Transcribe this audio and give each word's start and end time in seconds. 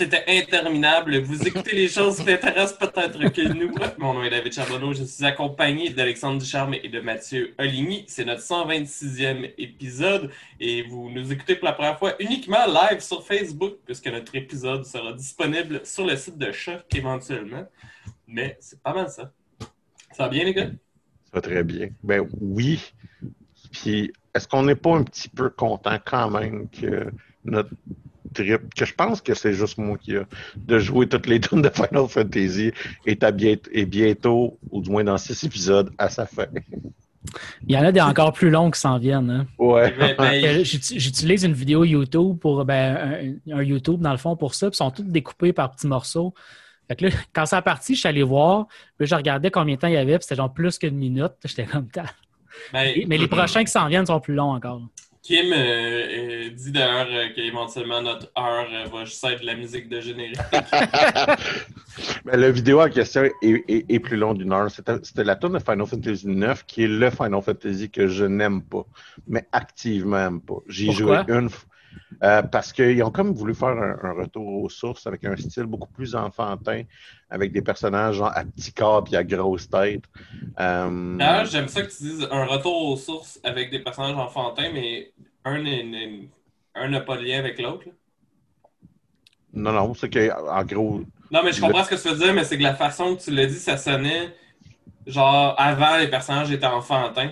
C'était 0.00 0.24
interminable. 0.28 1.18
Vous 1.18 1.46
écoutez 1.46 1.76
les 1.76 1.86
choses 1.86 2.16
qui 2.16 2.24
t'intéressent 2.24 2.78
peut-être 2.78 3.18
que 3.18 3.52
nous. 3.52 3.70
Mon 3.98 4.14
nom 4.14 4.22
est 4.22 4.30
David 4.30 4.54
Charbonneau. 4.54 4.94
Je 4.94 5.04
suis 5.04 5.26
accompagné 5.26 5.90
d'Alexandre 5.90 6.40
Ducharme 6.40 6.72
et 6.72 6.88
de 6.88 7.00
Mathieu 7.00 7.52
Oligny. 7.58 8.06
C'est 8.08 8.24
notre 8.24 8.40
126e 8.40 9.52
épisode 9.58 10.30
et 10.58 10.84
vous 10.84 11.10
nous 11.10 11.30
écoutez 11.30 11.54
pour 11.54 11.66
la 11.66 11.74
première 11.74 11.98
fois 11.98 12.14
uniquement 12.18 12.64
live 12.64 13.00
sur 13.00 13.26
Facebook 13.26 13.74
puisque 13.84 14.06
notre 14.06 14.34
épisode 14.34 14.86
sera 14.86 15.12
disponible 15.12 15.82
sur 15.84 16.06
le 16.06 16.16
site 16.16 16.38
de 16.38 16.50
Choc 16.50 16.86
éventuellement. 16.96 17.68
Mais 18.26 18.56
c'est 18.58 18.82
pas 18.82 18.94
mal 18.94 19.10
ça. 19.10 19.30
Ça 20.12 20.22
va 20.22 20.28
bien, 20.30 20.44
les 20.44 20.54
gars? 20.54 20.70
Ça 21.24 21.30
va 21.34 21.40
très 21.42 21.62
bien. 21.62 21.90
Ben 22.02 22.26
oui. 22.40 22.94
Puis, 23.70 24.14
est-ce 24.34 24.48
qu'on 24.48 24.62
n'est 24.62 24.76
pas 24.76 24.96
un 24.96 25.02
petit 25.02 25.28
peu 25.28 25.50
content 25.50 25.98
quand 26.02 26.30
même 26.30 26.70
que 26.70 27.12
notre 27.44 27.68
trip, 28.34 28.74
que 28.74 28.84
je 28.84 28.94
pense 28.94 29.20
que 29.20 29.34
c'est 29.34 29.52
juste 29.52 29.78
moi 29.78 29.96
qui 29.98 30.16
a, 30.16 30.24
de 30.56 30.78
jouer 30.78 31.08
toutes 31.08 31.26
les 31.26 31.40
tunes 31.40 31.62
de 31.62 31.70
Final 31.70 32.08
Fantasy 32.08 32.72
est, 33.06 33.24
à 33.24 33.30
et 33.72 33.86
bientôt, 33.86 34.58
ou 34.70 34.80
du 34.80 34.90
moins 34.90 35.04
dans 35.04 35.18
six 35.18 35.42
épisodes, 35.44 35.90
à 35.98 36.08
sa 36.08 36.26
fin. 36.26 36.46
Il 37.66 37.74
y 37.74 37.78
en 37.78 37.84
a 37.84 37.92
des 37.92 38.00
encore 38.00 38.32
plus 38.32 38.50
longs 38.50 38.70
qui 38.70 38.80
s'en 38.80 38.98
viennent. 38.98 39.30
Hein. 39.30 39.46
Ouais. 39.58 39.94
Euh, 40.18 40.64
j'utilise 40.64 41.44
une 41.44 41.52
vidéo 41.52 41.84
YouTube 41.84 42.38
pour 42.38 42.64
ben, 42.64 43.38
un, 43.50 43.62
YouTube 43.62 44.00
dans 44.00 44.12
le 44.12 44.16
fond 44.16 44.36
pour 44.36 44.54
ça, 44.54 44.68
puis 44.70 44.74
ils 44.74 44.78
sont 44.78 44.90
tous 44.90 45.02
découpés 45.02 45.52
par 45.52 45.70
petits 45.70 45.86
morceaux. 45.86 46.34
Fait 46.88 46.96
que 46.96 47.06
là, 47.06 47.12
quand 47.32 47.46
ça 47.46 47.58
a 47.58 47.62
parti, 47.62 47.94
je 47.94 48.00
suis 48.00 48.08
allé 48.08 48.22
voir, 48.22 48.66
puis 48.98 49.06
je 49.06 49.14
regardais 49.14 49.50
combien 49.50 49.74
de 49.74 49.80
temps 49.80 49.88
il 49.88 49.94
y 49.94 49.98
avait, 49.98 50.18
puis 50.18 50.22
c'était 50.22 50.36
genre 50.36 50.52
plus 50.52 50.78
qu'une 50.78 50.96
minute. 50.96 51.32
J'étais 51.44 51.66
comme 51.66 51.88
ça. 51.94 52.04
Ben, 52.72 52.92
mais 53.06 53.16
les 53.16 53.28
prochains 53.28 53.62
qui 53.62 53.70
s'en 53.70 53.86
viennent 53.86 54.04
sont 54.04 54.18
plus 54.18 54.34
longs 54.34 54.52
encore. 54.52 54.82
Kim 55.22 55.52
euh, 55.52 55.56
euh, 55.56 56.50
dit 56.50 56.72
d'ailleurs 56.72 57.06
euh, 57.10 57.28
qu'éventuellement 57.34 58.00
notre 58.00 58.30
heure 58.38 58.66
va 58.90 59.04
juste 59.04 59.22
être 59.24 59.42
de 59.42 59.46
la 59.46 59.54
musique 59.54 59.88
de 59.88 60.00
générique. 60.00 60.38
Mais 62.24 62.38
la 62.38 62.50
vidéo 62.50 62.80
en 62.80 62.88
question 62.88 63.28
est, 63.42 63.98
plus 63.98 64.16
longue 64.16 64.38
d'une 64.38 64.52
heure. 64.52 64.70
C'était 64.70 65.24
la 65.24 65.36
tonne 65.36 65.52
de 65.52 65.58
Final 65.58 65.86
Fantasy 65.86 66.26
IX 66.26 66.62
qui 66.66 66.84
est 66.84 66.88
le 66.88 67.10
Final 67.10 67.42
Fantasy 67.42 67.90
que 67.90 68.06
je 68.06 68.24
n'aime 68.24 68.62
pas, 68.62 68.86
mais 69.26 69.46
activement 69.52 70.16
n'aime 70.16 70.40
pas. 70.40 70.58
J'ai 70.68 70.90
joué 70.90 71.18
une 71.28 71.50
fois. 71.50 71.68
Euh, 72.22 72.42
parce 72.42 72.72
qu'ils 72.72 73.02
ont 73.02 73.10
comme 73.10 73.32
voulu 73.32 73.54
faire 73.54 73.68
un, 73.68 74.12
retour 74.12 74.62
aux 74.62 74.68
sources 74.68 75.06
avec 75.06 75.24
un 75.24 75.36
style 75.36 75.64
beaucoup 75.64 75.88
plus 75.88 76.14
enfantin, 76.14 76.82
avec 77.30 77.50
des 77.52 77.62
personnages 77.62 78.16
genre 78.16 78.32
à 78.34 78.44
petit 78.44 78.72
corps 78.72 79.04
et 79.10 79.16
à 79.16 79.24
grosse 79.24 79.70
tête. 79.70 80.04
Euh... 80.58 81.16
D'ailleurs, 81.16 81.46
j'aime 81.46 81.68
ça 81.68 81.82
que 81.82 81.90
tu 81.90 82.02
dises 82.02 82.28
un 82.30 82.44
retour 82.44 82.90
aux 82.90 82.96
sources 82.96 83.40
avec 83.42 83.70
des 83.70 83.78
personnages 83.78 84.16
enfantins, 84.16 84.70
mais 84.74 85.12
un 85.44 86.88
n'a 86.88 87.00
pas 87.00 87.16
de 87.16 87.22
lien 87.22 87.38
avec 87.38 87.58
l'autre. 87.58 87.86
Non, 89.54 89.72
non, 89.72 89.94
c'est 89.94 90.10
qu'en 90.10 90.64
gros. 90.64 91.00
Non, 91.30 91.42
mais 91.42 91.52
je 91.52 91.60
comprends 91.60 91.84
ce 91.84 91.90
que 91.90 92.00
tu 92.00 92.08
veux 92.08 92.16
dire, 92.16 92.34
mais 92.34 92.44
c'est 92.44 92.58
que 92.58 92.62
la 92.62 92.74
façon 92.74 93.16
que 93.16 93.22
tu 93.22 93.30
l'as 93.30 93.46
dit, 93.46 93.54
ça 93.54 93.76
sonnait 93.76 94.34
genre 95.06 95.54
avant 95.58 95.96
les 95.96 96.08
personnages 96.08 96.52
étaient 96.52 96.66
enfantins. 96.66 97.30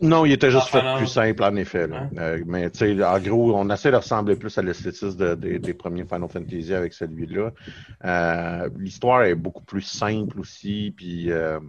Non, 0.00 0.24
il 0.24 0.32
était 0.32 0.50
juste 0.50 0.68
fait 0.68 0.82
plus 0.96 1.06
simple, 1.06 1.42
en 1.44 1.54
effet. 1.56 1.88
Euh, 2.18 2.42
mais 2.46 2.70
tu 2.70 2.78
sais, 2.78 3.04
en 3.04 3.18
gros, 3.18 3.54
on 3.54 3.68
essaie 3.70 3.90
de 3.90 3.96
ressembler 3.96 4.36
plus 4.36 4.56
à 4.56 4.62
l'esthétisme 4.62 5.36
des 5.36 5.74
premiers 5.74 6.04
Final 6.04 6.28
Fantasy 6.28 6.74
avec 6.74 6.92
celui-là. 6.94 7.50
Euh, 8.04 8.68
l'histoire 8.78 9.24
est 9.24 9.34
beaucoup 9.34 9.62
plus 9.62 9.82
simple 9.82 10.40
aussi, 10.40 10.94
puis 10.96 11.30
euh, 11.30 11.60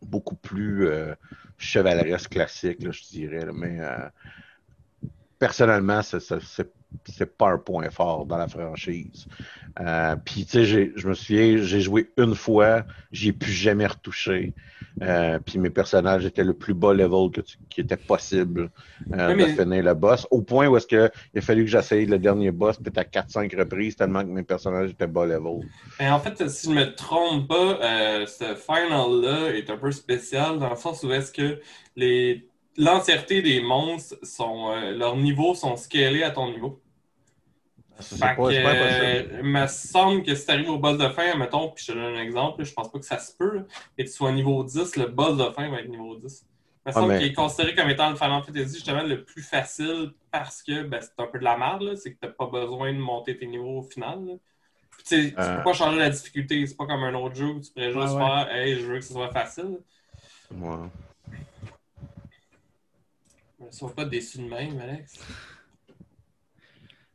beaucoup 0.00 0.36
plus 0.36 0.88
chevaleresque 1.58 2.30
classique, 2.30 2.78
je 2.80 3.02
dirais. 3.10 3.46
Mais 3.52 3.78
personnellement, 5.38 6.00
c'est 6.02 6.72
c'est 7.04 7.36
pas 7.36 7.50
un 7.50 7.58
point 7.58 7.90
fort 7.90 8.26
dans 8.26 8.36
la 8.36 8.48
franchise. 8.48 9.26
Euh, 9.80 10.16
puis, 10.24 10.44
tu 10.44 10.64
sais, 10.64 10.92
je 10.94 11.08
me 11.08 11.14
souviens, 11.14 11.56
j'ai 11.58 11.80
joué 11.80 12.10
une 12.16 12.34
fois, 12.34 12.84
j'ai 13.10 13.32
plus 13.32 13.52
jamais 13.52 13.86
retouché. 13.86 14.52
Euh, 15.00 15.38
puis 15.38 15.58
mes 15.58 15.70
personnages 15.70 16.26
étaient 16.26 16.44
le 16.44 16.52
plus 16.52 16.74
bas 16.74 16.92
level 16.92 17.30
que 17.30 17.40
qui 17.70 17.80
était 17.80 17.96
possible 17.96 18.70
euh, 19.14 19.34
de 19.34 19.46
finir 19.46 19.82
le 19.82 19.94
boss. 19.94 20.26
Au 20.30 20.42
point 20.42 20.68
où 20.68 20.76
est-ce 20.76 20.86
que 20.86 21.10
il 21.32 21.38
a 21.38 21.40
fallu 21.40 21.64
que 21.64 21.70
j'essaye 21.70 22.04
le 22.04 22.18
dernier 22.18 22.50
boss 22.50 22.76
peut-être 22.76 23.16
à 23.16 23.22
4-5 23.22 23.56
reprises 23.56 23.96
tellement 23.96 24.20
que 24.20 24.28
mes 24.28 24.42
personnages 24.42 24.90
étaient 24.90 25.06
bas 25.06 25.24
level. 25.24 25.66
Et 25.98 26.08
en 26.08 26.20
fait, 26.20 26.46
si 26.50 26.68
je 26.68 26.74
me 26.74 26.94
trompe 26.94 27.48
pas, 27.48 27.78
ce 28.26 28.54
final-là 28.54 29.54
est 29.54 29.70
un 29.70 29.78
peu 29.78 29.90
spécial 29.92 30.58
dans 30.58 30.68
le 30.68 30.76
sens 30.76 31.02
où 31.04 31.10
est-ce 31.10 31.32
que 31.32 31.58
les 31.96 32.46
l'entièreté 32.76 33.42
des 33.42 33.60
monstres 33.60 34.16
sont 34.22 34.72
leurs 34.92 35.16
niveaux 35.16 35.54
sont 35.54 35.76
scalés 35.76 36.22
à 36.22 36.30
ton 36.30 36.50
niveau. 36.50 36.82
Fait 38.00 38.34
que, 38.36 38.40
euh, 38.40 39.40
il 39.42 39.48
me 39.48 39.66
semble 39.66 40.22
que 40.22 40.34
si 40.34 40.46
tu 40.46 40.50
arrives 40.50 40.70
au 40.70 40.78
boss 40.78 40.98
de 40.98 41.08
fin, 41.08 41.34
mettons, 41.36 41.70
puis 41.70 41.84
je 41.84 41.92
te 41.92 41.96
donne 41.96 42.16
un 42.16 42.22
exemple, 42.22 42.64
je 42.64 42.72
pense 42.72 42.90
pas 42.90 42.98
que 42.98 43.04
ça 43.04 43.18
se 43.18 43.32
peut, 43.36 43.64
et 43.96 44.04
tu 44.04 44.10
sois 44.10 44.32
niveau 44.32 44.64
10, 44.64 44.96
le 44.96 45.06
boss 45.06 45.36
de 45.36 45.44
fin 45.52 45.68
va 45.70 45.80
être 45.80 45.88
niveau 45.88 46.16
10. 46.16 46.46
Il 46.84 46.88
me 46.88 46.92
semble 46.92 47.18
qu'il 47.18 47.28
est 47.28 47.32
considéré 47.32 47.74
comme 47.76 47.90
étant 47.90 48.10
le 48.10 48.16
Final 48.16 48.42
Fantasy 48.42 48.74
justement 48.74 49.04
le 49.04 49.22
plus 49.22 49.42
facile 49.42 50.12
parce 50.32 50.64
que 50.64 50.82
ben, 50.82 51.00
c'est 51.00 51.22
un 51.22 51.28
peu 51.28 51.38
de 51.38 51.44
la 51.44 51.56
merde, 51.56 51.94
c'est 51.94 52.12
que 52.12 52.18
tu 52.20 52.26
n'as 52.26 52.32
pas 52.32 52.46
besoin 52.46 52.92
de 52.92 52.98
monter 52.98 53.36
tes 53.36 53.46
niveaux 53.46 53.78
au 53.78 53.82
final. 53.82 54.18
Tu 55.06 55.16
ne 55.16 55.30
peux 55.30 55.62
pas 55.62 55.72
changer 55.74 55.98
la 55.98 56.10
difficulté, 56.10 56.66
c'est 56.66 56.76
pas 56.76 56.86
comme 56.86 57.04
un 57.04 57.14
autre 57.14 57.36
jeu 57.36 57.46
où 57.46 57.60
tu 57.60 57.70
pourrais 57.70 57.92
juste 57.92 58.16
faire 58.16 58.48
Hey, 58.50 58.80
je 58.80 58.86
veux 58.86 58.96
que 58.96 59.04
ce 59.04 59.12
soit 59.12 59.30
facile. 59.30 59.78
Ouais. 60.50 60.76
Sois 63.70 63.94
pas 63.94 64.04
déçu 64.04 64.38
de 64.38 64.48
même, 64.48 64.78
Alex. 64.80 65.18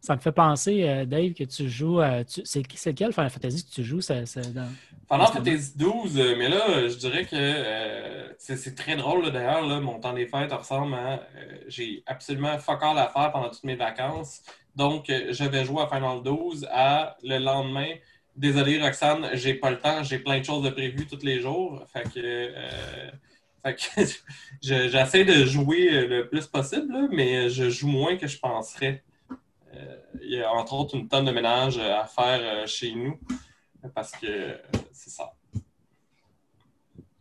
Ça 0.07 0.15
me 0.15 0.21
fait 0.21 0.31
penser, 0.31 0.87
euh, 0.87 1.05
Dave, 1.05 1.33
que 1.33 1.43
tu 1.43 1.67
joues. 1.67 1.99
c'est, 2.45 2.63
quel 2.93 3.11
Final 3.11 3.29
Fantasy 3.29 3.65
que 3.65 3.71
tu 3.71 3.83
joues? 3.83 3.99
Ça, 3.99 4.21
dans, 4.21 4.69
Final 5.11 5.27
Fantasy 5.33 5.73
12, 5.75 6.17
euh, 6.17 6.35
mais 6.37 6.47
là, 6.47 6.87
je 6.87 6.95
dirais 6.95 7.25
que 7.25 7.35
euh, 7.35 8.29
c'est, 8.37 8.73
très 8.73 8.95
drôle 8.95 9.29
d'ailleurs. 9.31 9.81
mon 9.81 9.99
temps 9.99 10.13
des 10.13 10.25
fêtes 10.25 10.53
ressemble 10.53 10.93
à. 10.93 11.27
j'ai 11.67 12.03
absolument 12.05 12.57
fuck 12.57 12.83
all 12.83 12.97
à 12.97 13.09
faire 13.09 13.31
pendant 13.33 13.49
toutes 13.49 13.65
mes 13.65 13.75
vacances. 13.75 14.43
Donc, 14.77 15.07
je 15.09 15.43
vais 15.43 15.65
jouer 15.65 15.81
à 15.81 15.87
Final 15.93 16.23
12 16.23 16.69
à 16.71 17.17
le 17.23 17.39
lendemain. 17.39 17.89
Désolé, 18.35 18.81
Roxane, 18.81 19.31
j'ai 19.33 19.55
pas 19.55 19.71
le 19.71 19.79
temps, 19.79 20.03
j'ai 20.03 20.19
plein 20.19 20.39
de 20.39 20.45
choses 20.45 20.63
de 20.63 20.69
prévues 20.69 21.07
tous 21.07 21.25
les 21.25 21.41
jours. 21.41 21.83
Fait 21.91 22.03
que. 22.03 22.53
Que 23.73 24.03
j'essaie 24.61 25.25
de 25.25 25.45
jouer 25.45 26.07
le 26.07 26.27
plus 26.27 26.47
possible, 26.47 27.09
mais 27.11 27.49
je 27.49 27.69
joue 27.69 27.87
moins 27.87 28.17
que 28.17 28.27
je 28.27 28.39
penserais. 28.39 29.03
Euh, 29.73 29.97
il 30.21 30.31
y 30.31 30.41
a 30.41 30.51
entre 30.51 30.73
autres 30.73 30.95
une 30.95 31.07
tonne 31.07 31.25
de 31.25 31.31
ménage 31.31 31.77
à 31.77 32.05
faire 32.05 32.39
euh, 32.41 32.67
chez 32.67 32.93
nous 32.93 33.19
parce 33.93 34.11
que 34.11 34.27
euh, 34.27 34.57
c'est 34.91 35.09
ça. 35.09 35.33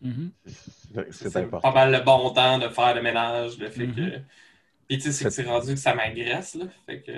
Mm-hmm. 0.02 0.30
C'est 1.10 1.50
pas 1.50 1.72
mal 1.72 1.92
le 1.92 2.00
bon 2.00 2.30
temps 2.30 2.58
de 2.58 2.68
faire 2.68 2.94
le 2.94 3.02
ménage, 3.02 3.58
le 3.58 3.68
fait 3.68 3.86
que. 3.86 4.00
Mm-hmm. 4.00 4.22
Puis 4.88 4.98
tu 4.98 5.02
sais, 5.02 5.12
c'est 5.12 5.24
que 5.24 5.30
c'est 5.30 5.42
rendu 5.44 5.74
que 5.74 5.80
ça 5.80 5.94
m'agresse, 5.94 6.54
là. 6.54 6.66
Fait 6.86 7.02
que. 7.02 7.12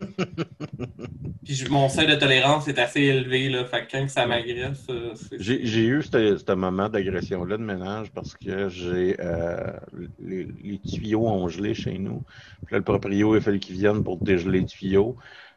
Puis 1.44 1.64
mon 1.70 1.88
seuil 1.88 2.06
de 2.06 2.14
tolérance 2.14 2.68
est 2.68 2.78
assez 2.78 3.00
élevé, 3.00 3.48
là. 3.48 3.64
Fait 3.64 3.86
que 3.86 3.92
quand 3.92 4.08
ça 4.08 4.26
m'agresse. 4.26 4.86
Euh, 4.90 5.14
j'ai 5.38 5.86
eu 5.86 6.02
ce 6.02 6.54
moment 6.54 6.88
d'agression-là 6.88 7.56
de 7.56 7.62
ménage 7.62 8.10
parce 8.12 8.34
que 8.34 8.68
j'ai 8.68 9.16
euh, 9.20 9.72
les, 10.20 10.78
tuyaux 10.78 11.26
ont 11.26 11.48
gelé 11.48 11.74
chez 11.74 11.98
nous. 11.98 12.22
Puis 12.66 12.74
là, 12.74 12.78
le 12.78 12.84
proprio, 12.84 13.34
il 13.34 13.38
a 13.38 13.40
fallu 13.40 13.58
qu'il 13.58 13.76
vienne 13.76 14.04
pour 14.04 14.18
dégeler 14.18 14.60
les 14.60 14.66
tuyaux. 14.66 15.16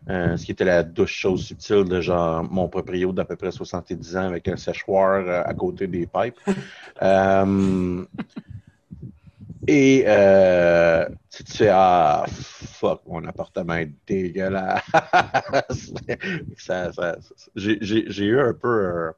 Euh, 0.09 0.35
ce 0.35 0.45
qui 0.45 0.51
était 0.51 0.65
la 0.65 0.81
douche 0.81 1.13
chose 1.13 1.43
subtile 1.43 1.83
de 1.83 2.01
genre 2.01 2.43
mon 2.43 2.67
proprio 2.67 3.11
d'à 3.11 3.23
peu 3.23 3.35
près 3.35 3.51
70 3.51 4.17
ans 4.17 4.27
avec 4.27 4.47
un 4.47 4.57
séchoir 4.57 5.45
à 5.45 5.53
côté 5.53 5.87
des 5.87 6.07
pipes. 6.07 6.39
Et 9.67 10.03
euh, 10.07 11.07
tu 11.29 11.43
te 11.43 11.63
ah, 11.69 12.25
fuck, 12.27 13.01
mon 13.07 13.23
appartement 13.25 13.75
est 13.75 13.91
dégueulasse. 14.07 14.83
J'ai 17.55 18.25
eu 18.25 18.39
un 18.39 18.53
peu 18.53 18.67
euh, 18.67 19.11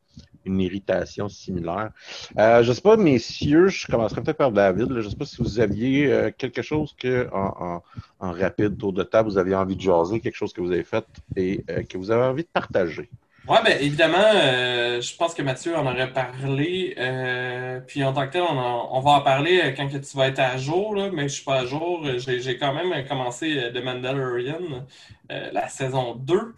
une 0.46 0.60
irritation 0.60 1.30
similaire. 1.30 1.92
Euh, 2.38 2.62
je 2.62 2.70
ne 2.70 2.74
sais 2.74 2.82
pas, 2.82 2.98
messieurs, 2.98 3.70
je 3.70 3.88
commencerai 3.88 4.22
peut-être 4.22 4.38
par 4.38 4.52
David. 4.52 4.90
je 4.90 4.96
ne 4.96 5.10
sais 5.10 5.16
pas 5.16 5.26
si 5.26 5.42
vous 5.42 5.60
aviez 5.62 6.12
euh, 6.12 6.32
quelque 6.38 6.62
chose 6.62 6.94
que, 7.00 7.30
en, 7.32 7.82
en, 8.20 8.32
rapide 8.32 8.78
tour 8.78 8.92
de 8.92 9.04
table, 9.04 9.30
vous 9.30 9.38
aviez 9.38 9.56
envie 9.56 9.78
de 9.78 9.82
jaser, 9.82 10.20
quelque 10.20 10.36
chose 10.36 10.52
que 10.52 10.60
vous 10.60 10.72
avez 10.72 10.84
fait 10.84 11.06
et 11.38 11.64
que 11.90 11.98
vous 11.98 12.12
avez 12.12 12.24
envie 12.24 12.44
de 12.44 12.50
partager. 12.52 13.10
Oui, 13.46 13.58
bien 13.66 13.76
évidemment, 13.78 14.18
euh, 14.36 15.02
je 15.02 15.16
pense 15.18 15.34
que 15.34 15.42
Mathieu 15.42 15.76
en 15.76 15.86
aurait 15.86 16.14
parlé. 16.14 16.96
Euh, 16.98 17.82
puis 17.82 18.02
en 18.06 18.14
tant 18.14 18.26
que 18.26 18.32
tel, 18.32 18.42
on, 18.42 19.00
va 19.02 19.12
en 19.12 19.22
parler 19.22 19.60
euh, 19.62 19.72
quand 19.76 19.90
que 19.90 19.98
tu 19.98 20.16
vas 20.16 20.28
être 20.28 20.40
à 20.40 20.58
jour, 20.58 20.96
là, 20.96 21.10
mais 21.12 21.24
je 21.24 21.36
suis 21.36 21.44
pas 21.44 21.60
à 21.60 21.66
jour. 21.66 22.08
J'ai 22.20 22.58
quand 22.58 22.74
même 22.74 23.06
commencé 23.06 23.70
The 23.74 23.84
Mandalorian, 23.84 24.86
la 25.30 25.68
saison 25.68 26.16
2. 26.16 26.56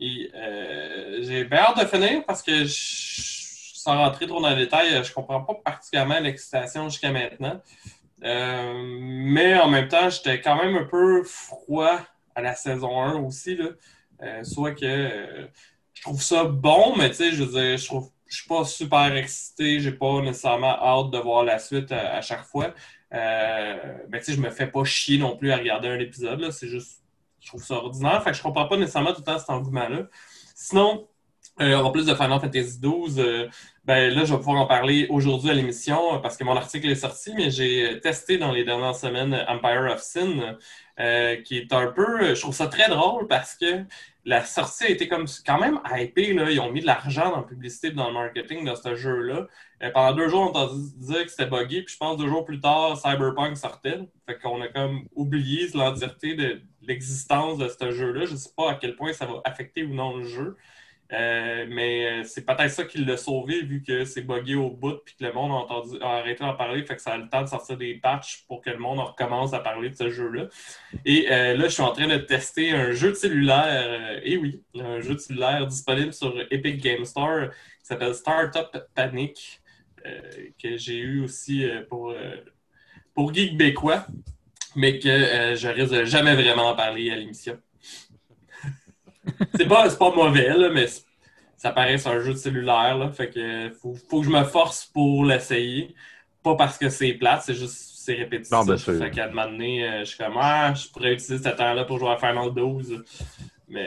Et 0.00 0.30
j'ai 1.22 1.44
bien 1.44 1.58
hâte 1.58 1.80
de 1.80 1.86
finir 1.86 2.24
parce 2.24 2.42
que 2.44 2.66
sans 2.68 3.96
rentrer 3.96 4.28
trop 4.28 4.40
dans 4.40 4.50
les 4.50 4.64
détails, 4.64 5.02
je 5.02 5.12
comprends 5.12 5.40
pas 5.40 5.54
particulièrement 5.54 6.20
l'excitation 6.20 6.88
jusqu'à 6.88 7.10
maintenant. 7.10 7.60
mais 8.22 9.58
en 9.58 9.68
même 9.68 9.88
temps, 9.88 10.08
j'étais 10.08 10.40
quand 10.40 10.56
même 10.56 10.76
un 10.76 10.84
peu 10.84 11.24
froid 11.24 11.98
à 12.36 12.42
la 12.42 12.54
saison 12.54 13.02
1 13.02 13.14
aussi. 13.24 13.56
Là. 13.56 13.70
Euh, 14.22 14.42
soit 14.42 14.72
que 14.72 14.84
euh, 14.84 15.46
je 15.98 16.02
trouve 16.02 16.22
ça 16.22 16.44
bon, 16.44 16.94
mais 16.96 17.10
tu 17.10 17.16
sais, 17.16 17.32
je 17.32 17.42
veux 17.42 17.60
dire, 17.60 17.76
je 17.76 17.84
trouve 17.86 18.08
je 18.26 18.36
suis 18.36 18.46
pas 18.46 18.64
super 18.64 19.16
excité, 19.16 19.80
j'ai 19.80 19.90
pas 19.90 20.20
nécessairement 20.20 20.78
hâte 20.80 21.10
de 21.10 21.18
voir 21.18 21.44
la 21.44 21.58
suite 21.58 21.90
à, 21.90 22.20
chaque 22.20 22.44
fois. 22.44 22.72
Euh, 23.12 23.94
mais 24.10 24.18
tu 24.20 24.26
sais, 24.26 24.32
je 24.34 24.40
me 24.40 24.50
fais 24.50 24.66
pas 24.66 24.84
chier 24.84 25.18
non 25.18 25.36
plus 25.36 25.50
à 25.50 25.56
regarder 25.56 25.88
un 25.88 25.98
épisode, 25.98 26.50
c'est 26.50 26.68
juste, 26.68 27.02
je 27.40 27.48
trouve 27.48 27.64
ça 27.64 27.74
ordinaire, 27.74 28.22
fait 28.22 28.30
que 28.30 28.36
je 28.36 28.42
comprends 28.42 28.68
pas 28.68 28.76
nécessairement 28.76 29.12
tout 29.12 29.20
le 29.20 29.24
temps 29.24 29.38
cet 29.38 29.50
engouement-là. 29.50 30.08
Sinon, 30.54 31.08
euh, 31.60 31.74
en 31.76 31.90
plus 31.90 32.06
de 32.06 32.14
Final 32.14 32.38
Fantasy 32.40 32.78
XII, 32.80 33.20
euh, 33.20 33.48
ben 33.84 34.14
là, 34.14 34.24
je 34.24 34.32
vais 34.32 34.38
pouvoir 34.38 34.60
en 34.60 34.66
parler 34.66 35.06
aujourd'hui 35.10 35.50
à 35.50 35.54
l'émission 35.54 36.14
euh, 36.14 36.18
parce 36.18 36.36
que 36.36 36.44
mon 36.44 36.56
article 36.56 36.88
est 36.88 36.94
sorti, 36.94 37.32
mais 37.34 37.50
j'ai 37.50 37.98
testé 38.00 38.38
dans 38.38 38.52
les 38.52 38.64
dernières 38.64 38.94
semaines 38.94 39.34
Empire 39.48 39.90
of 39.92 40.00
Sin, 40.00 40.56
qui 41.44 41.58
est 41.58 41.72
un 41.72 41.88
peu, 41.88 42.34
je 42.34 42.40
trouve 42.40 42.54
ça 42.54 42.66
très 42.66 42.88
drôle 42.88 43.26
parce 43.28 43.54
que 43.54 43.84
la 44.24 44.44
sortie 44.44 44.84
a 44.84 44.90
été 44.90 45.08
comme 45.08 45.26
quand 45.46 45.58
même 45.58 45.80
hypée. 45.90 46.34
Là. 46.34 46.50
Ils 46.50 46.60
ont 46.60 46.70
mis 46.70 46.80
de 46.80 46.86
l'argent 46.86 47.30
dans 47.30 47.38
la 47.38 47.42
publicité 47.44 47.88
et 47.88 47.90
dans 47.92 48.08
le 48.08 48.14
marketing 48.14 48.68
de 48.68 48.74
ce 48.74 48.94
jeu-là. 48.94 49.46
pendant 49.94 50.14
deux 50.14 50.28
jours, 50.28 50.42
on 50.42 50.48
entendu 50.48 50.82
dire 50.96 51.24
que 51.24 51.30
c'était 51.30 51.46
buggy, 51.46 51.82
puis 51.82 51.94
je 51.94 51.98
pense 51.98 52.18
deux 52.18 52.28
jours 52.28 52.44
plus 52.44 52.60
tard, 52.60 52.96
Cyberpunk 52.98 53.56
sortait. 53.56 54.00
Fait 54.26 54.38
qu'on 54.38 54.60
a 54.60 54.68
comme 54.68 55.06
oublié 55.14 55.68
l'entièreté 55.72 56.34
de 56.34 56.60
l'existence 56.82 57.56
de 57.58 57.68
ce 57.68 57.90
jeu-là. 57.90 58.26
Je 58.26 58.32
ne 58.32 58.36
sais 58.36 58.50
pas 58.54 58.72
à 58.72 58.74
quel 58.74 58.96
point 58.96 59.12
ça 59.12 59.24
va 59.24 59.40
affecter 59.44 59.84
ou 59.84 59.94
non 59.94 60.18
le 60.18 60.24
jeu. 60.24 60.56
Euh, 61.10 61.64
mais 61.70 62.20
euh, 62.20 62.24
c'est 62.24 62.44
peut-être 62.44 62.70
ça 62.70 62.84
qui 62.84 62.98
l'a 63.02 63.16
sauvé 63.16 63.62
vu 63.62 63.82
que 63.82 64.04
c'est 64.04 64.20
buggé 64.20 64.54
au 64.56 64.68
bout 64.68 64.98
puis 65.06 65.14
que 65.18 65.24
le 65.24 65.32
monde 65.32 65.52
a, 65.52 65.54
entendu, 65.54 65.96
arrêté 66.02 66.44
d'en 66.44 66.54
parler. 66.54 66.84
Fait 66.84 66.96
que 66.96 67.02
ça 67.02 67.12
a 67.12 67.16
le 67.16 67.28
temps 67.28 67.42
de 67.42 67.48
sortir 67.48 67.78
des 67.78 67.94
patchs 67.94 68.44
pour 68.46 68.60
que 68.60 68.68
le 68.68 68.78
monde 68.78 68.98
recommence 68.98 69.54
à 69.54 69.60
parler 69.60 69.88
de 69.88 69.96
ce 69.96 70.10
jeu-là. 70.10 70.48
Et 71.06 71.32
euh, 71.32 71.56
là, 71.56 71.64
je 71.64 71.72
suis 71.72 71.82
en 71.82 71.92
train 71.92 72.08
de 72.08 72.18
tester 72.18 72.72
un 72.72 72.92
jeu 72.92 73.10
de 73.10 73.14
cellulaire. 73.14 74.20
et 74.22 74.36
oui, 74.36 74.62
un 74.78 75.00
jeu 75.00 75.14
de 75.14 75.18
cellulaire 75.18 75.66
disponible 75.66 76.12
sur 76.12 76.38
Epic 76.50 76.82
Game 76.82 77.04
Store 77.04 77.48
qui 77.50 77.86
s'appelle 77.86 78.14
Startup 78.14 78.68
Panic, 78.94 79.62
que 80.62 80.76
j'ai 80.76 80.98
eu 80.98 81.24
aussi 81.24 81.66
pour, 81.88 82.14
pour 83.14 83.32
Geek 83.32 83.58
mais 84.76 84.98
que 84.98 85.54
je 85.56 85.68
risque 85.68 86.04
jamais 86.04 86.34
vraiment 86.34 86.68
en 86.68 86.76
parler 86.76 87.10
à 87.10 87.16
l'émission 87.16 87.58
c'est 89.56 89.68
pas, 89.68 89.88
pas 89.90 90.14
mauvais, 90.14 90.56
là, 90.56 90.70
mais 90.70 90.86
ça 91.56 91.72
paraît 91.72 91.98
c'est 91.98 92.08
un 92.08 92.20
jeu 92.20 92.32
de 92.32 92.38
cellulaire. 92.38 92.96
Là, 92.96 93.10
fait 93.10 93.30
que 93.30 93.70
faut, 93.80 93.94
faut 94.08 94.20
que 94.20 94.26
je 94.26 94.30
me 94.30 94.44
force 94.44 94.86
pour 94.86 95.24
l'essayer. 95.24 95.94
Pas 96.42 96.54
parce 96.54 96.78
que 96.78 96.88
c'est 96.88 97.14
plate, 97.14 97.42
c'est 97.44 97.54
juste 97.54 97.88
c'est 98.08 98.14
répétitif. 98.14 98.52
Non, 98.52 98.76
sûr. 98.76 98.96
Fait 98.98 99.10
qu'à 99.10 99.24
un 99.24 99.28
moment 99.28 99.50
donné, 99.50 99.86
euh, 99.86 100.00
je 100.00 100.04
suis 100.04 100.18
comme 100.18 100.38
ah, 100.40 100.72
je 100.72 100.88
pourrais 100.88 101.12
utiliser 101.12 101.42
cette 101.42 101.56
temps-là 101.56 101.84
pour 101.84 101.98
jouer 101.98 102.10
à 102.10 102.16
Final 102.16 102.54
12. 102.54 103.04
Mais. 103.70 103.86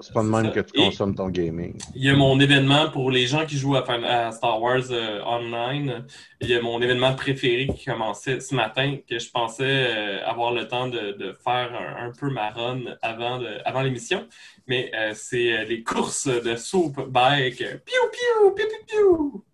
C'est 0.00 0.14
pas 0.14 0.22
de 0.22 0.28
même 0.28 0.50
que 0.50 0.60
tu 0.60 0.72
consommes 0.72 1.14
ton 1.14 1.28
gaming. 1.28 1.76
Il 1.94 2.02
y 2.02 2.08
a 2.08 2.16
mon 2.16 2.40
événement 2.40 2.90
pour 2.90 3.10
les 3.10 3.26
gens 3.26 3.44
qui 3.44 3.58
jouent 3.58 3.76
à, 3.76 4.32
Star 4.32 4.62
Wars 4.62 4.90
euh, 4.90 5.20
Online. 5.24 6.06
Il 6.40 6.48
y 6.48 6.54
a 6.54 6.62
mon 6.62 6.80
événement 6.80 7.14
préféré 7.14 7.68
qui 7.68 7.84
commençait 7.84 8.40
ce 8.40 8.54
matin, 8.54 8.96
que 9.08 9.18
je 9.18 9.30
pensais 9.30 9.64
euh, 9.64 10.26
avoir 10.26 10.52
le 10.52 10.66
temps 10.66 10.88
de, 10.88 11.36
faire 11.44 11.70
un, 11.98 12.12
peu 12.18 12.30
ma 12.30 12.50
run 12.50 12.80
avant, 13.02 13.42
avant 13.64 13.82
l'émission. 13.82 14.26
Mais 14.66 14.90
euh, 14.94 15.12
c'est 15.14 15.66
les 15.66 15.82
courses 15.82 16.26
de 16.26 16.56
soup 16.56 17.06
bike. 17.08 17.58
Piou, 17.58 18.02
piou, 18.12 18.50
piou, 18.56 18.66
piou, 18.68 18.86
piou. 18.86 19.44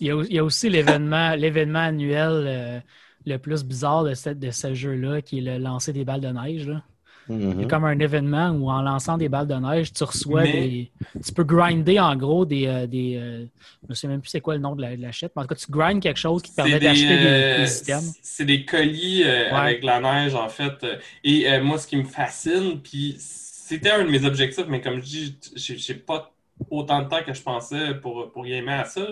Il 0.00 0.08
y, 0.08 0.38
a, 0.38 0.44
aussi 0.44 0.68
l'événement, 0.68 1.34
l'événement 1.36 1.78
annuel 1.78 2.82
le 3.24 3.38
plus 3.38 3.62
bizarre 3.62 4.02
de, 4.02 4.32
de 4.32 4.50
ce 4.50 4.74
jeu-là, 4.74 5.22
qui 5.22 5.38
est 5.38 5.40
le 5.40 5.58
lancer 5.58 5.92
des 5.92 6.04
balles 6.04 6.20
de 6.20 6.28
neige. 6.28 6.66
Là. 6.66 6.82
C'est 7.26 7.32
mhm. 7.32 7.68
comme 7.68 7.84
un 7.84 7.98
événement 7.98 8.50
où 8.50 8.70
en 8.70 8.82
lançant 8.82 9.16
des 9.16 9.28
balles 9.28 9.46
de 9.46 9.54
neige, 9.54 9.92
tu 9.92 10.04
reçois 10.04 10.42
des. 10.42 10.90
Tu 11.24 11.32
peux 11.32 11.44
grinder 11.44 11.98
en 11.98 12.14
gros 12.16 12.44
des. 12.44 12.66
Euh, 12.66 12.86
des 12.86 13.16
euh, 13.16 13.46
je 13.84 13.88
ne 13.88 13.94
sais 13.94 14.08
même 14.08 14.20
plus 14.20 14.28
c'est 14.28 14.40
quoi 14.42 14.54
le 14.54 14.60
nom 14.60 14.76
de 14.76 14.82
la, 14.82 14.94
de 14.94 15.00
mais 15.00 15.08
en 15.08 15.42
tout 15.42 15.48
cas, 15.48 15.54
tu 15.54 15.70
grindes 15.70 16.02
quelque 16.02 16.18
chose 16.18 16.42
qui 16.42 16.50
te 16.50 16.56
permet 16.56 16.78
d'acheter 16.78 17.16
des, 17.16 17.26
euh, 17.26 17.66
systèmes. 17.66 18.04
C'est 18.22 18.44
des 18.44 18.64
colis 18.64 19.24
avec 19.24 19.82
la 19.84 20.00
neige 20.00 20.34
en 20.34 20.48
fait. 20.48 20.84
Et 21.22 21.58
moi, 21.60 21.78
ce 21.78 21.86
qui 21.86 21.96
me 21.96 22.04
fascine, 22.04 22.80
puis 22.82 23.16
c'était 23.18 23.90
un 23.90 24.04
de 24.04 24.10
mes 24.10 24.24
objectifs, 24.24 24.66
mais 24.68 24.80
comme 24.80 24.98
je 24.98 25.04
dis, 25.04 25.38
j'ai 25.56 25.94
pas 25.94 26.30
autant 26.70 27.02
de 27.02 27.08
temps 27.08 27.22
que 27.24 27.32
je 27.32 27.42
pensais 27.42 27.94
pour, 27.94 28.30
pour 28.32 28.44
gamer 28.44 28.80
à 28.80 28.84
ça. 28.84 29.06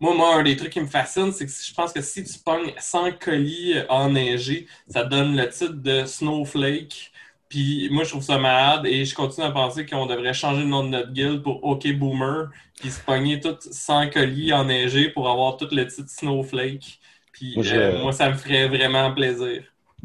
Moi, 0.00 0.14
moi, 0.14 0.36
un 0.36 0.42
des 0.42 0.56
trucs 0.56 0.72
qui 0.72 0.80
me 0.80 0.86
fascine, 0.86 1.32
c'est 1.32 1.46
que 1.46 1.52
je 1.52 1.74
pense 1.74 1.92
que 1.92 2.02
si 2.02 2.22
tu 2.24 2.38
pognes 2.38 2.72
100 2.78 3.12
colis 3.18 3.74
enneigés, 3.88 4.66
ça 4.88 5.04
donne 5.04 5.36
le 5.36 5.48
titre 5.48 5.74
de 5.74 6.04
Snowflake. 6.04 7.12
Puis 7.48 7.88
moi, 7.90 8.04
je 8.04 8.10
trouve 8.10 8.22
ça 8.22 8.38
malade 8.38 8.86
et 8.86 9.04
je 9.04 9.14
continue 9.14 9.46
à 9.46 9.50
penser 9.52 9.86
qu'on 9.86 10.06
devrait 10.06 10.34
changer 10.34 10.62
le 10.62 10.68
nom 10.68 10.82
de 10.84 10.88
notre 10.88 11.12
guild 11.12 11.42
pour 11.42 11.64
OK 11.64 11.86
Boomer, 11.92 12.50
puis 12.80 12.90
se 12.90 13.00
pogner 13.00 13.40
tous 13.40 13.56
100 13.70 14.10
colis 14.10 14.52
enneigés 14.52 15.10
pour 15.10 15.30
avoir 15.30 15.56
tout 15.56 15.68
le 15.70 15.86
titre 15.86 16.10
Snowflake. 16.10 17.00
Puis 17.32 17.70
euh, 17.72 18.02
moi, 18.02 18.12
ça 18.12 18.30
me 18.30 18.34
ferait 18.36 18.68
vraiment 18.68 19.12
plaisir. 19.14 19.62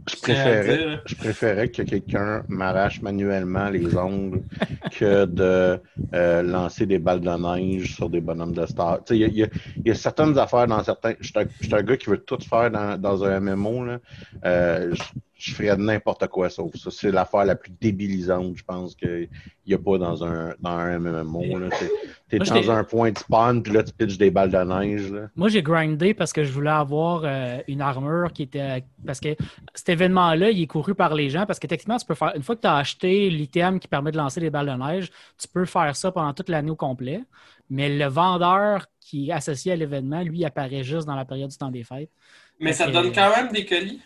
Je 0.09 0.15
préférais, 0.15 0.99
je 1.05 1.15
préférais 1.15 1.69
que 1.69 1.83
quelqu'un 1.83 2.43
m'arrache 2.47 3.01
manuellement 3.01 3.69
les 3.69 3.95
ongles 3.95 4.41
que 4.97 5.25
de 5.25 5.79
euh, 6.13 6.41
lancer 6.41 6.85
des 6.85 6.97
balles 6.97 7.21
de 7.21 7.29
neige 7.29 7.95
sur 7.95 8.09
des 8.09 8.21
bonhommes 8.21 8.53
de 8.53 8.65
star. 8.65 8.99
Il 9.11 9.17
y, 9.17 9.47
y, 9.85 9.91
a 9.91 9.95
certaines 9.95 10.37
affaires 10.39 10.67
dans 10.67 10.83
certains. 10.83 11.13
Je 11.19 11.27
suis 11.27 11.75
un, 11.75 11.83
gars 11.83 11.97
qui 11.97 12.09
veut 12.09 12.17
tout 12.17 12.39
faire 12.39 12.71
dans, 12.71 12.99
dans 12.99 13.23
un 13.23 13.39
MMO. 13.39 13.85
Là. 13.85 13.99
Euh, 14.45 14.93
je 15.41 15.55
ferais 15.55 15.75
n'importe 15.75 16.27
quoi 16.27 16.49
sauf 16.49 16.75
ça. 16.75 16.91
C'est 16.91 17.11
l'affaire 17.11 17.45
la 17.45 17.55
plus 17.55 17.71
débilisante, 17.81 18.55
je 18.55 18.63
pense, 18.63 18.95
qu'il 18.95 19.27
n'y 19.67 19.73
a 19.73 19.79
pas 19.79 19.97
dans 19.97 20.23
un, 20.23 20.53
dans 20.59 20.69
un 20.69 20.99
MMO. 20.99 21.41
Tu 21.41 21.85
es 22.35 22.39
dans 22.39 22.71
un 22.71 22.83
point 22.83 23.11
de 23.11 23.17
spawn, 23.17 23.61
puis 23.61 23.73
là, 23.73 23.83
tu 23.83 23.91
pitches 23.93 24.17
des 24.17 24.31
balles 24.31 24.51
de 24.51 24.57
neige. 24.57 25.13
Moi, 25.35 25.49
j'ai 25.49 25.61
grindé 25.61 26.13
parce 26.13 26.33
que 26.33 26.43
je 26.43 26.51
voulais 26.51 26.69
avoir 26.69 27.21
euh, 27.23 27.59
une 27.67 27.81
armure 27.81 28.31
qui 28.33 28.43
était. 28.43 28.83
Parce 29.05 29.19
que 29.19 29.35
cet 29.73 29.89
événement-là, 29.89 30.51
il 30.51 30.61
est 30.61 30.67
couru 30.67 30.95
par 30.95 31.13
les 31.15 31.29
gens. 31.29 31.45
Parce 31.45 31.59
que 31.59 31.67
techniquement, 31.67 31.97
tu 31.97 32.05
peux 32.05 32.15
faire. 32.15 32.33
Une 32.35 32.43
fois 32.43 32.55
que 32.55 32.61
tu 32.61 32.67
as 32.67 32.75
acheté 32.75 33.29
l'item 33.29 33.79
qui 33.79 33.87
permet 33.87 34.11
de 34.11 34.17
lancer 34.17 34.39
des 34.39 34.49
balles 34.49 34.67
de 34.67 34.83
neige, 34.83 35.11
tu 35.37 35.47
peux 35.47 35.65
faire 35.65 35.95
ça 35.95 36.11
pendant 36.11 36.33
toute 36.33 36.49
l'année 36.49 36.71
au 36.71 36.75
complet. 36.75 37.23
Mais 37.69 37.89
le 37.89 38.05
vendeur 38.05 38.87
qui 38.99 39.29
est 39.29 39.33
associé 39.33 39.71
à 39.71 39.75
l'événement, 39.75 40.21
lui, 40.21 40.45
apparaît 40.45 40.83
juste 40.83 41.07
dans 41.07 41.15
la 41.15 41.25
période 41.25 41.49
du 41.49 41.57
temps 41.57 41.71
des 41.71 41.83
fêtes. 41.83 42.11
Mais 42.59 42.73
ça 42.73 42.89
donne 42.89 43.11
quand 43.11 43.35
même 43.35 43.51
des 43.51 43.65
colis? 43.65 44.01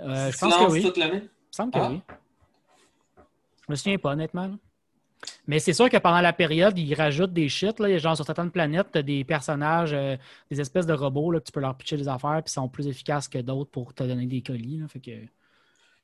Euh, 0.00 0.30
je 0.30 0.38
pense 0.38 0.56
que 0.56 0.70
oui. 0.70 0.82
toute 0.82 0.96
l'année? 0.96 1.22
Il 1.22 1.24
me 1.24 1.52
semble 1.52 1.72
que 1.72 1.78
ah. 1.78 1.88
oui. 1.90 2.00
Je 3.66 3.72
me 3.72 3.76
souviens 3.76 3.98
pas, 3.98 4.12
honnêtement. 4.12 4.50
Mais 5.46 5.58
c'est 5.58 5.72
sûr 5.72 5.88
que 5.88 5.96
pendant 5.96 6.20
la 6.20 6.32
période, 6.32 6.78
ils 6.78 6.94
rajoutent 6.94 7.32
des 7.32 7.48
shit. 7.48 7.78
Là. 7.80 7.96
Genre, 7.98 8.16
sur 8.16 8.24
certaines 8.24 8.50
planètes, 8.50 8.88
tu 8.92 9.02
des 9.02 9.24
personnages, 9.24 9.92
euh, 9.92 10.16
des 10.50 10.60
espèces 10.60 10.86
de 10.86 10.92
robots 10.92 11.30
là, 11.30 11.40
que 11.40 11.44
tu 11.44 11.52
peux 11.52 11.60
leur 11.60 11.76
pitcher 11.76 11.96
des 11.96 12.08
affaires, 12.08 12.40
puis 12.44 12.52
sont 12.52 12.68
plus 12.68 12.86
efficaces 12.86 13.28
que 13.28 13.38
d'autres 13.38 13.70
pour 13.70 13.94
te 13.94 14.02
donner 14.04 14.26
des 14.26 14.42
colis. 14.42 14.82
Fait 14.88 15.00
que... 15.00 15.10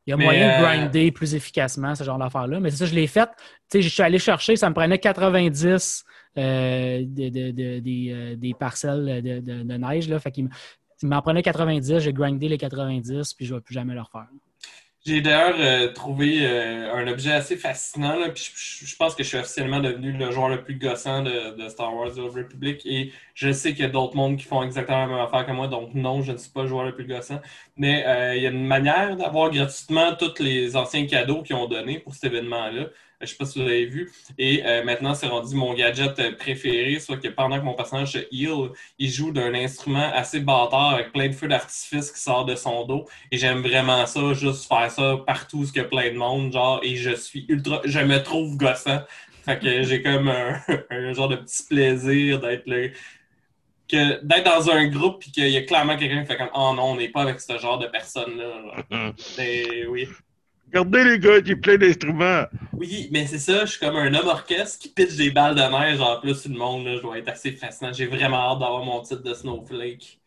Il 0.06 0.12
y 0.12 0.14
a 0.14 0.16
moyen 0.16 0.48
de 0.48 0.52
euh, 0.52 0.66
grinder 0.66 1.10
plus 1.12 1.34
efficacement 1.34 1.94
ce 1.94 2.02
genre 2.02 2.16
d'affaires-là. 2.16 2.60
Mais 2.60 2.70
c'est 2.70 2.78
ça, 2.78 2.87
je 2.87 2.94
l'ai 2.94 3.06
fait. 3.06 3.28
Je 3.75 3.80
suis 3.80 4.02
allé 4.02 4.18
chercher, 4.18 4.56
ça 4.56 4.70
me 4.70 4.75
prenait 4.75 4.98
90 4.98 6.06
des 6.34 7.04
parcelles 8.58 9.22
de, 9.22 9.76
neige. 9.76 10.08
Là. 10.08 10.18
Fait 10.18 10.32
il 11.02 11.08
m'en 11.08 11.20
prenait 11.20 11.42
90, 11.42 11.98
j'ai 11.98 12.12
grindé 12.12 12.48
les 12.48 12.58
90, 12.58 13.34
puis 13.34 13.44
je 13.44 13.52
ne 13.52 13.58
vais 13.58 13.62
plus 13.62 13.75
jamais 13.75 13.94
le 13.94 14.00
refaire. 14.00 14.28
J'ai 15.09 15.23
d'ailleurs 15.23 15.55
euh, 15.59 15.91
trouvé 15.91 16.41
euh, 16.47 16.95
un 16.95 17.07
objet 17.09 17.33
assez 17.33 17.57
fascinant, 17.57 18.19
puis 18.35 18.53
je, 18.55 18.95
pense 18.95 19.15
que 19.15 19.23
je 19.23 19.29
suis 19.29 19.38
officiellement 19.38 19.81
devenu 19.81 20.12
le 20.12 20.31
joueur 20.31 20.50
le 20.50 20.62
plus 20.62 20.75
gossant 20.75 21.23
de, 21.23 21.67
Star 21.71 21.97
Wars 21.97 22.12
The 22.12 22.19
Republic, 22.19 22.85
et 22.85 23.11
je 23.33 23.50
sais 23.50 23.73
qu'il 23.73 23.87
y 23.87 23.88
a 23.88 23.91
d'autres 23.91 24.17
mondes 24.17 24.37
qui 24.37 24.45
font 24.45 24.62
exactement 24.62 24.99
la 24.99 25.07
même 25.07 25.17
affaire 25.17 25.47
que 25.47 25.53
moi, 25.53 25.67
donc 25.67 25.95
non, 25.95 26.21
je 26.21 26.33
ne 26.33 26.37
suis 26.37 26.50
pas 26.50 26.61
le 26.61 26.69
joueur 26.69 26.85
le 26.85 26.95
plus 26.95 27.07
gossant. 27.07 27.41
Mais 27.78 28.04
euh, 28.06 28.37
il 28.37 28.42
y 28.42 28.47
a 28.47 28.50
une 28.50 28.66
manière 28.66 29.16
d'avoir 29.16 29.50
gratuitement 29.50 30.14
tous 30.16 30.42
les 30.42 30.76
anciens 30.76 31.06
cadeaux 31.06 31.42
qu'ils 31.42 31.56
ont 31.56 31.68
donnés 31.68 32.00
pour 32.00 32.12
cet 32.12 32.25
événement-là. 32.25 32.88
Je 33.20 33.25
ne 33.25 33.26
sais 33.26 33.37
pas 33.37 33.47
si 33.47 33.58
vous 33.58 33.64
l'avez 33.64 33.87
vu. 33.87 34.12
Et 34.37 34.64
euh, 34.64 34.85
maintenant, 34.85 35.14
c'est 35.14 35.26
rendu 35.26 35.54
mon 35.56 35.75
gadget 35.75 36.37
préféré, 36.37 37.00
soit 37.00 37.16
que 37.16 37.28
pendant 37.28 37.58
que 37.58 37.64
mon 37.64 37.75
personnage 37.75 38.16
heal, 38.30 38.70
il 38.99 39.11
joue 39.11 39.32
d'un 39.32 39.54
instrument 39.54 40.11
assez 40.12 40.40
bâtard 40.40 40.94
avec 40.94 41.12
plein 41.12 41.28
de 41.28 41.32
feux 41.32 41.49
d'artifice 41.49 42.12
qui 42.12 42.20
sort 42.20 42.44
de 42.44 42.54
son 42.54 42.85
dos. 42.85 43.06
Et 43.32 43.38
j'aime 43.38 43.62
vraiment 43.62 44.06
ça, 44.06 44.35
juste 44.35 44.68
faire 44.68 44.90
ça 44.90 45.16
partout, 45.26 45.64
ce 45.64 45.73
qu'il 45.73 45.82
y 45.82 45.85
a 45.85 45.88
plein 45.88 46.12
de 46.12 46.16
monde, 46.16 46.52
genre, 46.52 46.80
et 46.82 46.94
je 46.97 47.11
suis 47.14 47.44
ultra, 47.49 47.80
je 47.85 48.00
me 48.00 48.23
trouve 48.23 48.56
gossant. 48.56 49.00
Fait 49.44 49.58
que 49.58 49.82
j'ai 49.82 50.02
comme 50.02 50.28
un, 50.28 51.12
genre 51.14 51.28
de 51.28 51.37
petit 51.37 51.64
plaisir 51.64 52.38
d'être 52.40 52.66
là 52.66 52.88
que 53.88 54.25
d'être 54.25 54.45
dans 54.45 54.71
un 54.71 54.87
groupe 54.88 55.25
et 55.26 55.30
qu'il 55.30 55.49
y 55.49 55.57
a 55.57 55.62
clairement 55.62 55.97
quelqu'un 55.97 56.23
qui 56.23 56.26
fait 56.26 56.37
comme 56.37 56.50
Oh 56.54 56.73
non, 56.76 56.92
on 56.92 56.97
n'est 56.97 57.09
pas 57.09 57.23
avec 57.23 57.40
ce 57.40 57.59
genre 57.59 57.78
de 57.78 57.87
personne-là. 57.87 59.12
oui. 59.88 60.09
Regardez 60.66 61.04
les 61.04 61.18
gars, 61.18 61.37
a 61.37 61.57
plein 61.57 61.78
d'instruments. 61.78 62.45
Oui, 62.75 63.09
mais 63.11 63.26
c'est 63.26 63.38
ça, 63.38 63.64
je 63.64 63.71
suis 63.71 63.80
comme 63.80 63.97
un 63.97 64.12
homme 64.12 64.26
orchestre 64.26 64.78
qui 64.78 64.90
pitch 64.90 65.16
des 65.16 65.30
balles 65.30 65.54
de 65.54 65.62
neige 65.62 66.00
en 66.00 66.21
plus 66.21 66.42
tout 66.42 66.50
le 66.50 66.59
monde. 66.59 66.85
Là, 66.85 66.97
je 66.97 67.00
dois 67.00 67.18
être 67.18 67.28
assez 67.28 67.52
fascinant. 67.52 67.92
J'ai 67.92 68.07
vraiment 68.07 68.52
hâte 68.52 68.59
d'avoir 68.59 68.85
mon 68.85 69.00
titre 69.00 69.23
de 69.23 69.33
Snowflake. 69.33 70.18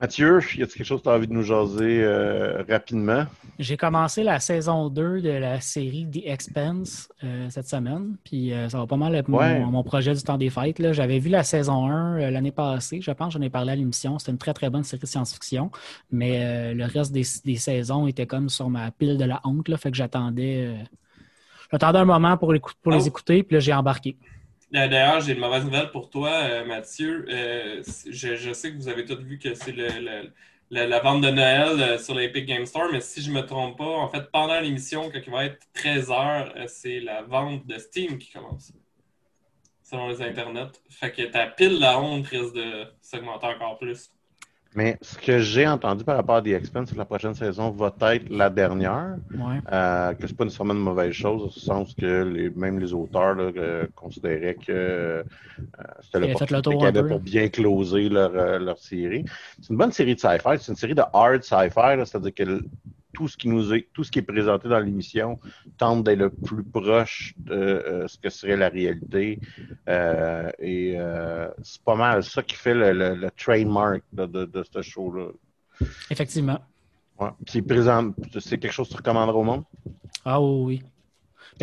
Mathieu, 0.00 0.40
y 0.56 0.62
a 0.62 0.66
quelque 0.66 0.82
chose 0.82 1.00
que 1.00 1.04
tu 1.04 1.08
as 1.10 1.12
envie 1.12 1.26
de 1.26 1.32
nous 1.34 1.42
jaser 1.42 2.02
euh, 2.02 2.62
rapidement? 2.66 3.26
J'ai 3.58 3.76
commencé 3.76 4.22
la 4.22 4.40
saison 4.40 4.88
2 4.88 5.20
de 5.20 5.28
la 5.28 5.60
série 5.60 6.08
The 6.10 6.22
Expense 6.24 7.10
euh, 7.22 7.50
cette 7.50 7.68
semaine. 7.68 8.16
Puis 8.24 8.54
euh, 8.54 8.70
ça 8.70 8.78
va 8.78 8.86
pas 8.86 8.96
mal 8.96 9.14
être 9.14 9.28
mon, 9.28 9.82
projet 9.82 10.14
du 10.14 10.22
temps 10.22 10.38
des 10.38 10.48
fêtes. 10.48 10.92
J'avais 10.92 11.18
vu 11.18 11.28
la 11.28 11.42
saison 11.42 11.86
1 11.86 12.30
l'année 12.30 12.50
passée, 12.50 13.02
je 13.02 13.10
pense, 13.10 13.34
j'en 13.34 13.42
ai 13.42 13.50
parlé 13.50 13.72
à 13.72 13.76
l'émission. 13.76 14.18
C'était 14.18 14.32
une 14.32 14.38
très 14.38 14.54
très 14.54 14.70
bonne 14.70 14.84
série 14.84 15.02
de 15.02 15.06
science-fiction. 15.06 15.70
Mais 16.10 16.72
le 16.72 16.84
reste 16.86 17.12
des, 17.12 17.24
saisons 17.24 18.06
était 18.06 18.26
comme 18.26 18.48
sur 18.48 18.70
ma 18.70 18.90
pile 18.92 19.18
de 19.18 19.24
la 19.26 19.42
honte. 19.44 19.68
Là, 19.68 19.76
fait 19.76 19.90
que 19.90 19.96
j'attendais. 19.98 20.76
J'attendais 21.70 21.98
un 21.98 22.04
moment 22.06 22.38
pour, 22.38 22.54
les, 22.54 22.60
pour 22.82 22.92
les 22.92 23.04
oh. 23.04 23.08
écouter, 23.08 23.42
puis 23.42 23.54
là 23.54 23.60
j'ai 23.60 23.74
embarqué. 23.74 24.16
D'ailleurs, 24.72 25.20
j'ai 25.20 25.32
une 25.32 25.40
mauvaise 25.40 25.64
nouvelle 25.64 25.90
pour 25.90 26.10
toi, 26.10 26.30
euh, 26.30 26.64
Mathieu. 26.64 27.26
Euh, 27.28 27.82
je, 28.08 28.52
sais 28.52 28.70
que 28.70 28.76
vous 28.76 28.88
avez 28.88 29.04
tous 29.04 29.16
vu 29.20 29.38
que 29.38 29.52
c'est 29.54 29.74
la 30.70 31.00
vente 31.00 31.22
de 31.22 31.30
Noël 31.30 31.80
euh, 31.80 31.98
sur 31.98 32.14
l'Epic 32.14 32.46
Game 32.46 32.64
Store, 32.66 32.88
mais 32.92 33.00
si 33.00 33.20
je 33.20 33.30
ne 33.30 33.40
me 33.40 33.46
trompe 33.46 33.78
pas, 33.78 33.84
en 33.84 34.08
fait, 34.08 34.30
pendant 34.30 34.60
l'émission, 34.60 35.10
quand 35.10 35.18
il 35.26 35.32
va 35.32 35.46
être 35.46 35.66
13h, 35.74 36.68
c'est 36.68 37.00
la 37.00 37.22
vente 37.22 37.66
de 37.66 37.78
Steam 37.78 38.18
qui 38.18 38.30
commence. 38.30 38.72
Selon 39.82 40.08
les 40.08 40.22
internets. 40.22 40.70
Fait 40.88 41.10
que 41.10 41.22
ta 41.22 41.48
pile 41.48 41.80
la 41.80 42.00
honte 42.00 42.28
risque 42.28 42.54
de 42.54 42.86
s'augmenter 43.00 43.46
encore 43.46 43.76
plus. 43.76 44.12
Mais 44.76 44.98
ce 45.02 45.18
que 45.18 45.40
j'ai 45.40 45.66
entendu 45.66 46.04
par 46.04 46.16
rapport 46.16 46.36
à 46.36 46.42
The 46.42 46.48
Expense, 46.48 46.88
c'est 46.88 46.94
que 46.94 46.98
la 46.98 47.04
prochaine 47.04 47.34
saison 47.34 47.70
va 47.70 47.92
être 48.12 48.28
la 48.30 48.50
dernière. 48.50 49.16
Ouais. 49.32 49.58
Euh, 49.72 50.14
que 50.14 50.28
c'est 50.28 50.36
pas 50.36 50.44
nécessairement 50.44 50.74
une 50.74 50.80
mauvaise 50.80 51.12
chose, 51.12 51.42
au 51.42 51.50
sens 51.50 51.92
que 51.94 52.22
les, 52.22 52.50
même 52.50 52.78
les 52.78 52.92
auteurs 52.92 53.36
euh, 53.38 53.86
considéraient 53.96 54.54
que 54.54 54.70
euh, 54.70 55.22
c'était 56.02 56.20
l'opportunité 56.20 56.76
qu'ils 56.76 56.86
avaient 56.86 57.08
pour 57.08 57.20
bien 57.20 57.48
closer 57.48 58.08
leur, 58.08 58.30
euh, 58.34 58.58
leur 58.60 58.78
série. 58.78 59.24
C'est 59.60 59.70
une 59.70 59.76
bonne 59.76 59.92
série 59.92 60.14
de 60.14 60.20
sci-fi. 60.20 60.56
C'est 60.58 60.70
une 60.70 60.76
série 60.76 60.94
de 60.94 61.02
hard 61.12 61.42
sci-fi, 61.42 62.06
c'est-à-dire 62.06 62.34
que 62.34 62.60
tout 63.12 63.28
ce 63.28 63.36
qui 63.36 63.48
nous 63.48 63.74
est, 63.74 63.88
tout 63.92 64.04
ce 64.04 64.10
qui 64.10 64.18
est 64.20 64.22
présenté 64.22 64.68
dans 64.68 64.78
l'émission 64.78 65.38
tente 65.78 66.04
d'être 66.04 66.18
le 66.18 66.30
plus 66.30 66.64
proche 66.64 67.34
de 67.38 67.54
euh, 67.54 68.08
ce 68.08 68.18
que 68.18 68.30
serait 68.30 68.56
la 68.56 68.68
réalité. 68.68 69.40
Euh, 69.88 70.50
et 70.58 70.94
euh, 70.96 71.48
c'est 71.62 71.82
pas 71.82 71.96
mal 71.96 72.22
ça 72.22 72.42
qui 72.42 72.56
fait 72.56 72.74
le, 72.74 73.28
trademark 73.36 74.02
de, 74.12 74.26
de, 74.26 74.64
ce 74.72 74.82
show-là. 74.82 75.28
Effectivement. 76.10 76.60
Ouais. 77.18 77.30
C'est 77.46 77.62
présent, 77.62 78.12
c'est 78.38 78.58
quelque 78.58 78.72
chose 78.72 78.88
que 78.88 78.94
tu 78.94 78.98
recommanderais 78.98 79.36
au 79.36 79.42
monde? 79.42 79.64
Ah 80.24 80.40
oui. 80.40 80.82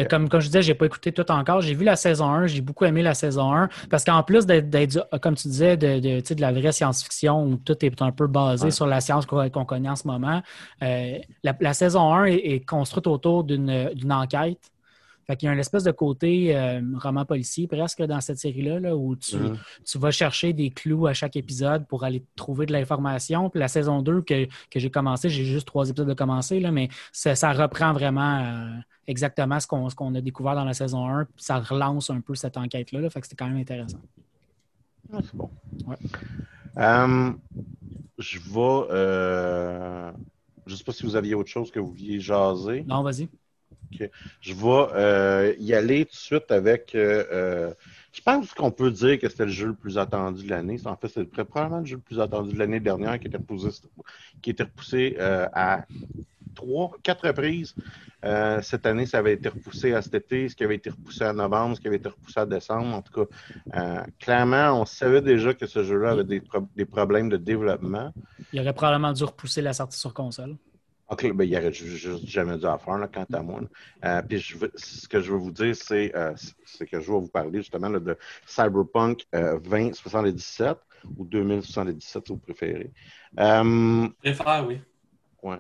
Comme, 0.06 0.30
comme 0.30 0.42
je 0.42 0.48
disais, 0.48 0.62
je 0.62 0.70
n'ai 0.70 0.76
pas 0.76 0.86
écouté 0.86 1.12
tout 1.12 1.30
encore. 1.32 1.62
J'ai 1.62 1.74
vu 1.74 1.84
la 1.84 1.96
saison 1.96 2.30
1, 2.30 2.48
j'ai 2.48 2.62
beaucoup 2.62 2.86
aimé 2.86 3.02
la 3.02 3.14
saison 3.14 3.54
1. 3.54 3.70
Parce 3.90 4.04
qu'en 4.04 4.24
plus 4.24 4.46
d'être, 4.46 5.08
comme 5.22 5.36
tu 5.36 5.48
disais, 5.48 5.78
de, 5.78 6.00
de, 6.00 6.34
de 6.34 6.42
la 6.42 6.52
vraie 6.52 6.72
science-fiction 6.72 7.46
où 7.46 7.58
tout 7.58 7.86
est 7.86 8.02
un 8.02 8.12
peu 8.12 8.28
basé 8.28 8.72
sur 8.72 8.88
la 8.88 9.02
science 9.02 9.26
qu'on, 9.26 9.66
connaît 9.66 9.90
en 9.90 9.96
ce 9.96 10.08
moment, 10.08 10.42
euh, 10.84 11.18
la, 11.44 11.74
saison 11.74 12.14
1 12.14 12.26
est 12.26 12.66
construite 12.66 13.08
autour 13.08 13.44
d'une 13.44 14.12
enquête 14.12 14.60
fait 15.28 15.36
qu'il 15.36 15.48
y 15.48 15.50
a 15.50 15.54
une 15.54 15.60
espèce 15.60 15.84
de 15.84 15.92
côté 15.92 16.56
euh, 16.56 16.82
roman 16.96 17.26
policier 17.26 17.68
presque 17.68 18.02
dans 18.02 18.22
cette 18.22 18.38
série-là, 18.38 18.96
où 18.96 19.16
mm-hmm. 19.16 19.58
tu, 19.86 19.98
vas 19.98 20.12
chercher 20.12 20.54
des 20.54 20.70
clous 20.70 21.06
à 21.06 21.14
chaque 21.14 21.36
épisode 21.36 21.86
pour 21.86 22.06
aller 22.06 22.24
trouver 22.38 22.66
de 22.66 22.72
l'information. 22.72 23.50
Puis 23.50 23.60
la 23.60 23.68
saison 23.68 24.02
2 24.02 24.22
que, 24.22 24.48
j'ai 24.74 24.90
commencé, 24.90 25.30
j'ai 25.30 25.44
juste 25.44 25.68
trois 25.68 25.90
épisodes 25.90 26.08
de 26.08 26.14
commencer, 26.14 26.62
là, 26.62 26.72
mais 26.72 26.88
ça, 27.12 27.52
reprend 27.52 27.92
vraiment 27.92 28.40
euh, 28.40 28.80
exactement 29.06 29.60
ce 29.60 29.68
qu'on, 29.68 30.16
a 30.16 30.22
découvert 30.22 30.56
dans 30.56 30.64
la 30.64 30.74
saison 30.74 31.06
1. 31.06 31.26
Puis 31.26 31.44
ça 31.44 31.60
relance 31.60 32.10
un 32.10 32.22
peu 32.22 32.34
cette 32.34 32.56
enquête-là. 32.56 33.02
Là, 33.02 33.10
fait 33.10 33.20
que 33.20 33.28
c'était 33.28 33.44
quand 33.44 33.50
même 33.50 33.58
intéressant. 33.58 34.00
Ah, 35.12 35.20
c'est 35.22 35.36
bon. 35.36 35.50
Euh, 36.78 37.32
je 38.18 38.40
vais. 38.40 40.14
je 40.68 40.72
ne 40.72 40.78
sais 40.78 40.84
pas 40.86 40.94
si 40.94 41.04
vous 41.04 41.18
aviez 41.18 41.36
autre 41.36 41.50
chose 41.50 41.70
que 41.70 41.82
vous 41.82 41.90
vouliez 41.90 42.22
jaser. 42.22 42.86
Non, 42.88 43.04
vas-y. 43.04 43.28
Je 44.42 44.54
vais 44.54 44.88
euh, 44.96 45.54
y 45.60 45.74
aller 45.74 46.06
tout 46.06 46.12
de 46.12 46.18
suite 46.18 46.52
avec. 46.52 46.94
Euh, 46.96 47.24
euh, 47.32 47.74
je 48.14 48.22
pense 48.22 48.54
qu'on 48.54 48.72
peut 48.72 48.92
dire 48.92 49.20
que 49.20 49.30
c'était 49.30 49.46
le 49.46 49.52
jeu 49.52 49.68
le 49.68 49.76
plus 49.76 49.98
attendu 49.98 50.44
de 50.44 50.50
l'année. 50.50 50.80
En 50.86 50.96
fait, 50.96 51.08
c'est 51.08 51.24
probablement 51.26 51.80
le 51.80 51.86
jeu 51.86 51.96
le 51.96 52.02
plus 52.02 52.20
attendu 52.20 52.54
de 52.54 52.60
l'année 52.60 52.80
dernière 52.80 53.20
qui 53.20 53.28
était 53.28 53.38
repoussé, 53.38 53.70
qui 54.42 54.56
repoussé 54.58 55.18
à 55.20 55.86
trois, 56.56 56.92
quatre 57.04 57.28
reprises. 57.28 57.76
cette 58.64 58.88
année, 58.88 59.06
ça 59.06 59.20
avait 59.20 59.34
été 59.34 59.50
repoussé 59.50 59.94
à 59.94 60.02
cet 60.02 60.16
été, 60.16 60.50
ce 60.50 60.56
qui 60.56 60.64
avait 60.64 60.78
été 60.78 60.90
repoussé 60.90 61.26
à 61.26 61.34
novembre, 61.34 61.76
ce 61.76 61.82
qui 61.82 61.88
avait 61.88 61.98
été 61.98 62.10
repoussé 62.10 62.40
à 62.40 62.48
décembre. 62.48 62.96
En 62.96 63.04
tout 63.04 63.28
cas, 63.72 64.06
clairement, 64.20 64.82
on 64.82 64.86
savait 64.86 65.22
déjà 65.22 65.54
que 65.54 65.68
ce 65.68 65.84
jeu-là 65.84 66.12
avait 66.12 66.24
des, 66.24 66.42
des 66.76 66.86
problèmes 66.86 67.30
de 67.30 67.38
développement. 67.38 68.12
Il 68.52 68.60
aurait 68.60 68.74
probablement 68.74 69.14
dû 69.14 69.26
repousser 69.26 69.62
la 69.62 69.74
sortie 69.74 70.00
sur 70.00 70.16
console. 70.16 70.56
OK, 71.10 71.32
ben, 71.34 71.46
il 71.46 71.56
aurait 71.56 71.72
juste 71.72 72.28
jamais 72.28 72.58
dû 72.58 72.66
en 72.66 72.78
faire, 72.78 72.98
là, 72.98 73.08
quant 73.08 73.26
à 73.32 73.42
moi. 73.42 73.62
Euh, 74.04 74.22
puis 74.22 74.40
je 74.40 74.58
ce 74.76 75.08
que 75.08 75.22
je 75.22 75.32
veux 75.32 75.38
vous 75.38 75.52
dire, 75.52 75.74
c'est 75.76 76.14
euh, 76.16 76.34
que 76.80 77.00
je 77.00 77.12
vais 77.12 77.20
vous 77.20 77.30
parler 77.30 77.60
justement 77.60 77.90
de 77.90 78.18
Cyberpunk 78.46 79.26
2077 79.34 80.68
euh, 80.68 80.74
ou 81.18 81.26
2077, 81.26 82.28
si 82.28 82.34
vous 82.34 82.40
préférez. 82.40 82.92
Préfère, 83.36 84.66
oui. 84.68 84.82
Ouais. 85.44 85.58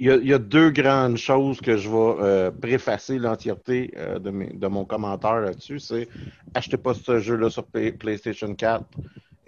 Il 0.00 0.06
y, 0.06 0.10
a, 0.10 0.16
il 0.16 0.28
y, 0.28 0.32
a, 0.32 0.38
deux 0.38 0.70
grandes 0.70 1.16
choses 1.16 1.60
que 1.60 1.76
je 1.76 1.88
vais 1.90 2.52
préfacer 2.52 3.18
l'entièreté 3.18 3.92
de, 3.96 4.56
de, 4.56 4.66
mon 4.68 4.84
commentaire 4.84 5.40
là-dessus. 5.40 5.80
C'est 5.80 6.08
achetez 6.54 6.76
pas 6.76 6.94
ce 6.94 7.18
jeu-là 7.18 7.50
sur 7.50 7.66
PlayStation 7.66 8.54
4 8.54 8.84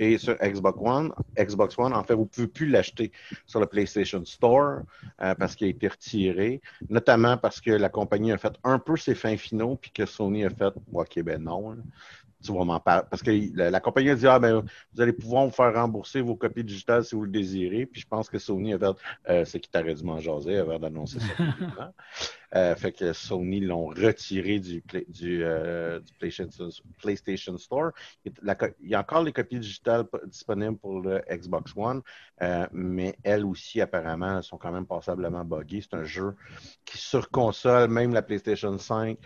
et 0.01 0.19
sur 0.19 0.35
Xbox 0.39 0.79
One. 0.81 1.13
Xbox 1.39 1.79
One, 1.79 1.93
en 1.93 2.03
fait, 2.03 2.15
vous 2.15 2.23
ne 2.23 2.27
pouvez 2.27 2.47
plus 2.49 2.67
l'acheter 2.67 3.13
sur 3.47 3.61
le 3.61 3.67
PlayStation 3.67 4.25
Store 4.25 4.81
euh, 5.21 5.35
parce 5.35 5.55
qu'il 5.55 5.67
a 5.67 5.71
été 5.71 5.89
retiré, 5.89 6.63
notamment 6.89 7.37
parce 7.37 7.61
que 7.61 7.71
la 7.71 7.91
compagnie 7.91 8.33
a 8.33 8.39
fait 8.39 8.55
un 8.65 8.79
peu 8.79 8.97
ses 8.97 9.15
fins 9.15 9.37
finaux, 9.37 9.77
puis 9.77 9.91
que 9.91 10.07
Sony 10.07 10.45
a 10.45 10.51
fait 10.51 10.73
OK, 10.93 11.23
ben 11.23 11.43
non. 11.43 11.77
tu 12.43 12.53
vas 12.53 12.65
m'en 12.65 12.81
parler. 12.81 13.07
Parce 13.11 13.23
que 13.23 13.31
la, 13.55 13.81
compagnie 13.81 14.11
a 14.11 14.15
dit 14.15 14.27
Ah, 14.27 14.39
ben, 14.39 14.65
vous 14.95 15.01
allez 15.01 15.13
pouvoir 15.13 15.45
vous 15.45 15.53
faire 15.53 15.75
rembourser 15.75 16.23
vos 16.23 16.35
copies 16.35 16.65
digitales 16.65 17.05
si 17.05 17.15
vous 17.15 17.25
le 17.25 17.31
désirez. 17.31 17.85
Puis 17.85 18.01
je 18.01 18.07
pense 18.09 18.31
que 18.31 18.39
Sony 18.39 18.73
a 18.73 18.79
fait 18.79 18.97
euh, 19.29 19.45
C'est 19.45 19.61
qui 19.61 19.71
t'aurait 19.71 19.95
dû 19.95 20.03
m'en 20.03 20.19
jaser 20.19 20.57
avant 20.57 20.79
d'annoncer 20.79 21.19
ça. 21.21 21.93
Euh, 22.57 22.75
fait 22.75 22.93
que 22.93 23.13
Sony 23.13 23.61
l'ont 23.61 23.87
retiré 23.87 24.59
du, 24.59 24.83
euh, 25.45 26.01
PlayStation, 26.19 27.59
Store. 27.59 27.93
Il, 28.25 28.33
y 28.83 28.95
a 28.95 29.01
encore 29.01 29.23
les 29.23 29.33
copies 29.33 29.61
digitales 29.61 30.05
disponibles 30.27 30.77
pour 30.77 31.01
le 31.01 31.23
Xbox 31.31 31.73
One, 31.77 32.03
euh, 32.43 32.67
mais 32.73 33.17
elles 33.23 33.45
aussi, 33.45 33.81
apparemment, 33.81 34.43
sont 34.43 34.59
quand 34.59 34.73
même 34.73 34.87
passablement 34.87 35.45
buggées. 35.45 35.81
C'est 35.81 35.97
un 35.97 36.05
jeu 36.05 36.35
qui, 36.85 36.99
sur 36.99 37.31
console, 37.31 37.89
même 37.89 38.13
la 38.13 38.23
PlayStation 38.23 38.77
5, 38.77 39.17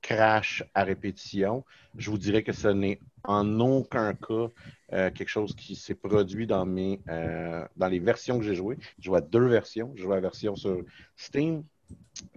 crash 0.00 0.64
à 0.74 0.84
répétition. 0.84 1.64
Je 1.96 2.10
vous 2.10 2.18
dirais 2.18 2.42
que 2.42 2.52
ce 2.52 2.68
n'est 2.68 3.00
en 3.24 3.58
aucun 3.60 4.14
cas 4.14 4.48
quelque 4.90 5.28
chose 5.28 5.54
qui 5.56 5.74
s'est 5.74 5.94
produit 5.94 6.46
dans 6.46 6.66
mes 6.66 7.00
dans 7.06 7.88
les 7.88 7.98
versions 7.98 8.38
que 8.38 8.44
j'ai 8.44 8.54
jouées. 8.54 8.78
Je 8.98 9.10
à 9.12 9.20
deux 9.20 9.46
versions. 9.46 9.92
Je 9.96 10.06
à 10.06 10.16
la 10.16 10.20
version 10.20 10.56
sur 10.56 10.82
Steam 11.16 11.64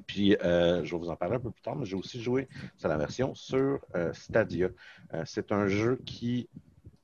puis, 0.08 0.36
euh, 0.44 0.84
je 0.86 0.92
vais 0.94 0.98
vous 0.98 1.10
en 1.10 1.16
parler 1.16 1.36
un 1.36 1.40
peu 1.40 1.52
plus 1.52 1.62
tard, 1.62 1.76
mais 1.76 1.86
j'ai 1.86 1.96
aussi 1.96 2.22
joué 2.22 2.48
sur 2.78 2.88
la 2.88 2.98
version 2.98 3.36
sur 3.36 3.80
euh, 3.96 4.12
Stadia. 4.14 4.70
Euh, 5.14 5.24
c'est 5.26 5.52
un 5.52 5.68
jeu 5.68 6.00
qui 6.06 6.50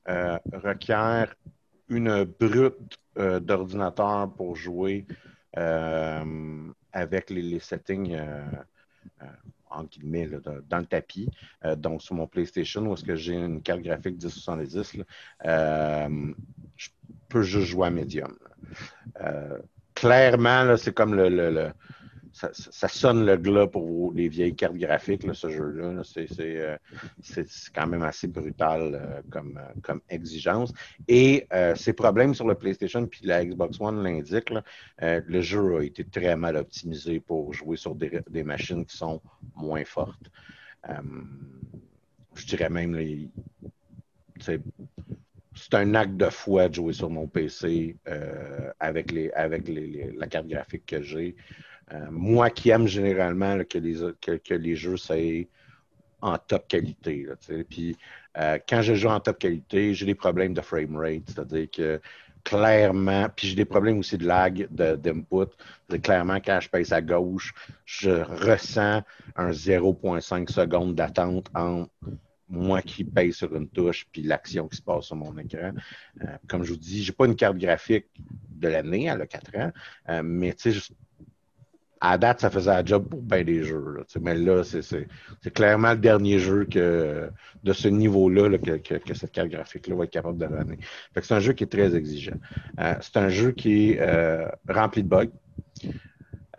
requiert 0.06 1.34
une 1.88 2.24
brute 2.24 2.98
d'ordinateur 3.16 4.30
pour 4.34 4.54
jouer 4.54 5.06
avec 5.54 7.30
les, 7.30 7.58
settings 7.58 8.20
en 9.70 9.84
guillemets, 9.84 10.28
dans 10.68 10.78
le 10.78 10.84
tapis. 10.84 11.30
donc, 11.78 12.02
sur 12.02 12.16
mon 12.16 12.26
PlayStation, 12.26 12.82
où 12.86 12.92
est-ce 12.92 13.04
que 13.04 13.16
j'ai 13.16 13.32
une 13.32 13.62
carte 13.62 13.80
graphique 13.80 14.22
1070, 14.22 14.98
je 16.76 16.88
peux 17.30 17.42
juste 17.42 17.68
jouer 17.68 17.86
à 17.86 17.90
Medium. 17.90 18.36
clairement, 19.94 20.76
c'est 20.76 20.92
comme 20.92 21.14
le, 21.14 21.72
ça, 22.34 22.88
sonne 22.88 23.24
le 23.24 23.36
glas 23.36 23.68
pour 23.68 24.12
les 24.12 24.28
vieilles 24.28 24.56
cartes 24.56 24.74
graphiques, 24.74 25.22
ce 25.32 25.48
jeu-là. 25.48 26.02
Euh, 26.40 26.76
c'est 27.22 27.46
quand 27.72 27.86
même 27.86 28.02
assez 28.02 28.26
brutal 28.26 28.94
euh, 28.94 29.22
comme, 29.30 29.56
euh, 29.56 29.72
comme 29.82 30.00
exigence. 30.10 30.72
Et 31.06 31.46
ces 31.76 31.92
problèmes 31.92 32.34
sur 32.34 32.48
le 32.48 32.56
PlayStation 32.56 33.06
puis 33.06 33.20
la 33.24 33.44
Xbox 33.44 33.80
One 33.80 34.02
l'indiquent. 34.02 34.52
le 35.00 35.40
jeu 35.40 35.76
a 35.76 35.82
été 35.82 36.04
très 36.04 36.34
mal 36.36 36.56
optimisé 36.56 37.20
pour 37.20 37.52
jouer 37.52 37.76
sur 37.76 37.94
des, 37.94 38.42
machines 38.42 38.84
qui 38.84 38.96
sont 38.96 39.20
moins 39.54 39.84
fortes. 39.84 40.30
je 42.34 42.46
dirais 42.46 42.68
même, 42.68 42.98
c'est 44.40 45.74
un 45.74 45.94
acte 45.94 46.16
de 46.16 46.28
foi 46.30 46.68
de 46.68 46.74
jouer 46.74 46.92
sur 46.92 47.10
mon 47.10 47.28
PC 47.28 47.96
avec 48.80 49.12
la 49.12 50.26
carte 50.26 50.48
graphique 50.48 50.86
que 50.86 51.02
j'ai. 51.02 51.36
Euh, 51.92 52.06
moi 52.10 52.50
qui 52.50 52.70
aime 52.70 52.86
généralement 52.86 53.58
que, 53.64 53.78
les, 54.54 54.76
jeux 54.76 54.96
soient 54.96 55.16
en 56.22 56.38
top 56.38 56.66
qualité. 56.68 57.26
puis 57.68 57.96
euh, 58.38 58.58
quand 58.66 58.82
je 58.82 58.94
joue 58.94 59.08
en 59.08 59.20
top 59.20 59.38
qualité, 59.38 59.92
j'ai 59.92 60.06
des 60.06 60.14
problèmes 60.14 60.54
de 60.54 60.60
frame 60.62 60.96
rate, 60.96 61.22
c'est-à-dire 61.26 61.68
que 61.70 62.00
clairement, 62.42 63.28
puis 63.34 63.48
j'ai 63.48 63.54
des 63.54 63.64
problèmes 63.64 63.98
aussi 63.98 64.18
de 64.18 64.26
lag, 64.26 64.66
d'input. 64.70 65.50
clairement, 66.02 66.36
quand 66.36 66.58
je 66.60 66.68
pèse 66.68 66.92
à 66.92 67.02
gauche, 67.02 67.54
je 67.84 68.10
ressens 68.10 69.02
un 69.36 69.50
0,5 69.50 70.50
secondes 70.50 70.94
d'attente 70.94 71.48
entre 71.54 71.90
moi 72.48 72.82
qui 72.82 73.04
paye 73.04 73.32
sur 73.32 73.54
une 73.56 73.68
touche 73.68 74.06
puis 74.12 74.22
l'action 74.22 74.68
qui 74.68 74.76
se 74.76 74.82
passe 74.82 75.06
sur 75.06 75.16
mon 75.16 75.36
écran. 75.38 75.72
Euh, 76.22 76.26
comme 76.48 76.64
je 76.64 76.72
vous 76.72 76.78
dis, 76.78 77.02
j'ai 77.02 77.12
pas 77.12 77.26
une 77.26 77.36
carte 77.36 77.56
graphique 77.56 78.06
de 78.50 78.68
l'année, 78.68 79.04
elle 79.04 79.20
a 79.20 79.26
4 79.26 79.56
ans, 79.58 80.22
mais 80.22 80.54
tu 80.54 80.72
sais, 80.72 80.94
à 82.00 82.18
date, 82.18 82.40
ça 82.40 82.50
faisait 82.50 82.70
un 82.70 82.84
job 82.84 83.08
pour 83.08 83.22
bien 83.22 83.44
des 83.44 83.62
jeux. 83.62 84.04
mais 84.20 84.34
là, 84.34 84.62
c'est 84.64 85.50
clairement 85.54 85.92
le 85.92 85.98
dernier 85.98 86.38
jeu 86.38 86.66
que, 86.66 87.30
de 87.62 87.72
ce 87.72 87.88
niveau-là 87.88 88.58
que, 88.58 89.14
cette 89.14 89.32
carte 89.32 89.48
graphique-là 89.48 89.94
va 89.94 90.04
être 90.04 90.10
capable 90.10 90.38
de 90.38 90.46
donner. 90.46 90.78
C'est 91.20 91.34
un 91.34 91.40
jeu 91.40 91.52
qui 91.52 91.64
est 91.64 91.68
très 91.68 91.94
exigeant. 91.94 92.36
Euh, 92.78 92.94
c'est 93.00 93.16
un 93.16 93.28
jeu 93.28 93.52
qui 93.52 93.92
est 93.92 94.00
euh, 94.00 94.48
rempli 94.68 95.02
de 95.02 95.08
bugs. 95.08 95.30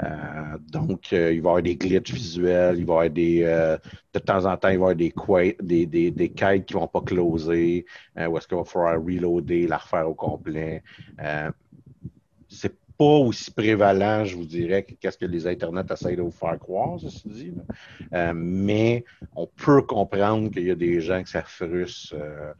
Euh, 0.03 0.57
donc, 0.71 1.11
il 1.11 1.17
va 1.17 1.31
y 1.31 1.37
avoir 1.37 1.61
des 1.61 1.75
glitches 1.75 2.13
visuels, 2.13 2.77
il 2.79 2.85
va 2.85 2.93
y 2.93 3.07
avoir 3.07 3.09
des. 3.09 3.79
de 4.13 4.19
temps 4.19 4.45
en 4.45 4.57
temps, 4.57 4.69
il 4.69 4.79
va 4.79 4.93
y 4.93 5.11
avoir 5.11 5.43
des, 5.61 5.85
des, 5.85 6.11
des 6.11 6.29
quêtes 6.29 6.65
qui 6.65 6.75
ne 6.75 6.79
vont 6.79 6.87
pas 6.87 7.01
closer, 7.01 7.85
ou 8.17 8.37
est-ce 8.37 8.47
qu'il 8.47 8.57
va 8.57 8.65
falloir 8.65 9.01
reloader, 9.01 9.67
la 9.67 9.77
refaire 9.77 10.09
au 10.09 10.15
complet. 10.15 10.83
c'est 12.49 12.75
pas 12.97 13.05
aussi 13.05 13.51
prévalent, 13.51 14.25
je 14.25 14.35
vous 14.35 14.45
dirais, 14.45 14.83
que 14.83 14.93
qu'est-ce 14.93 15.17
que 15.17 15.25
les 15.25 15.47
Internets 15.47 15.91
essayent 15.91 16.15
de 16.15 16.21
vous 16.21 16.31
faire 16.31 16.57
croire, 16.57 16.99
ceci 16.99 17.27
dit. 17.27 17.53
Euh, 18.13 18.33
mais 18.33 19.03
on 19.35 19.47
peut 19.47 19.81
comprendre 19.81 20.49
qu'il 20.49 20.63
y 20.63 20.71
a 20.71 20.75
des 20.75 21.01
gens 21.01 21.21
que 21.21 21.29
ça 21.29 21.43
frustre 21.43 22.15
euh, 22.15 22.53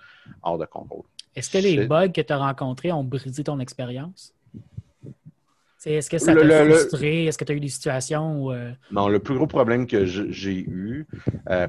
hors 0.44 0.58
de 0.58 0.66
contrôle. 0.66 1.04
Est-ce 1.36 1.50
que 1.50 1.58
les 1.58 1.88
bugs 1.88 2.10
que 2.10 2.22
tu 2.22 2.32
as 2.34 2.38
rencontrés 2.38 2.92
ont 2.92 3.04
brisé 3.04 3.44
ton 3.44 3.60
expérience? 3.60 4.35
Est-ce 5.86 6.10
que 6.10 6.18
ça 6.18 6.34
t'a 6.36 6.66
frustré? 6.66 7.26
Est-ce 7.26 7.38
que 7.38 7.44
tu 7.44 7.52
as 7.52 7.56
eu 7.56 7.60
des 7.60 7.70
situations 7.70 8.44
où. 8.44 8.52
Euh, 8.52 8.72
non, 8.92 9.08
le 9.08 9.20
plus 9.20 9.36
gros 9.36 9.48
problème 9.48 9.88
que 9.88 10.06
j'ai 10.06 10.60
eu 10.60 11.08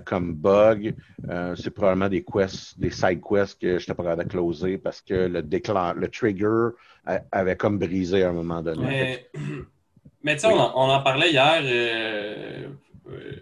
comme 0.05 0.35
bug, 0.35 0.95
c'est 1.57 1.71
probablement 1.71 2.09
des 2.09 2.25
quests, 2.25 2.79
des 2.79 2.91
side 2.91 3.21
quests 3.21 3.61
que 3.61 3.79
je 3.79 3.85
n'étais 3.85 3.95
pas 3.95 4.03
capable 4.03 4.25
de 4.25 4.29
closer 4.29 4.79
parce 4.79 5.01
que 5.01 5.15
le 5.15 5.43
déclencheur, 5.43 5.95
le 5.95 6.09
trigger 6.09 6.69
avait 7.33 7.57
comme 7.57 7.79
brisé 7.79 8.23
à 8.23 8.31
un 8.31 8.33
moment 8.33 8.63
donné. 8.63 9.27
Mais, 10.23 10.35
tu 10.37 10.41
sais, 10.41 10.47
on, 10.49 10.59
en 10.59 11.03
parlait 11.03 11.31
hier. 11.31 11.61
Euh, 11.63 11.67
euh, 11.67 12.69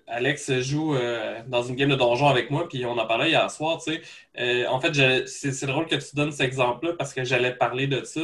Alex 0.07 0.61
joue 0.61 0.95
euh, 0.95 1.41
dans 1.47 1.63
une 1.63 1.75
game 1.75 1.89
de 1.89 1.97
donjon 1.97 2.29
avec 2.29 2.51
moi, 2.51 2.69
puis 2.69 2.85
on 2.87 2.99
en 2.99 3.07
parlait 3.07 3.31
hier 3.31 3.51
soir. 3.51 3.81
Tu 3.83 4.01
sais. 4.37 4.67
en 4.67 4.81
fait, 4.81 5.27
c'est 5.27 5.67
drôle 5.67 5.87
que 5.87 5.97
tu 5.97 6.15
donnes 6.15 6.33
cet 6.33 6.47
exemple-là 6.47 6.93
parce 6.99 7.15
que 7.15 7.25
j'allais 7.25 7.55
parler 7.55 7.87
de 7.87 8.05
ça. 8.05 8.21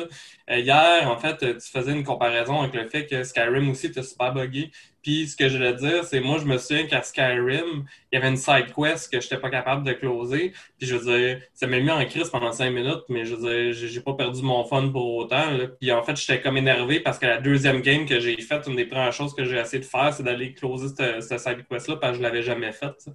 hier, 0.49 1.09
en 1.09 1.19
fait, 1.19 1.39
tu 1.39 1.71
faisais 1.71 1.93
une 1.93 2.05
comparaison 2.05 2.61
avec 2.61 2.75
le 2.75 2.89
fait 2.89 3.07
que 3.07 3.23
Skyrim 3.25 3.71
aussi 3.71 3.87
était 3.87 4.03
super 4.03 4.33
buggé. 4.33 4.71
Puis 5.03 5.29
ce 5.29 5.37
que 5.37 5.49
je 5.49 5.57
voulais 5.57 5.75
dire, 5.75 6.05
c'est 6.05 6.21
moi, 6.21 6.39
je 6.39 6.45
me 6.45 6.59
souviens 6.59 6.87
qu'à 6.87 7.03
Skyrim, 7.03 7.85
il 8.13 8.15
y 8.15 8.17
avait 8.17 8.29
une 8.29 8.37
side 8.37 8.73
quest 8.77 9.11
que 9.11 9.21
je 9.21 9.27
n'étais 9.27 9.39
pas 9.39 9.51
capable 9.51 9.85
de 9.85 9.93
closer. 9.93 10.53
Puis 10.79 10.87
je 10.87 10.97
veux 10.97 11.17
dire, 11.17 11.41
ça 11.55 11.67
m'a 11.67 11.81
mis 11.81 11.91
en 11.91 12.05
crise 12.05 12.29
pendant 12.29 12.53
cinq 12.53 12.71
minutes, 12.71 13.05
mais 13.09 13.25
je 13.25 13.35
veux 13.35 13.73
dire, 13.73 13.73
j'ai 13.73 14.01
pas 14.01 14.15
perdu 14.15 14.43
mon 14.43 14.65
fun 14.65 14.89
pour 14.89 15.17
autant. 15.17 15.45
Puis 15.81 15.91
en 15.93 16.03
fait, 16.03 16.17
j'étais 16.17 16.41
comme 16.41 16.57
énervé 16.57 17.01
parce 17.01 17.19
que 17.19 17.27
la 17.27 17.39
deuxième 17.39 17.81
game 17.81 18.05
que 18.05 18.21
j'ai 18.21 18.41
faite, 18.41 18.67
une 18.67 18.77
des 18.77 18.87
premières 18.87 19.13
choses 19.13 19.35
que 19.35 19.45
j'ai 19.45 19.59
essayé 19.59 19.81
de 19.81 19.89
faire, 19.89 20.13
c'est 20.13 20.23
d'aller 20.23 20.53
closer 20.53 20.89
cette, 21.21 21.41
side 21.41 21.65
quest-là 21.69 21.97
parce 21.97 22.13
que 22.13 22.19
je 22.19 22.23
l'avais 22.23 22.43
jamais 22.43 22.73
faite. 22.73 23.09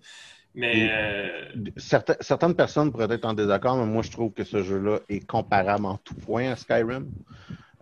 Mais 0.56 0.90
euh, 0.90 1.52
certaines 1.78 2.56
personnes 2.56 2.90
pourraient 2.90 3.12
être 3.14 3.26
en 3.26 3.34
désaccord, 3.34 3.76
mais 3.76 3.86
moi 3.86 4.02
je 4.02 4.10
trouve 4.10 4.32
que 4.32 4.46
ce 4.46 4.64
jeu-là 4.64 5.00
est 5.10 5.28
comparable 5.28 5.86
en 5.86 5.98
tout 5.98 6.16
point 6.16 6.50
à 6.50 6.56
Skyrim. 6.56 7.12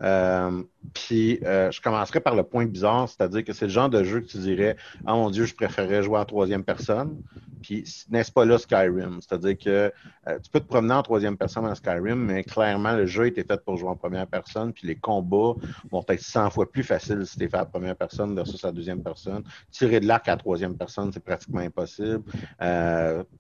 Euh, 0.04 0.64
puis 0.94 1.40
euh, 1.46 1.72
je 1.72 1.82
commencerai 1.82 2.20
par 2.20 2.36
le 2.36 2.44
point 2.44 2.66
bizarre, 2.66 3.08
c'est-à-dire 3.08 3.44
que 3.44 3.54
c'est 3.54 3.66
le 3.66 3.72
genre 3.72 3.90
de 3.90 4.04
jeu 4.04 4.20
que 4.20 4.28
tu 4.28 4.38
dirais 4.38 4.76
Ah 5.06 5.14
mon 5.14 5.30
Dieu, 5.30 5.46
je 5.46 5.56
préférerais 5.56 6.04
jouer 6.04 6.20
en 6.20 6.26
troisième 6.26 6.64
personne. 6.64 7.22
Puis 7.62 7.86
n'est-ce 8.10 8.32
pas 8.32 8.44
là 8.44 8.58
Skyrim? 8.58 9.20
C'est-à-dire 9.22 9.58
que 9.58 9.94
euh, 10.28 10.40
tu 10.44 10.50
peux 10.52 10.60
te 10.60 10.68
promener 10.68 10.94
en 10.94 11.02
troisième 11.02 11.38
personne 11.38 11.66
en 11.66 11.74
Skyrim, 11.74 12.16
mais 12.16 12.44
clairement, 12.44 12.94
le 12.94 13.06
jeu 13.06 13.28
était 13.28 13.46
fait 13.46 13.64
pour 13.64 13.78
jouer 13.78 13.90
en 13.90 13.96
première 13.96 14.28
personne, 14.28 14.74
puis 14.74 14.86
les 14.86 14.96
combats 14.96 15.54
vont 15.90 16.04
être 16.10 16.22
100 16.22 16.50
fois 16.50 16.70
plus 16.70 16.84
faciles 16.84 17.26
si 17.26 17.38
tu 17.38 17.46
es 17.46 17.48
fait 17.48 17.58
à 17.58 17.66
première 17.66 17.96
personne 17.96 18.36
versus 18.36 18.62
la 18.64 18.74
deuxième 18.74 19.02
personne. 19.02 19.44
Tirer 19.72 20.02
de 20.02 20.08
l'arc 20.08 20.28
à 20.28 20.32
la 20.32 20.38
troisième 20.38 20.76
personne, 20.76 21.12
c'est 21.14 21.24
pratiquement 21.24 21.62
impossible. 21.62 22.24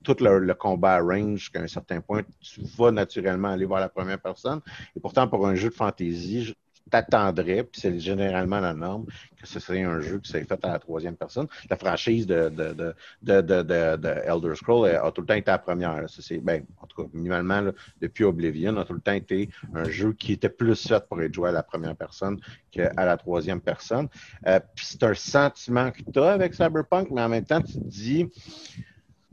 tout 0.04 0.15
le, 0.21 0.39
le, 0.39 0.54
combat 0.54 0.93
à 0.93 1.02
range, 1.02 1.39
jusqu'à 1.39 1.60
un 1.60 1.67
certain 1.67 1.99
point, 1.99 2.21
tu 2.39 2.62
vas 2.78 2.91
naturellement 2.91 3.49
aller 3.49 3.65
voir 3.65 3.82
la 3.82 3.89
première 3.89 4.19
personne. 4.19 4.62
Et 4.95 5.02
pourtant, 5.02 5.28
pour 5.28 5.45
un 5.45 5.56
jeu 5.56 5.69
de 5.69 5.73
fantasy, 5.73 6.53
t'attendrais, 6.93 7.63
puis 7.63 7.82
c'est 7.82 7.97
généralement 7.99 8.60
la 8.60 8.75
norme, 8.75 9.06
que 9.41 9.47
ce 9.47 9.60
serait 9.60 9.82
un 9.82 9.99
jeu 9.99 10.19
qui 10.19 10.32
s'est 10.32 10.43
fait 10.43 10.63
à 10.63 10.73
la 10.73 10.79
troisième 10.79 11.15
personne. 11.15 11.47
La 11.67 11.75
franchise 11.75 12.27
de, 12.27 12.49
de, 12.49 12.93
de, 13.23 13.41
de 13.41 14.08
Elder 14.25 14.56
Scrolls 14.56 14.88
a 14.89 15.12
tout 15.12 15.21
le 15.21 15.27
temps 15.27 15.34
été 15.34 15.49
la 15.49 15.58
première. 15.58 16.03
C'est, 16.08 16.38
ben, 16.38 16.63
en 16.79 16.86
tout 16.86 17.01
cas, 17.01 17.10
minimalement, 17.13 17.71
depuis 17.99 18.25
Oblivion, 18.25 18.77
a 18.77 18.86
tout 18.86 18.93
le 18.93 19.01
temps 19.01 19.13
été 19.13 19.49
un 19.73 19.86
jeu 19.86 20.13
qui 20.13 20.34
était 20.34 20.49
plus 20.49 20.88
fait 20.88 21.03
pour 21.08 21.19
être 21.19 21.34
joué 21.34 21.49
à 21.49 21.51
la 21.51 21.63
première 21.63 21.95
personne 21.95 22.39
qu'à 22.69 22.93
la 22.95 23.17
troisième 23.17 23.60
personne. 23.60 24.08
Euh, 24.45 24.60
puis 24.75 24.86
c'est 24.86 25.01
un 25.03 25.15
sentiment 25.15 25.89
que 25.89 26.03
tu 26.13 26.19
as 26.19 26.32
avec 26.32 26.53
Cyberpunk, 26.53 27.10
mais 27.10 27.21
en 27.21 27.29
même 27.29 27.43
temps, 27.43 27.62
tu 27.62 27.73
te 27.73 27.88
dis 27.88 28.29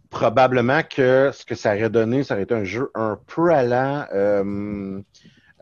probablement 0.08 0.80
que 0.82 1.30
ce 1.32 1.44
que 1.44 1.54
ça 1.54 1.74
aurait 1.74 1.90
donné, 1.90 2.24
ça 2.24 2.34
aurait 2.34 2.44
été 2.44 2.54
un 2.54 2.64
jeu 2.64 2.90
un 2.94 3.18
peu 3.26 3.52
allant. 3.52 4.06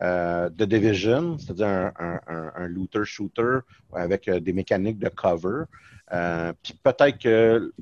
Euh, 0.00 0.48
de 0.50 0.64
Division, 0.64 1.38
c'est-à-dire 1.38 1.90
un, 1.98 2.68
looter-shooter 2.68 3.58
avec 3.92 4.28
euh, 4.28 4.38
des 4.38 4.52
mécaniques 4.52 5.00
de 5.00 5.08
cover. 5.08 5.64
Euh, 6.12 6.52
puis 6.62 6.78
peut-être 6.80 7.18
que 7.18 7.72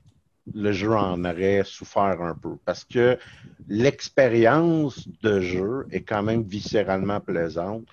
le 0.54 0.72
jeu 0.72 0.92
en 0.92 1.22
aurait 1.26 1.62
souffert 1.64 2.22
un 2.22 2.34
peu 2.34 2.56
parce 2.64 2.84
que 2.84 3.18
l'expérience 3.68 5.06
de 5.22 5.40
jeu 5.40 5.86
est 5.90 6.02
quand 6.02 6.22
même 6.22 6.42
viscéralement 6.42 7.20
plaisante. 7.20 7.84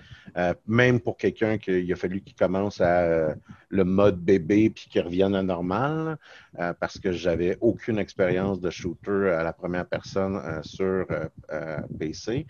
même 0.66 1.00
pour 1.00 1.16
quelqu'un 1.16 1.58
qui 1.58 1.92
a 1.92 1.96
fallu 1.96 2.20
qu'il 2.20 2.36
commence 2.36 2.80
à 2.80 3.34
le 3.68 3.84
mode 3.84 4.18
bébé 4.20 4.70
puis 4.70 4.86
qu'il 4.88 5.02
revienne 5.02 5.34
à 5.34 5.42
normal, 5.42 6.16
parce 6.78 6.98
que 6.98 7.10
j'avais 7.12 7.58
aucune 7.60 7.98
expérience 7.98 8.60
de 8.60 8.70
shooter 8.70 9.30
à 9.36 9.42
la 9.42 9.52
première 9.52 9.86
personne 9.86 10.40
sur 10.62 11.06
PC. 11.98 12.46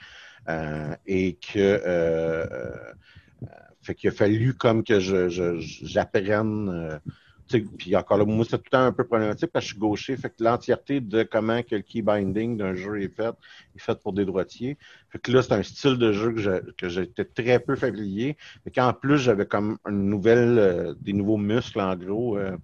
Euh, 0.48 0.94
et 1.06 1.36
que 1.36 1.58
euh, 1.58 2.46
euh, 2.46 3.46
fait 3.82 3.94
qu'il 3.94 4.10
a 4.10 4.12
fallu 4.12 4.54
comme 4.54 4.84
que 4.84 5.00
je, 5.00 5.28
j'apprenne 5.60 7.00
puis 7.78 7.94
encore 7.96 8.18
là, 8.18 8.24
moi, 8.24 8.44
c'est 8.48 8.56
tout 8.58 8.64
le 8.66 8.70
temps 8.70 8.84
un 8.84 8.92
peu 8.92 9.04
problématique 9.04 9.50
parce 9.52 9.64
que 9.64 9.68
je 9.68 9.72
suis 9.74 9.80
gaucher. 9.80 10.16
Fait 10.16 10.30
que 10.30 10.42
l'entièreté 10.42 11.00
de 11.00 11.22
comment 11.22 11.62
que 11.62 11.76
le 11.76 11.82
key 11.82 12.02
binding 12.02 12.56
d'un 12.56 12.74
jeu 12.74 13.02
est 13.02 13.14
fait, 13.14 13.34
est 13.76 13.80
fait 13.80 13.98
pour 14.00 14.12
des 14.12 14.24
droitiers. 14.24 14.78
Fait 15.10 15.18
que 15.18 15.30
là, 15.30 15.42
c'est 15.42 15.52
un 15.52 15.62
style 15.62 15.98
de 15.98 16.12
jeu 16.12 16.34
que 16.76 16.88
j'étais 16.88 17.24
très 17.24 17.58
peu 17.60 17.76
familier. 17.76 18.36
Mais 18.64 18.72
qu'en 18.72 18.92
plus, 18.92 19.18
j'avais 19.18 19.46
comme 19.46 19.78
une 19.88 20.08
nouvelle, 20.08 20.58
euh, 20.58 20.94
des 21.00 21.12
nouveaux 21.12 21.36
muscles, 21.36 21.80
en 21.80 21.94
gros, 21.96 22.38
euh, 22.38 22.56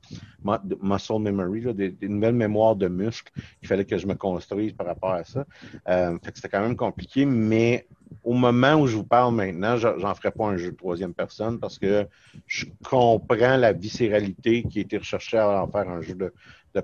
muscle 0.43 1.19
memory, 1.19 1.75
des, 1.75 2.09
nouvelles 2.09 2.35
mémoires 2.35 2.77
de 2.77 2.89
muscles. 2.89 3.33
Il 3.63 3.69
fallait 3.69 3.85
que 3.85 3.99
je 3.99 4.07
me 4.07 4.15
construise 4.15 4.73
par 4.73 4.87
rapport 4.87 5.13
à 5.13 5.25
ça. 5.25 5.47
Euh, 5.89 6.19
fait 6.23 6.33
que 6.33 6.37
c'était 6.37 6.49
quand 6.49 6.63
même 6.63 6.77
compliqué, 6.77 7.25
mais 7.25 7.87
au 8.25 8.35
moment 8.35 8.75
où 8.75 8.87
je 8.87 8.97
vous 8.97 9.05
parle 9.05 9.35
maintenant, 9.35 9.77
j'en 9.77 10.15
ferai 10.15 10.31
pas 10.31 10.47
un 10.47 10.57
jeu 10.57 10.73
de 10.73 10.77
troisième 10.77 11.15
personne 11.15 11.59
parce 11.59 11.79
que 11.79 12.07
je 12.47 12.67
comprends 12.89 13.57
la 13.57 13.73
viscéralité 13.73 14.63
qui 14.65 14.79
a 14.79 14.83
été 14.83 14.99
recherchée 14.99 15.39
à 15.39 15.63
en 15.63 15.69
faire 15.69 15.89
un 15.89 16.01
jeu 16.01 16.15
de, 16.15 16.33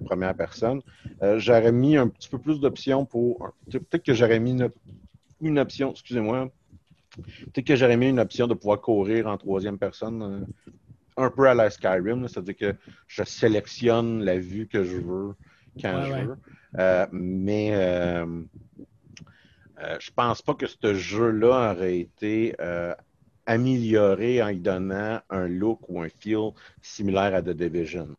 première 0.04 0.34
personne. 0.34 0.82
Euh, 1.22 1.38
j'aurais 1.38 1.72
mis 1.72 1.96
un 1.96 2.08
petit 2.08 2.28
peu 2.28 2.38
plus 2.38 2.60
d'options 2.60 3.04
pour. 3.04 3.52
Peut-être 3.70 4.02
que 4.02 4.14
j'aurais 4.14 4.40
mis 4.40 4.60
une, 5.40 5.58
option, 5.58 5.92
excusez-moi. 5.92 6.50
Peut-être 7.16 7.66
que 7.66 7.76
j'aurais 7.76 7.96
mis 7.96 8.08
une 8.08 8.20
option 8.20 8.46
de 8.46 8.54
pouvoir 8.54 8.80
courir 8.80 9.26
en 9.26 9.36
troisième 9.38 9.78
personne, 9.78 10.22
euh, 10.22 10.72
un 11.16 11.30
peu 11.30 11.48
à 11.48 11.54
la 11.54 11.70
Skyrim, 11.70 12.28
c'est-à-dire 12.28 12.56
que 12.56 12.74
je 13.06 13.22
sélectionne 13.24 14.22
la 14.22 14.38
vue 14.38 14.66
que 14.66 14.84
je 14.84 14.96
veux 14.96 15.34
quand 15.80 16.02
je 16.04 16.12
veux. 16.12 16.36
Euh, 16.78 17.06
mais 17.12 17.70
euh, 17.72 18.26
je 19.78 20.10
pense 20.10 20.42
pas 20.42 20.54
que 20.54 20.66
ce 20.66 20.94
jeu-là 20.94 21.72
aurait 21.72 21.98
été 21.98 22.54
euh, 22.60 22.94
amélioré 23.44 24.42
en 24.42 24.48
lui 24.48 24.58
donnant 24.58 25.20
un 25.30 25.48
look 25.48 25.80
ou 25.88 26.00
un 26.00 26.08
feel 26.08 26.52
similaire 26.80 27.34
à 27.34 27.42
The 27.42 27.50
Division. 27.50 28.16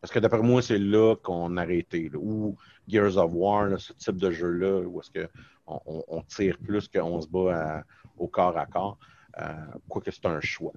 Parce 0.00 0.12
que 0.12 0.18
d'après 0.18 0.42
moi, 0.42 0.62
c'est 0.62 0.78
là 0.78 1.14
qu'on 1.16 1.56
a 1.56 1.62
arrêté. 1.62 2.10
Ou 2.14 2.56
Gears 2.88 3.16
of 3.16 3.32
War, 3.34 3.78
ce 3.78 3.92
type 3.94 4.16
de 4.16 4.30
jeu-là, 4.30 4.80
où 4.80 5.00
est-ce 5.00 5.10
qu'on 5.10 5.80
on, 6.08 6.22
tire 6.22 6.58
plus 6.58 6.88
qu'on 6.88 7.20
se 7.20 7.28
bat 7.28 7.84
au 8.16 8.28
corps 8.28 8.56
à 8.58 8.66
corps. 8.66 8.98
Euh, 9.40 9.52
quoique 9.88 10.10
c'est 10.10 10.26
un 10.26 10.40
choix. 10.40 10.72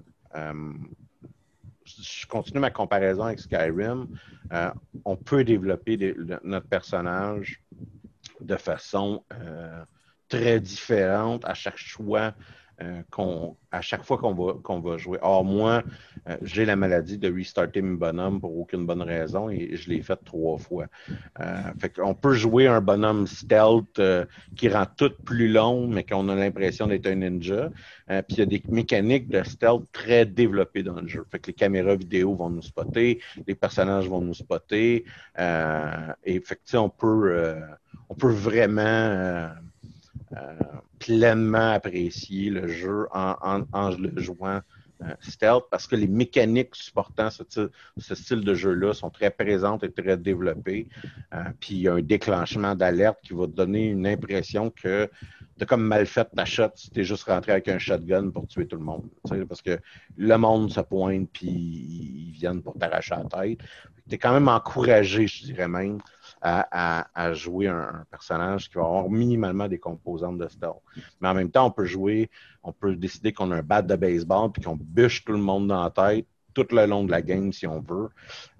je 1.84 2.26
continue 2.26 2.60
ma 2.60 2.70
comparaison 2.70 3.24
avec 3.24 3.40
Skyrim. 3.40 4.08
on 5.04 5.16
peut 5.16 5.44
développer 5.44 6.14
notre 6.42 6.66
personnage 6.66 7.62
de 8.40 8.56
façon 8.56 9.22
très 10.28 10.60
différentes 10.60 11.44
à 11.44 11.54
chaque 11.54 11.78
choix 11.78 12.34
euh, 12.80 13.02
qu'on, 13.10 13.56
à 13.72 13.80
chaque 13.80 14.04
fois 14.04 14.18
qu'on 14.18 14.34
va, 14.34 14.52
qu'on 14.62 14.78
va 14.78 14.98
jouer. 14.98 15.18
Or, 15.20 15.44
moi, 15.44 15.82
euh, 16.28 16.36
j'ai 16.42 16.64
la 16.64 16.76
maladie 16.76 17.18
de 17.18 17.28
restarter 17.28 17.82
mes 17.82 17.96
bonhommes 17.96 18.40
pour 18.40 18.56
aucune 18.56 18.86
bonne 18.86 19.02
raison 19.02 19.50
et 19.50 19.74
je 19.74 19.90
l'ai 19.90 20.00
fait 20.00 20.18
trois 20.24 20.58
fois. 20.58 20.86
Euh, 21.40 21.62
fait 21.80 21.90
qu'on 21.90 22.14
peut 22.14 22.34
jouer 22.34 22.68
un 22.68 22.80
bonhomme 22.80 23.26
stealth 23.26 24.00
qui 24.54 24.68
rend 24.68 24.86
tout 24.96 25.10
plus 25.24 25.48
long, 25.48 25.88
mais 25.88 26.04
qu'on 26.04 26.28
a 26.28 26.36
l'impression 26.36 26.86
d'être 26.86 27.08
un 27.08 27.16
ninja. 27.16 27.70
Puis 28.06 28.36
il 28.36 28.38
y 28.38 28.42
a 28.42 28.46
des 28.46 28.62
mécaniques 28.68 29.28
de 29.28 29.42
stealth 29.42 29.90
très 29.90 30.24
développées 30.24 30.84
dans 30.84 31.00
le 31.00 31.08
jeu. 31.08 31.26
Fait 31.32 31.40
que 31.40 31.48
les 31.48 31.54
caméras 31.54 31.96
vidéo 31.96 32.36
vont 32.36 32.50
nous 32.50 32.62
spotter, 32.62 33.20
les 33.44 33.56
personnages 33.56 34.08
vont 34.08 34.20
nous 34.20 34.34
spotter. 34.34 35.04
et 35.36 36.40
fait 36.40 36.60
que, 36.64 36.76
on 36.76 36.90
peut, 36.90 37.58
on 38.08 38.14
peut 38.14 38.32
vraiment 38.32 38.82
euh, 38.82 39.48
pleinement 40.98 41.72
apprécier 41.72 42.50
le 42.50 42.68
jeu 42.68 43.06
en, 43.12 43.64
le 43.98 44.20
jouant 44.20 44.60
euh, 45.00 45.14
stealth 45.20 45.64
parce 45.70 45.86
que 45.86 45.94
les 45.94 46.08
mécaniques 46.08 46.74
supportant 46.74 47.28
ce, 47.30 47.70
style 48.14 48.40
de 48.40 48.52
jeu-là 48.52 48.92
sont 48.92 49.10
très 49.10 49.30
présentes 49.30 49.84
et 49.84 49.92
très 49.92 50.16
développées. 50.16 50.88
Euh, 51.32 51.44
puis 51.60 51.76
il 51.76 51.80
y 51.82 51.88
a 51.88 51.94
un 51.94 52.02
déclenchement 52.02 52.74
d'alerte 52.74 53.18
qui 53.22 53.32
va 53.32 53.46
te 53.46 53.52
donner 53.52 53.90
une 53.90 54.08
impression 54.08 54.70
que 54.70 55.08
tu 55.56 55.62
as 55.62 55.66
comme 55.66 55.84
mal 55.84 56.04
fait 56.04 56.28
ta 56.34 56.44
shot 56.44 56.70
si 56.74 56.90
tu 56.90 57.00
es 57.00 57.04
juste 57.04 57.24
rentré 57.24 57.52
avec 57.52 57.68
un 57.68 57.78
shotgun 57.78 58.30
pour 58.30 58.48
tuer 58.48 58.66
tout 58.66 58.76
le 58.76 58.82
monde. 58.82 59.08
Parce 59.48 59.62
que 59.62 59.78
le 60.16 60.36
monde 60.36 60.72
se 60.72 60.80
pointe 60.80 61.28
puis 61.32 61.46
ils 61.46 62.32
viennent 62.32 62.62
pour 62.62 62.76
t'arracher 62.76 63.14
la 63.14 63.24
tête. 63.24 63.60
Tu 64.08 64.16
es 64.16 64.18
quand 64.18 64.32
même 64.32 64.48
encouragé, 64.48 65.28
je 65.28 65.44
dirais 65.44 65.68
même, 65.68 65.98
à, 66.40 67.32
jouer 67.34 67.68
un, 67.68 68.04
personnage 68.10 68.68
qui 68.68 68.76
va 68.76 68.82
avoir 68.82 69.10
minimalement 69.10 69.68
des 69.68 69.78
composantes 69.78 70.38
de 70.38 70.48
stealth. 70.48 70.82
Mais 71.20 71.28
en 71.28 71.34
même 71.34 71.50
temps, 71.50 71.66
on 71.66 71.70
peut 71.70 71.84
jouer, 71.84 72.30
on 72.62 72.72
peut 72.72 72.94
décider 72.96 73.32
qu'on 73.32 73.50
a 73.50 73.56
un 73.56 73.62
bat 73.62 73.82
de 73.82 73.96
baseball 73.96 74.50
puis 74.52 74.62
qu'on 74.62 74.76
bûche 74.76 75.24
tout 75.24 75.32
le 75.32 75.38
monde 75.38 75.68
dans 75.68 75.82
la 75.82 75.90
tête 75.90 76.26
tout 76.58 76.74
le 76.74 76.86
long 76.86 77.04
de 77.04 77.10
la 77.10 77.22
game 77.22 77.52
si 77.52 77.66
on 77.66 77.80
veut. 77.80 78.08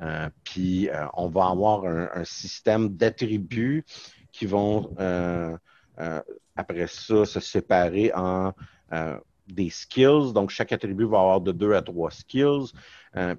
Euh, 0.01 0.29
puis 0.45 0.89
euh, 0.89 1.07
on 1.15 1.29
va 1.29 1.49
avoir 1.49 1.85
un, 1.85 2.25
système 2.25 2.91
d'attributs 2.91 3.85
qui 4.33 4.47
vont 4.47 4.95
euh, 5.01 5.57
après 6.57 6.87
ça 6.87 7.25
se 7.25 7.41
séparer 7.41 8.13
en 8.15 8.53
des 9.47 9.71
skills. 9.71 10.35
Donc, 10.35 10.51
chaque 10.51 10.73
attribut 10.73 11.07
va 11.07 11.21
avoir 11.21 11.41
de 11.41 11.53
deux 11.53 11.73
à 11.73 11.81
trois 11.81 12.11
skills. 12.11 12.73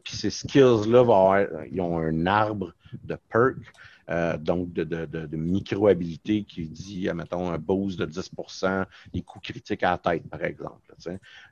puis 0.04 0.16
ces 0.16 0.32
skills-là, 0.32 1.46
ils 1.72 1.82
ont 1.82 2.00
un 2.00 2.26
arbre 2.26 2.74
de 3.04 3.16
perks. 3.32 3.72
Euh, 4.10 4.38
donc 4.38 4.74
de, 4.74 4.84
de, 4.84 5.06
de, 5.06 5.38
micro-habilité 5.38 6.44
qui 6.44 6.68
dit, 6.68 7.08
mettons, 7.14 7.52
un 7.52 7.60
boost 7.60 8.00
de 8.00 8.08
10% 8.08 8.86
des 9.14 9.22
coups 9.22 9.52
critiques 9.52 9.84
à 9.84 9.92
la 9.92 9.98
tête, 10.00 10.28
par 10.28 10.44
exemple. 10.44 10.82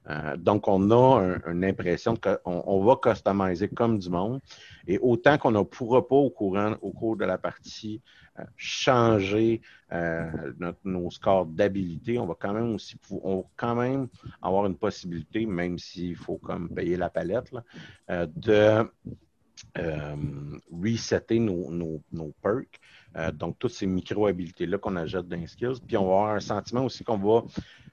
Euh, 0.09 0.37
donc, 0.37 0.67
on 0.67 0.89
a 0.89 1.37
une 1.47 1.63
impression 1.63 2.15
qu'on 2.15 2.63
on 2.65 2.83
va 2.83 2.95
customiser 2.95 3.67
comme 3.67 3.99
du 3.99 4.09
monde. 4.09 4.41
Et 4.87 4.97
autant 4.97 5.37
qu'on 5.37 5.51
ne 5.51 5.61
pourra 5.61 6.07
pas 6.07 6.15
au, 6.15 6.31
courant, 6.31 6.73
au 6.81 6.91
cours 6.91 7.15
de 7.15 7.25
la 7.25 7.37
partie 7.37 8.01
euh, 8.39 8.43
changer 8.55 9.61
nos 10.83 11.09
scores 11.11 11.45
d'habilité, 11.45 12.17
on 12.19 12.25
va 12.25 12.35
quand 12.37 12.53
même 12.53 12.73
aussi 12.73 12.97
on 13.23 13.37
va 13.37 13.43
quand 13.55 13.75
même 13.75 14.07
avoir 14.41 14.65
une 14.65 14.75
possibilité, 14.75 15.45
même 15.45 15.77
s'il 15.77 16.15
faut 16.15 16.37
comme 16.37 16.69
payer 16.69 16.97
la 16.97 17.09
palette, 17.09 17.51
de 18.09 18.51
euh, 18.51 18.83
resetter 20.71 21.39
nos, 21.39 21.71
nos, 22.11 22.33
perks. 22.41 22.79
Euh, 23.15 23.31
donc, 23.31 23.57
toutes 23.59 23.71
ces 23.71 23.87
micro-habilités-là 23.87 24.77
qu'on 24.77 24.95
ajoute 24.95 25.27
dans 25.27 25.39
les 25.39 25.47
skills. 25.47 25.79
Puis, 25.85 25.97
on 25.97 26.05
va 26.05 26.13
avoir 26.13 26.35
un 26.35 26.39
sentiment 26.39 26.85
aussi 26.85 27.03
qu'on 27.03 27.17
va 27.17 27.43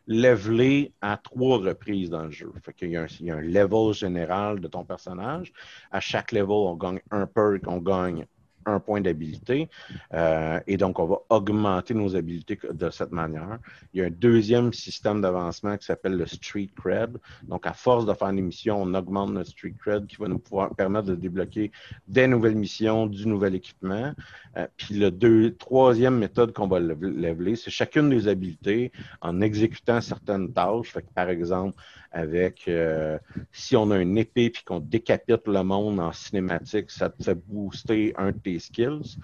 leveler 0.07 0.93
à 1.01 1.17
trois 1.17 1.59
reprises 1.59 2.11
dans 2.11 2.25
le 2.25 2.31
jeu. 2.31 2.53
Fait 2.63 2.75
qu'il 2.75 2.91
y, 2.91 2.97
un, 2.97 3.07
il 3.21 3.27
y 3.27 3.31
a 3.31 3.37
un 3.37 3.41
level 3.41 3.95
général 3.95 4.61
de 4.61 4.69
ton 4.69 4.85
personnage. 4.85 5.53
À 5.91 6.01
chaque 6.01 6.33
level, 6.33 6.51
on 6.51 6.75
gagne 6.75 7.01
un 7.11 7.27
perk, 7.27 7.67
on 7.67 7.79
gagne 7.79 8.27
un 8.67 8.81
point 8.81 9.01
d'habilité. 9.01 9.69
Euh, 10.13 10.61
et 10.67 10.77
donc, 10.77 10.99
on 10.99 11.07
va 11.07 11.19
augmenter 11.31 11.95
nos 11.95 12.17
habiletés 12.17 12.59
de 12.73 12.91
cette 12.91 13.13
manière. 13.13 13.59
Il 13.93 14.01
y 14.01 14.03
a 14.03 14.07
un 14.07 14.11
deuxième 14.11 14.73
système 14.73 15.21
d'avancement 15.21 15.77
qui 15.77 15.87
s'appelle 15.87 16.17
le 16.17 16.27
Street 16.27 16.69
Cred. 16.77 17.19
Donc, 17.45 17.67
à 17.67 17.73
force 17.73 18.07
de 18.07 18.13
faire 18.13 18.33
des 18.33 18.43
missions, 18.43 18.81
on 18.81 18.95
augmente 18.95 19.31
notre 19.31 19.51
Street 19.51 19.75
Cred 19.79 20.07
qui 20.07 20.17
va 20.17 20.29
nous 20.29 20.39
pouvoir 20.39 20.75
permettre 20.75 21.07
de 21.07 21.15
débloquer 21.15 21.71
des 22.09 22.27
nouvelles 22.27 22.57
missions, 22.57 23.07
du 23.07 23.27
nouvel 23.27 23.55
équipement. 23.55 24.13
Euh, 24.57 24.67
puis, 24.77 24.97
le 24.97 25.11
deux, 25.11 25.55
troisième 25.55 26.19
méthode 26.19 26.53
qu'on 26.53 26.69
va 26.69 26.81
leveler, 26.81 27.57
c'est 27.57 27.71
chacune 27.71 28.11
des 28.11 28.29
habiletés 28.29 28.93
en 29.21 29.41
exécutant 29.41 30.01
certaines 30.01 30.53
tâches. 30.53 30.95
Par 31.15 31.29
exemple, 31.29 31.77
avec 32.15 32.69
euh, 32.69 33.19
si 33.53 33.77
on 33.77 33.91
a 33.91 33.99
une 33.99 34.17
épée 34.17 34.49
puis 34.49 34.63
qu'on 34.63 34.79
décapite 34.79 35.47
le 35.47 35.63
monde 35.65 35.99
en 35.99 36.13
cinématique, 36.13 36.91
ça 36.91 37.11
te 37.11 37.23
fait 37.23 37.35
booster 37.35 38.15
un 38.17 38.31
de 38.31 38.39
tes 38.39 38.54
skills. 38.59 39.19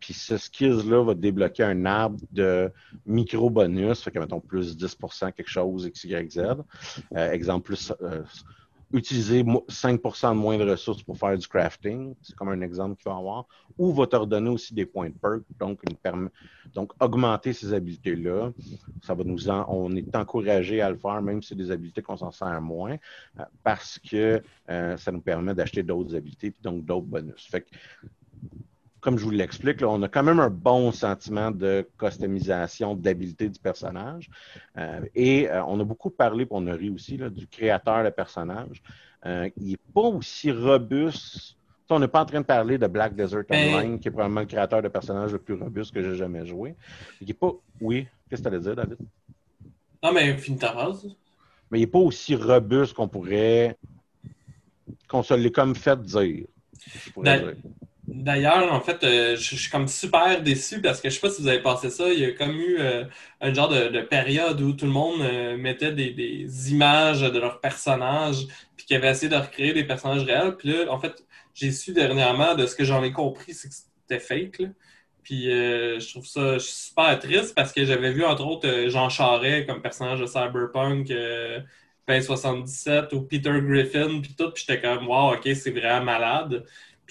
Puis 0.00 0.14
ce 0.14 0.36
skills-là 0.36 1.04
va 1.04 1.14
débloquer 1.14 1.64
un 1.64 1.84
arbre 1.84 2.18
de 2.32 2.70
micro-bonus, 3.06 4.02
fait 4.02 4.10
que 4.10 4.18
mettons 4.18 4.40
plus 4.40 4.76
10% 4.76 5.32
quelque 5.32 5.48
chose, 5.48 5.86
X, 5.86 6.04
Y, 6.04 6.32
Z. 6.32 6.38
Euh, 7.16 7.30
exemple, 7.32 7.66
plus 7.66 7.92
euh, 8.02 8.22
utiliser 8.92 9.42
5% 9.42 10.30
de 10.30 10.34
moins 10.34 10.58
de 10.58 10.68
ressources 10.68 11.02
pour 11.02 11.16
faire 11.16 11.36
du 11.36 11.46
crafting, 11.46 12.14
c'est 12.22 12.34
comme 12.34 12.50
un 12.50 12.60
exemple 12.60 12.96
qu'il 12.96 13.10
va 13.10 13.16
avoir, 13.16 13.46
ou 13.78 13.92
va 13.92 14.06
te 14.06 14.16
redonner 14.16 14.50
aussi 14.50 14.74
des 14.74 14.84
points 14.84 15.08
de 15.08 15.14
perk, 15.14 15.42
donc, 15.58 15.80
une 15.88 16.28
donc 16.74 16.92
augmenter 17.00 17.52
ces 17.52 17.72
habiletés-là, 17.72 18.50
ça 19.02 19.14
va 19.14 19.24
nous 19.24 19.48
en... 19.48 19.64
on 19.68 19.94
est 19.96 20.14
encouragé 20.14 20.80
à 20.80 20.90
le 20.90 20.96
faire, 20.96 21.22
même 21.22 21.42
si 21.42 21.50
c'est 21.50 21.54
des 21.54 21.70
habiletés 21.70 22.02
qu'on 22.02 22.16
s'en 22.16 22.30
sert 22.30 22.60
moins, 22.60 22.96
euh, 23.38 23.44
parce 23.62 23.98
que 23.98 24.42
ça 24.68 25.12
nous 25.12 25.20
permet 25.20 25.54
d'acheter 25.54 25.82
d'autres 25.82 26.14
habiletés, 26.14 26.50
puis 26.50 26.62
donc 26.62 26.84
d'autres 26.84 27.06
bonus. 27.06 27.46
Fait 27.46 27.62
que, 27.62 27.68
comme 29.02 29.18
je 29.18 29.24
vous 29.24 29.30
l'explique, 29.30 29.82
on 29.82 30.00
a 30.02 30.08
quand 30.08 30.22
même 30.22 30.38
un 30.38 30.48
bon 30.48 30.92
sentiment 30.92 31.50
de 31.50 31.86
customisation 31.98 32.94
d'habilité 32.94 33.48
du 33.48 33.58
personnage. 33.58 34.30
Euh, 34.78 35.00
et 35.16 35.50
euh, 35.50 35.64
on 35.64 35.78
a 35.80 35.84
beaucoup 35.84 36.08
parlé, 36.08 36.46
puis 36.46 36.54
on 36.54 36.66
a 36.68 36.72
ri 36.72 36.88
aussi, 36.88 37.18
du 37.18 37.48
créateur 37.48 38.04
de 38.04 38.10
personnage. 38.10 38.80
Euh, 39.26 39.50
il 39.56 39.70
n'est 39.70 39.76
pas 39.92 40.02
aussi 40.02 40.52
robuste. 40.52 41.56
on 41.90 41.98
n'est 41.98 42.06
pas 42.06 42.22
en 42.22 42.26
train 42.26 42.40
de 42.40 42.46
parler 42.46 42.78
de 42.78 42.86
Black 42.86 43.16
Desert 43.16 43.42
Online, 43.50 43.98
qui 43.98 44.06
est 44.06 44.12
probablement 44.12 44.42
le 44.42 44.46
créateur 44.46 44.80
de 44.80 44.88
personnage 44.88 45.32
le 45.32 45.38
plus 45.38 45.54
robuste 45.54 45.92
que 45.92 46.00
j'ai 46.00 46.14
jamais 46.14 46.46
joué. 46.46 46.76
Il 47.20 47.28
est 47.28 47.34
pas. 47.34 47.52
Oui, 47.80 48.06
qu'est-ce 48.30 48.40
que 48.40 48.48
tu 48.48 48.54
allais 48.54 48.62
dire, 48.62 48.76
David? 48.76 48.98
Non, 50.00 50.12
mais 50.12 50.36
finis 50.36 50.58
ta 50.58 50.70
phrase. 50.70 51.08
Mais 51.72 51.78
il 51.78 51.82
n'est 51.82 51.88
pas 51.88 51.98
aussi 51.98 52.36
robuste 52.36 52.94
qu'on 52.94 53.08
pourrait. 53.08 53.76
qu'on 55.08 55.24
se 55.24 55.34
l'ait 55.34 55.50
comme 55.50 55.74
fait 55.74 56.00
dire. 56.00 56.46
dire. 57.16 57.54
D'ailleurs, 58.12 58.70
en 58.70 58.80
fait, 58.82 59.02
euh, 59.04 59.36
je, 59.36 59.56
suis 59.56 59.70
comme 59.70 59.88
super 59.88 60.42
déçu 60.42 60.82
parce 60.82 61.00
que 61.00 61.08
je 61.08 61.14
sais 61.14 61.20
pas 61.20 61.30
si 61.30 61.40
vous 61.40 61.48
avez 61.48 61.62
passé 61.62 61.88
ça. 61.88 62.12
Il 62.12 62.18
y 62.20 62.24
a 62.26 62.32
comme 62.32 62.50
eu 62.52 62.76
euh, 62.78 63.04
un 63.40 63.54
genre 63.54 63.70
de, 63.70 64.02
période 64.02 64.60
où 64.60 64.74
tout 64.74 64.84
le 64.84 64.90
monde 64.92 65.22
euh, 65.22 65.56
mettait 65.56 65.92
des, 65.92 66.70
images 66.70 67.22
de 67.22 67.38
leurs 67.38 67.60
personnages, 67.60 68.46
puis 68.76 68.84
qui 68.84 68.94
avait 68.94 69.10
essayé 69.10 69.30
de 69.30 69.36
recréer 69.36 69.72
des 69.72 69.84
personnages 69.84 70.24
réels. 70.24 70.56
Puis 70.58 70.68
là, 70.68 70.92
en 70.92 70.98
fait, 70.98 71.24
j'ai 71.54 71.72
su 71.72 71.94
dernièrement 71.94 72.54
de 72.54 72.66
ce 72.66 72.76
que 72.76 72.84
j'en 72.84 73.02
ai 73.02 73.12
compris, 73.12 73.54
c'est 73.54 73.68
que 73.68 73.74
c'était 73.74 74.20
fake. 74.20 74.62
Puis 75.22 75.44
je 75.44 76.10
trouve 76.10 76.26
ça 76.26 76.58
super 76.58 77.18
triste 77.18 77.54
parce 77.54 77.72
que 77.72 77.84
j'avais 77.84 78.12
vu 78.12 78.24
entre 78.24 78.44
autres 78.44 78.88
Jean 78.88 79.08
Charest 79.08 79.66
comme 79.68 79.80
personnage 79.80 80.20
de 80.20 80.26
Cyberpunk. 80.26 81.10
2077 82.08 83.12
ou 83.12 83.22
Peter 83.22 83.60
Griffin, 83.62 84.20
puis 84.20 84.34
tout, 84.36 84.50
puis 84.50 84.64
j'étais 84.66 84.80
comme, 84.80 85.06
wow, 85.06 85.34
ok, 85.34 85.48
c'est 85.54 85.70
vraiment 85.70 86.04
malade. 86.04 86.64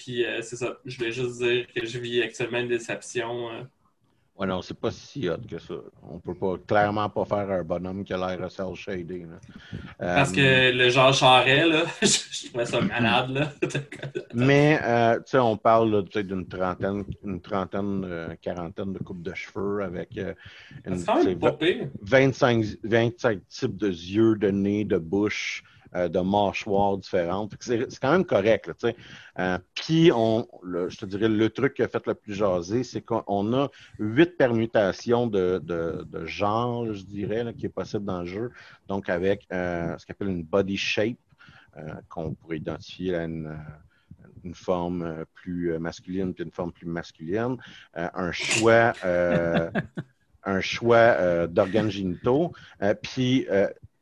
Puis 0.04 0.26
euh, 0.26 0.42
c'est 0.42 0.56
ça. 0.56 0.78
Je 0.84 0.98
voulais 0.98 1.12
juste 1.12 1.38
dire 1.38 1.68
que 1.74 1.86
je 1.86 2.00
vis 2.00 2.24
actuellement 2.24 2.58
une 2.58 2.70
déception. 2.70 3.52
Euh. 3.52 3.62
Ouais, 4.36 4.48
non, 4.48 4.64
c'est 4.64 4.80
pas 4.80 4.90
si 4.90 5.30
hot 5.30 5.38
que 5.48 5.60
ça. 5.60 5.76
On 6.02 6.18
peut 6.18 6.34
pas 6.34 6.56
clairement 6.66 7.08
pas 7.08 7.24
faire 7.26 7.52
un 7.52 7.64
bonhomme 7.64 8.04
qui 8.04 8.12
a 8.14 8.18
l'air 8.18 8.50
cel 8.50 8.74
shading. 8.74 9.28
Parce 10.00 10.32
que 10.32 10.42
euh, 10.42 10.72
le 10.72 10.90
genre 10.90 11.14
Charret, 11.14 11.68
là, 11.68 11.84
je, 12.02 12.48
trouvais 12.48 12.66
ça 12.66 12.82
malade. 12.82 13.30
Là. 13.30 13.54
Mais 14.34 14.80
tu 15.18 15.24
sais, 15.28 15.38
on 15.38 15.56
parle 15.56 16.04
d'une 16.10 16.48
trentaine, 16.48 17.04
une 17.24 17.42
trentaine, 17.42 18.36
quarantaine 18.42 18.94
de 18.94 19.00
coupes 19.00 19.22
de 19.22 19.36
cheveux 19.36 19.84
avec 19.84 20.20
une, 20.86 20.96
25, 22.02 22.66
25 22.84 23.48
types 23.48 23.78
de 23.78 23.90
yeux, 23.90 24.36
de 24.38 24.50
nez, 24.50 24.84
de 24.84 24.98
bouche. 24.98 25.64
Euh, 25.94 26.08
de 26.08 26.20
mâchoires 26.20 26.98
différentes. 26.98 27.52
C'est 27.60 28.00
quand 28.00 28.14
même 28.14 28.24
correct. 28.24 28.72
euh, 29.38 29.58
puis, 29.76 30.10
on, 30.16 30.48
je 30.64 30.96
te 30.96 31.06
dirais, 31.06 31.28
le 31.28 31.50
truc 31.50 31.74
qui 31.74 31.84
a 31.84 31.90
fait 31.90 32.08
le 32.08 32.14
plus 32.14 32.34
jaser, 32.34 32.86
c'est 32.86 33.02
qu'on 33.02 33.54
a 33.54 33.70
huit 34.00 34.38
permutations 34.38 35.28
de, 35.28 35.62
de, 35.62 36.08
de, 36.10 36.26
genre, 36.26 36.94
je 36.94 37.04
dirais, 37.04 37.44
là, 37.44 37.52
qui 37.52 37.66
est 37.66 37.70
possible 37.70 38.06
dans 38.06 38.22
le 38.22 38.26
jeu. 38.26 38.52
Donc, 38.88 39.10
avec 39.10 39.46
euh, 39.52 39.98
ce 39.98 40.06
qu'on 40.06 40.14
appelle 40.14 40.30
une 40.30 40.44
body 40.44 40.78
shape, 40.78 41.18
qu'on 42.08 42.36
pourrait 42.36 42.58
identifier 42.58 43.16
à 43.16 43.26
une 43.26 43.58
une 44.44 44.56
forme 44.56 45.26
plus 45.36 45.78
masculine 45.78 46.34
puis 46.34 46.44
une 46.44 46.52
forme 46.52 46.72
plus 46.72 46.88
masculine, 46.88 47.58
un 47.94 48.32
choix, 48.32 48.94
un 50.44 50.62
choix 50.62 51.48
d'organes 51.48 51.92
génitaux, 51.92 52.52
puis 53.04 53.46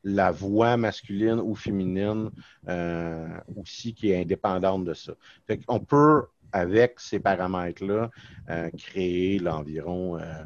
la 0.04 0.32
voix 0.32 0.78
masculine 0.78 1.40
ou 1.40 1.56
féminine 1.56 2.32
euh, 2.68 3.28
aussi 3.56 3.94
qui 3.94 4.12
est 4.12 4.22
indépendante 4.22 4.86
de 4.86 4.94
ça. 4.94 5.14
Fait 5.46 5.58
qu'on 5.58 5.80
peut, 5.80 6.26
avec 6.52 7.00
ces 7.00 7.20
paramètres-là, 7.20 8.10
euh, 8.50 8.70
créer 8.72 9.40
l'environ, 9.40 10.18
euh, 10.18 10.44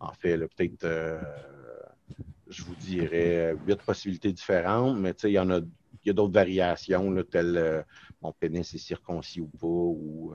en 0.00 0.12
fait, 0.12 0.38
peut-être, 0.38 1.20
je 2.48 2.62
vous 2.62 2.74
dirais, 2.76 3.54
huit 3.66 3.80
possibilités 3.82 4.32
différentes, 4.32 4.98
mais 4.98 5.12
il 5.24 5.30
y 5.30 5.38
en 5.38 5.50
a, 5.50 5.58
a 5.58 6.12
d'autres 6.12 6.32
variations, 6.32 7.10
là, 7.10 7.22
telles 7.24 7.84
mon 8.22 8.32
pénis 8.32 8.74
est 8.74 8.78
circoncis 8.78 9.40
ou 9.40 9.48
pas, 9.48 9.66
ou 9.66 10.34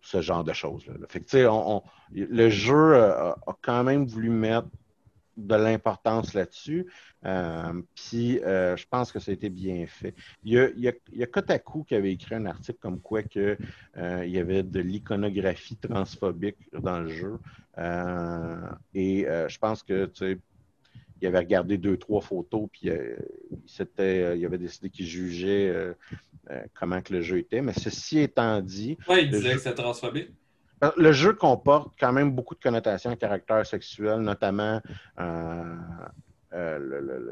ce 0.00 0.20
genre 0.20 0.44
de 0.44 0.52
choses. 0.52 0.86
Là. 0.86 0.94
Fait 1.08 1.46
on, 1.46 1.82
le 2.12 2.48
jeu 2.48 2.96
a, 2.96 3.36
quand 3.62 3.84
même 3.84 4.04
voulu 4.04 4.30
mettre 4.30 4.68
de 5.36 5.54
l'importance 5.54 6.34
là-dessus. 6.34 6.86
Euh, 7.24 7.82
puis 7.94 8.40
euh, 8.40 8.76
je 8.76 8.86
pense 8.88 9.12
que 9.12 9.18
ça 9.18 9.30
a 9.30 9.34
été 9.34 9.48
bien 9.48 9.86
fait. 9.86 10.14
Il 10.44 10.52
y, 10.52 10.58
a, 10.58 10.68
il, 10.76 10.94
y 11.14 11.22
a, 11.22 11.26
Kotaku 11.26 11.84
qui 11.84 11.94
avait 11.94 12.12
écrit 12.12 12.34
un 12.34 12.46
article 12.46 12.78
comme 12.80 13.00
quoi 13.00 13.22
que, 13.22 13.56
euh, 13.96 14.24
il 14.26 14.32
y 14.32 14.38
avait 14.38 14.62
de 14.62 14.80
l'iconographie 14.80 15.76
transphobique 15.76 16.58
dans 16.72 17.00
le 17.00 17.08
jeu. 17.08 17.38
et 18.94 19.26
je 19.26 19.58
pense 19.58 19.82
que 19.82 20.06
tu 20.06 20.12
sais, 20.16 20.38
il 21.20 21.28
avait 21.28 21.38
regardé 21.38 21.78
deux, 21.78 21.96
trois 21.96 22.20
photos, 22.20 22.68
puis 22.72 22.88
il, 22.88 24.36
il 24.38 24.44
avait 24.44 24.58
décidé 24.58 24.90
qu'il 24.90 25.06
jugeait 25.06 25.94
comment 26.74 27.00
que 27.00 27.14
le 27.14 27.22
jeu 27.22 27.38
était. 27.38 27.62
Mais 27.62 27.72
ceci 27.72 28.18
étant 28.18 28.60
dit. 28.60 28.98
Oui, 29.08 29.20
il 29.22 29.30
disait 29.30 29.52
que 29.52 29.58
c'était 29.58 29.74
transphobique. 29.74 30.30
Le 30.96 31.12
jeu 31.12 31.32
comporte 31.32 31.92
quand 31.98 32.12
même 32.12 32.32
beaucoup 32.32 32.56
de 32.56 32.60
connotations 32.60 33.10
à 33.10 33.16
caractère 33.16 33.64
sexuel, 33.64 34.18
notamment 34.20 34.80
euh, 35.20 35.76
euh, 36.54 36.78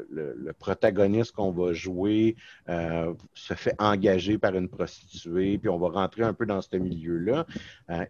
le, 0.09 0.53
protagoniste 0.53 1.33
qu'on 1.33 1.51
va 1.51 1.73
jouer 1.73 2.35
euh, 2.69 3.13
se 3.33 3.53
fait 3.53 3.75
engager 3.77 4.37
par 4.37 4.55
une 4.55 4.69
prostituée, 4.69 5.57
puis 5.57 5.69
on 5.69 5.77
va 5.77 5.89
rentrer 5.89 6.23
un 6.23 6.33
peu 6.33 6.45
dans 6.45 6.61
ce 6.61 6.77
milieu-là. 6.77 7.45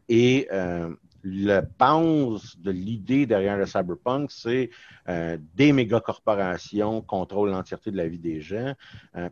et 0.10 0.48
le 1.24 1.62
base 1.78 2.58
de 2.58 2.72
l'idée 2.72 3.26
derrière 3.26 3.58
le 3.58 3.66
cyberpunk, 3.66 4.32
c'est 4.32 4.70
des 5.56 5.74
mégacorporations 5.74 7.02
contrôlent 7.02 7.52
l'entièreté 7.52 7.92
de 7.92 7.98
la 7.98 8.08
vie 8.08 8.20
des 8.20 8.42
gens, 8.42 8.74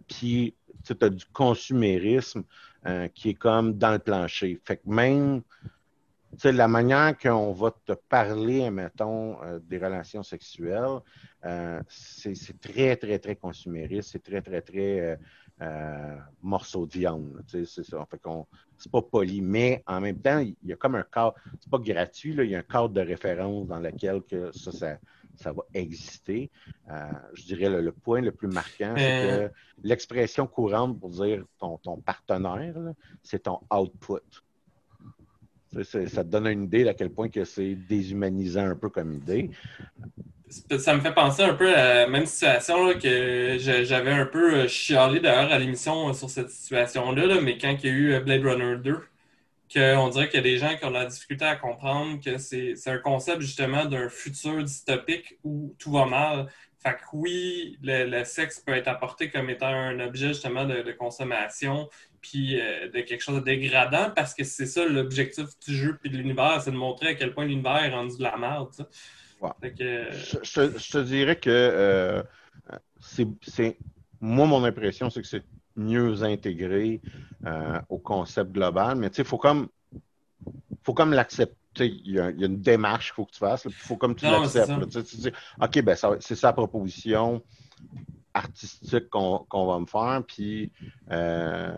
puis 0.07 0.55
tu 0.83 0.95
as 1.01 1.09
du 1.09 1.25
consumérisme 1.33 2.43
qui 3.13 3.29
est 3.29 3.33
comme 3.35 3.73
dans 3.77 3.91
le 3.91 3.99
plancher. 3.99 4.59
Fait 4.63 4.77
que 4.77 4.89
même 4.89 5.41
la 6.43 6.67
manière 6.67 7.17
qu'on 7.17 7.51
va 7.51 7.71
te 7.85 7.93
parler, 7.93 8.69
mettons, 8.69 9.41
euh, 9.43 9.59
des 9.59 9.77
relations 9.77 10.23
sexuelles, 10.23 10.99
euh, 11.45 11.81
c'est 11.87 12.59
très, 12.59 12.95
très, 12.95 13.19
très 13.19 13.35
consumériste, 13.35 14.11
c'est 14.11 14.23
très, 14.23 14.41
très, 14.41 14.61
très 14.61 15.19
euh, 15.61 16.17
morceau 16.41 16.85
de 16.85 16.91
viande. 16.91 17.43
C'est 17.47 17.65
ça. 17.65 18.05
Fait 18.09 18.19
qu'on, 18.19 18.45
c'est 18.77 18.91
pas 18.91 19.01
poli, 19.01 19.41
mais 19.41 19.83
en 19.87 20.01
même 20.01 20.19
temps, 20.19 20.39
il 20.39 20.55
y 20.63 20.73
a 20.73 20.75
comme 20.75 20.95
un 20.95 21.03
cadre, 21.03 21.35
c'est 21.59 21.69
pas 21.69 21.79
gratuit, 21.79 22.33
là, 22.33 22.43
il 22.43 22.51
y 22.51 22.55
a 22.55 22.59
un 22.59 22.63
cadre 22.63 22.89
de 22.89 23.01
référence 23.01 23.67
dans 23.67 23.79
lequel 23.79 24.21
que 24.21 24.51
ça, 24.51 24.71
ça, 25.35 25.51
va 25.51 25.63
exister. 25.73 26.49
je 27.33 27.43
dirais 27.43 27.69
le, 27.69 27.91
point 27.91 28.21
le 28.21 28.31
plus 28.31 28.47
marquant, 28.47 28.93
c'est 28.97 29.49
que 29.49 29.51
l'expression 29.83 30.47
courante 30.47 30.99
pour 30.99 31.09
dire 31.09 31.43
ton, 31.57 31.77
ton 31.77 31.97
partenaire, 31.97 32.75
c'est 33.23 33.43
ton 33.43 33.59
output. 33.71 34.21
Ça 35.83 36.23
te 36.23 36.29
donne 36.29 36.47
une 36.47 36.63
idée 36.63 36.83
d'à 36.83 36.93
quel 36.93 37.09
point 37.11 37.29
que 37.29 37.45
c'est 37.45 37.75
déshumanisant 37.75 38.65
un 38.65 38.75
peu 38.75 38.89
comme 38.89 39.13
idée. 39.13 39.51
Ça 40.79 40.95
me 40.95 41.01
fait 41.01 41.13
penser 41.13 41.43
un 41.43 41.53
peu 41.53 41.71
à 41.75 42.05
la 42.05 42.07
même 42.07 42.25
situation 42.25 42.97
que 42.97 43.57
j'avais 43.59 44.11
un 44.11 44.25
peu 44.25 44.61
euh, 44.61 44.67
chialé 44.67 45.19
d'ailleurs 45.19 45.51
à 45.51 45.59
l'émission 45.59 46.09
euh, 46.09 46.13
sur 46.13 46.27
cette 46.27 46.49
situation-là, 46.49 47.39
mais 47.39 47.59
quand 47.59 47.75
il 47.83 47.85
y 47.85 47.93
a 47.93 47.95
eu 47.95 48.13
euh, 48.13 48.19
Blade 48.19 48.43
Runner 48.43 48.77
2, 48.77 48.99
qu'on 49.71 50.09
dirait 50.09 50.27
qu'il 50.27 50.37
y 50.37 50.39
a 50.39 50.43
des 50.43 50.57
gens 50.57 50.75
qui 50.75 50.85
ont 50.85 50.89
la 50.89 51.05
difficulté 51.05 51.45
à 51.45 51.55
comprendre 51.55 52.19
que 52.19 52.39
c'est 52.39 52.73
un 52.87 52.97
concept 52.97 53.41
justement 53.41 53.85
d'un 53.85 54.09
futur 54.09 54.63
dystopique 54.63 55.37
où 55.43 55.75
tout 55.77 55.91
va 55.91 56.07
mal. 56.07 56.47
Fait 56.79 56.93
que 56.93 57.03
oui, 57.13 57.77
le, 57.83 58.23
sexe 58.23 58.59
peut 58.59 58.71
être 58.71 58.87
apporté 58.87 59.29
comme 59.29 59.51
étant 59.51 59.67
un 59.67 59.99
objet 59.99 60.29
justement 60.29 60.65
de 60.65 60.91
consommation, 60.93 61.87
puis 62.21 62.59
euh, 62.59 62.89
de 62.89 63.01
quelque 63.01 63.21
chose 63.21 63.35
de 63.35 63.45
dégradant 63.45 64.11
parce 64.15 64.33
que 64.33 64.43
c'est 64.43 64.65
ça 64.65 64.85
l'objectif 64.85 65.45
du 65.67 65.75
jeu 65.75 65.97
puis 66.01 66.09
de 66.09 66.17
l'univers, 66.17 66.61
c'est 66.61 66.71
de 66.71 66.77
montrer 66.77 67.09
à 67.09 67.15
quel 67.15 67.33
point 67.33 67.45
l'univers 67.45 67.83
est 67.83 67.91
rendu 67.91 68.17
de 68.17 68.23
la 68.23 68.37
merde. 68.37 68.69
je, 69.41 70.91
te 70.91 70.97
dirais 71.03 71.37
que 71.37 71.49
euh, 71.49 72.23
c'est 72.99 73.77
moi 74.21 74.47
mon 74.47 74.63
impression 74.63 75.09
c'est 75.09 75.21
que 75.21 75.27
c'est 75.27 75.43
mieux 75.75 76.23
intégré 76.23 77.01
euh, 77.45 77.79
au 77.89 77.97
concept 77.97 78.51
global, 78.51 78.97
mais 78.97 79.09
tu 79.09 79.17
sais, 79.17 79.21
il 79.21 79.27
faut 79.27 79.37
comme 79.37 79.69
faut 80.83 80.93
comme 80.93 81.13
l'accepter. 81.13 81.55
Il 81.77 82.11
y, 82.11 82.19
a 82.19 82.29
une 82.29 82.59
démarche 82.59 83.07
qu'il 83.07 83.15
faut 83.15 83.25
que 83.25 83.31
tu 83.31 83.39
fasses. 83.39 83.63
Il 83.65 83.71
faut 83.71 83.95
comme 83.95 84.15
tu 84.15 84.25
l'acceptes. 84.25 84.71
OK, 85.61 85.81
ben 85.81 85.95
c'est 86.19 86.35
sa 86.35 86.51
proposition 86.51 87.43
artistique 88.33 89.09
qu'on 89.09 89.65
va 89.65 89.79
me 89.79 89.85
faire, 89.85 90.23
puis 90.27 90.71
euh, 91.11 91.73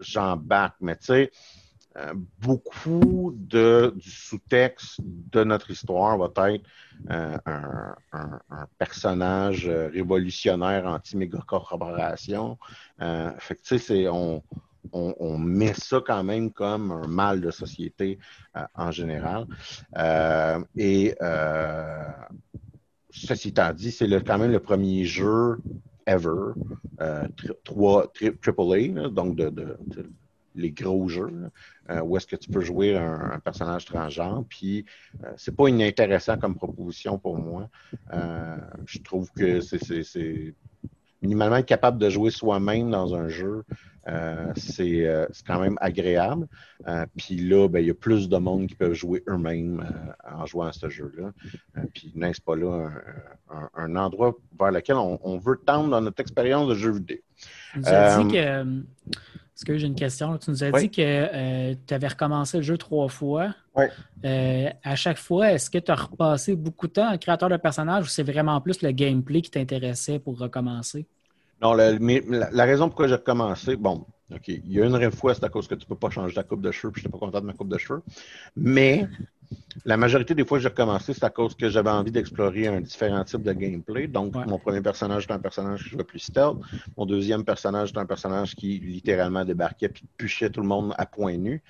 j'embarque. 0.00 0.76
Mais 0.80 0.96
tu 0.96 1.06
sais, 1.06 1.32
euh, 1.96 2.14
beaucoup 2.40 3.32
de, 3.36 3.92
du 3.96 4.10
sous-texte 4.10 5.00
de 5.02 5.44
notre 5.44 5.70
histoire 5.70 6.16
va 6.18 6.30
être 6.48 6.64
euh, 7.10 7.36
un, 8.12 8.66
personnage 8.78 9.66
révolutionnaire 9.68 10.86
anti-méga-corporation. 10.86 12.58
fait 12.98 13.54
que 13.56 13.62
tu 13.62 13.78
sais, 13.78 14.08
on, 14.08 14.42
on, 14.92 15.38
met 15.38 15.74
ça 15.74 16.00
quand 16.04 16.22
même 16.24 16.50
comme 16.50 16.92
un 16.92 17.06
mal 17.06 17.40
de 17.40 17.50
société 17.50 18.18
en 18.74 18.90
général. 18.90 19.46
et 20.76 21.14
ceci 23.12 23.48
étant 23.48 23.72
dit, 23.72 23.90
c'est 23.90 24.08
quand 24.24 24.38
même 24.38 24.52
le 24.52 24.60
premier 24.60 25.04
jeu 25.04 25.58
ever, 26.06 26.52
euh, 27.00 27.26
AAA, 27.68 29.08
donc 29.10 29.36
de, 29.36 29.76
les 30.56 30.70
gros 30.72 31.08
jeux, 31.08 31.50
euh, 31.90 32.00
où 32.00 32.16
est-ce 32.16 32.26
que 32.26 32.36
tu 32.36 32.50
peux 32.50 32.60
jouer 32.60 32.96
un, 32.96 33.38
personnage 33.44 33.84
transgenre. 33.84 34.44
Puis, 34.48 34.84
euh, 35.24 35.32
c'est 35.36 35.54
pas 35.54 35.68
inintéressant 35.68 36.36
comme 36.38 36.56
proposition 36.56 37.18
pour 37.18 37.38
moi. 37.38 37.68
je 38.86 38.98
trouve 38.98 39.30
que 39.32 39.60
c'est 39.60 40.54
minimalement 41.22 41.62
capable 41.62 41.98
de 41.98 42.08
jouer 42.08 42.30
soi-même 42.30 42.90
dans 42.90 43.14
un 43.14 43.28
jeu, 43.28 43.64
euh, 44.08 44.52
euh, 44.80 45.26
c'est 45.32 45.46
quand 45.46 45.60
même 45.60 45.76
agréable. 45.80 46.46
Euh, 46.88 47.04
puis 47.16 47.36
là, 47.36 47.68
ben, 47.68 47.80
il 47.80 47.88
y 47.88 47.90
a 47.90 47.94
plus 47.94 48.28
de 48.28 48.36
monde 48.38 48.66
qui 48.66 48.74
peuvent 48.74 48.94
jouer 48.94 49.22
eux-mêmes 49.28 49.86
en 50.24 50.46
jouant 50.46 50.66
à 50.66 50.72
ce 50.72 50.88
jeu-là. 50.88 51.32
puis 51.94 52.12
n'est-ce 52.14 52.40
pas 52.40 52.56
là 52.56 52.90
un, 53.74 53.96
endroit 53.96 54.36
vers 54.58 54.70
lequel 54.70 54.96
on, 54.96 55.38
veut 55.38 55.60
tendre 55.64 55.90
dans 55.90 56.00
notre 56.00 56.20
expérience 56.20 56.68
de 56.68 56.74
jeu 56.74 56.92
vidéo. 56.92 57.18
Tu 57.72 57.80
nous 57.80 57.88
as 57.88 58.22
dit 58.22 58.32
que. 58.32 58.82
Est-ce 59.56 59.66
que 59.66 59.76
j'ai 59.76 59.88
une 59.88 59.94
question? 59.94 60.38
Tu 60.38 60.50
nous 60.50 60.64
as 60.64 60.72
dit 60.72 60.90
que 60.90 61.74
tu 61.74 61.94
avais 61.94 62.08
recommencé 62.08 62.56
le 62.56 62.62
jeu 62.62 62.78
trois 62.78 63.08
fois. 63.08 63.54
Oui. 63.76 63.84
à 64.24 64.96
chaque 64.96 65.18
fois, 65.18 65.52
est-ce 65.52 65.68
que 65.68 65.78
tu 65.78 65.90
as 65.90 65.96
repassé 65.96 66.56
beaucoup 66.56 66.86
de 66.86 66.92
temps 66.92 67.12
en 67.12 67.18
créateur 67.18 67.50
de 67.50 67.58
personnage 67.58 68.04
ou 68.04 68.08
c'est 68.08 68.22
vraiment 68.22 68.58
plus 68.62 68.80
le 68.80 68.90
gameplay 68.92 69.42
qui 69.42 69.50
t'intéressait 69.50 70.18
pour 70.18 70.38
recommencer? 70.38 71.06
Non, 71.62 71.74
la, 71.74 71.92
la, 71.92 72.64
raison 72.64 72.88
pourquoi 72.88 73.06
j'ai 73.06 73.14
recommencé, 73.14 73.76
bon, 73.76 74.06
OK, 74.32 74.48
il 74.48 74.72
y 74.72 74.80
a 74.80 74.86
une 74.86 75.10
fois, 75.10 75.34
c'est 75.34 75.44
à 75.44 75.48
cause 75.48 75.66
que 75.68 75.74
tu 75.74 75.84
ne 75.84 75.88
peux 75.88 75.96
pas 75.96 76.10
changer 76.10 76.34
ta 76.34 76.42
coupe 76.42 76.62
de 76.62 76.70
cheveux, 76.70 76.92
puis 76.92 77.02
je 77.02 77.08
n'étais 77.08 77.18
pas 77.18 77.24
content 77.24 77.40
de 77.40 77.46
ma 77.46 77.52
coupe 77.52 77.68
de 77.68 77.78
cheveux. 77.78 78.02
Mais 78.56 79.06
la 79.84 79.96
majorité 79.96 80.34
des 80.34 80.44
fois 80.44 80.58
que 80.58 80.62
j'ai 80.62 80.68
recommencé, 80.68 81.12
c'est 81.12 81.24
à 81.24 81.30
cause 81.30 81.54
que 81.54 81.68
j'avais 81.68 81.90
envie 81.90 82.12
d'explorer 82.12 82.68
un 82.68 82.80
différent 82.80 83.24
type 83.24 83.42
de 83.42 83.52
gameplay. 83.52 84.06
Donc, 84.06 84.34
mon 84.34 84.58
premier 84.58 84.80
personnage 84.80 85.24
est 85.28 85.32
un 85.32 85.38
personnage 85.38 85.82
qui 85.82 85.90
jouait 85.90 86.04
plus 86.04 86.18
stealth. 86.20 86.58
Mon 86.96 87.06
deuxième 87.06 87.44
personnage 87.44 87.90
est 87.90 87.98
un 87.98 88.06
personnage 88.06 88.54
qui 88.54 88.78
littéralement 88.78 89.44
débarquait 89.44 89.88
puis 89.88 90.04
puchait 90.16 90.50
tout 90.50 90.60
le 90.60 90.68
monde 90.68 90.94
à 90.96 91.06
point 91.06 91.36
nu. 91.36 91.62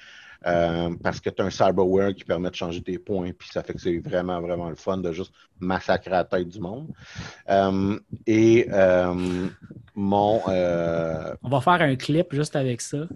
Euh, 0.47 0.95
parce 1.03 1.21
que 1.21 1.29
tu 1.29 1.43
as 1.43 1.45
un 1.45 1.51
cyberware 1.51 2.15
qui 2.15 2.25
permet 2.25 2.49
de 2.49 2.55
changer 2.55 2.83
tes 2.83 2.99
points, 2.99 3.31
puis 3.33 3.49
ça 3.53 3.63
fait 3.63 3.75
que 3.75 3.81
c'est 3.81 3.99
vraiment, 3.99 4.41
vraiment 4.41 4.71
le 4.71 4.77
fun 4.77 4.97
de 4.97 5.13
juste 5.13 5.33
massacrer 5.59 6.11
la 6.11 6.25
tête 6.25 6.49
du 6.49 6.61
monde. 6.61 6.89
Euh, 7.51 7.99
et 8.27 8.67
euh, 8.71 9.49
mon. 9.95 10.41
On 10.47 11.49
va 11.49 11.61
faire 11.61 11.83
un 11.83 11.97
clip 11.97 12.33
juste 12.33 12.57
avec 12.57 12.81
ça. 12.81 13.07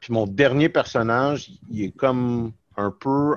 Puis 0.00 0.12
mon 0.12 0.26
dernier 0.26 0.68
personnage, 0.68 1.50
il 1.70 1.84
est 1.84 1.92
comme 1.92 2.52
un 2.76 2.90
peu 2.90 3.36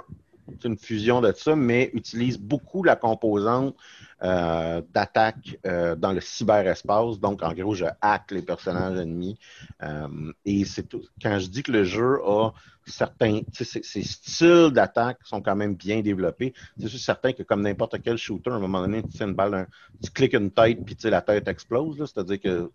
une 0.63 0.77
fusion 0.77 1.21
de 1.21 1.33
ça, 1.33 1.55
mais 1.55 1.89
utilise 1.93 2.39
beaucoup 2.39 2.83
la 2.83 2.95
composante 2.95 3.75
euh, 4.23 4.81
d'attaque 4.93 5.59
euh, 5.65 5.95
dans 5.95 6.13
le 6.13 6.21
cyberespace. 6.21 7.19
Donc, 7.19 7.43
en 7.43 7.53
gros, 7.53 7.75
je 7.75 7.85
hack 7.99 8.31
les 8.31 8.41
personnages 8.41 8.97
ennemis. 8.97 9.37
Euh, 9.83 10.31
et 10.45 10.63
c'est 10.63 10.83
tout. 10.83 11.03
Quand 11.21 11.37
je 11.37 11.47
dis 11.47 11.63
que 11.63 11.71
le 11.73 11.83
jeu 11.83 12.21
a 12.25 12.51
certains, 12.85 13.41
ces 13.51 14.03
styles 14.03 14.69
d'attaque 14.71 15.17
sont 15.23 15.41
quand 15.41 15.55
même 15.55 15.75
bien 15.75 16.01
développés. 16.01 16.53
C'est 16.79 16.87
sûr 16.87 16.99
certain 16.99 17.33
que 17.33 17.43
comme 17.43 17.61
n'importe 17.61 18.01
quel 18.01 18.17
shooter, 18.17 18.51
à 18.51 18.53
un 18.53 18.59
moment 18.59 18.81
donné, 18.81 19.03
tu 19.03 19.21
une 19.21 19.33
balle, 19.33 19.67
tu 20.01 20.09
cliques 20.11 20.33
une 20.33 20.51
tête, 20.51 20.85
puis 20.85 20.95
la 21.03 21.21
tête 21.21 21.47
explose. 21.49 21.97
C'est-à-dire 21.97 22.39
que 22.39 22.71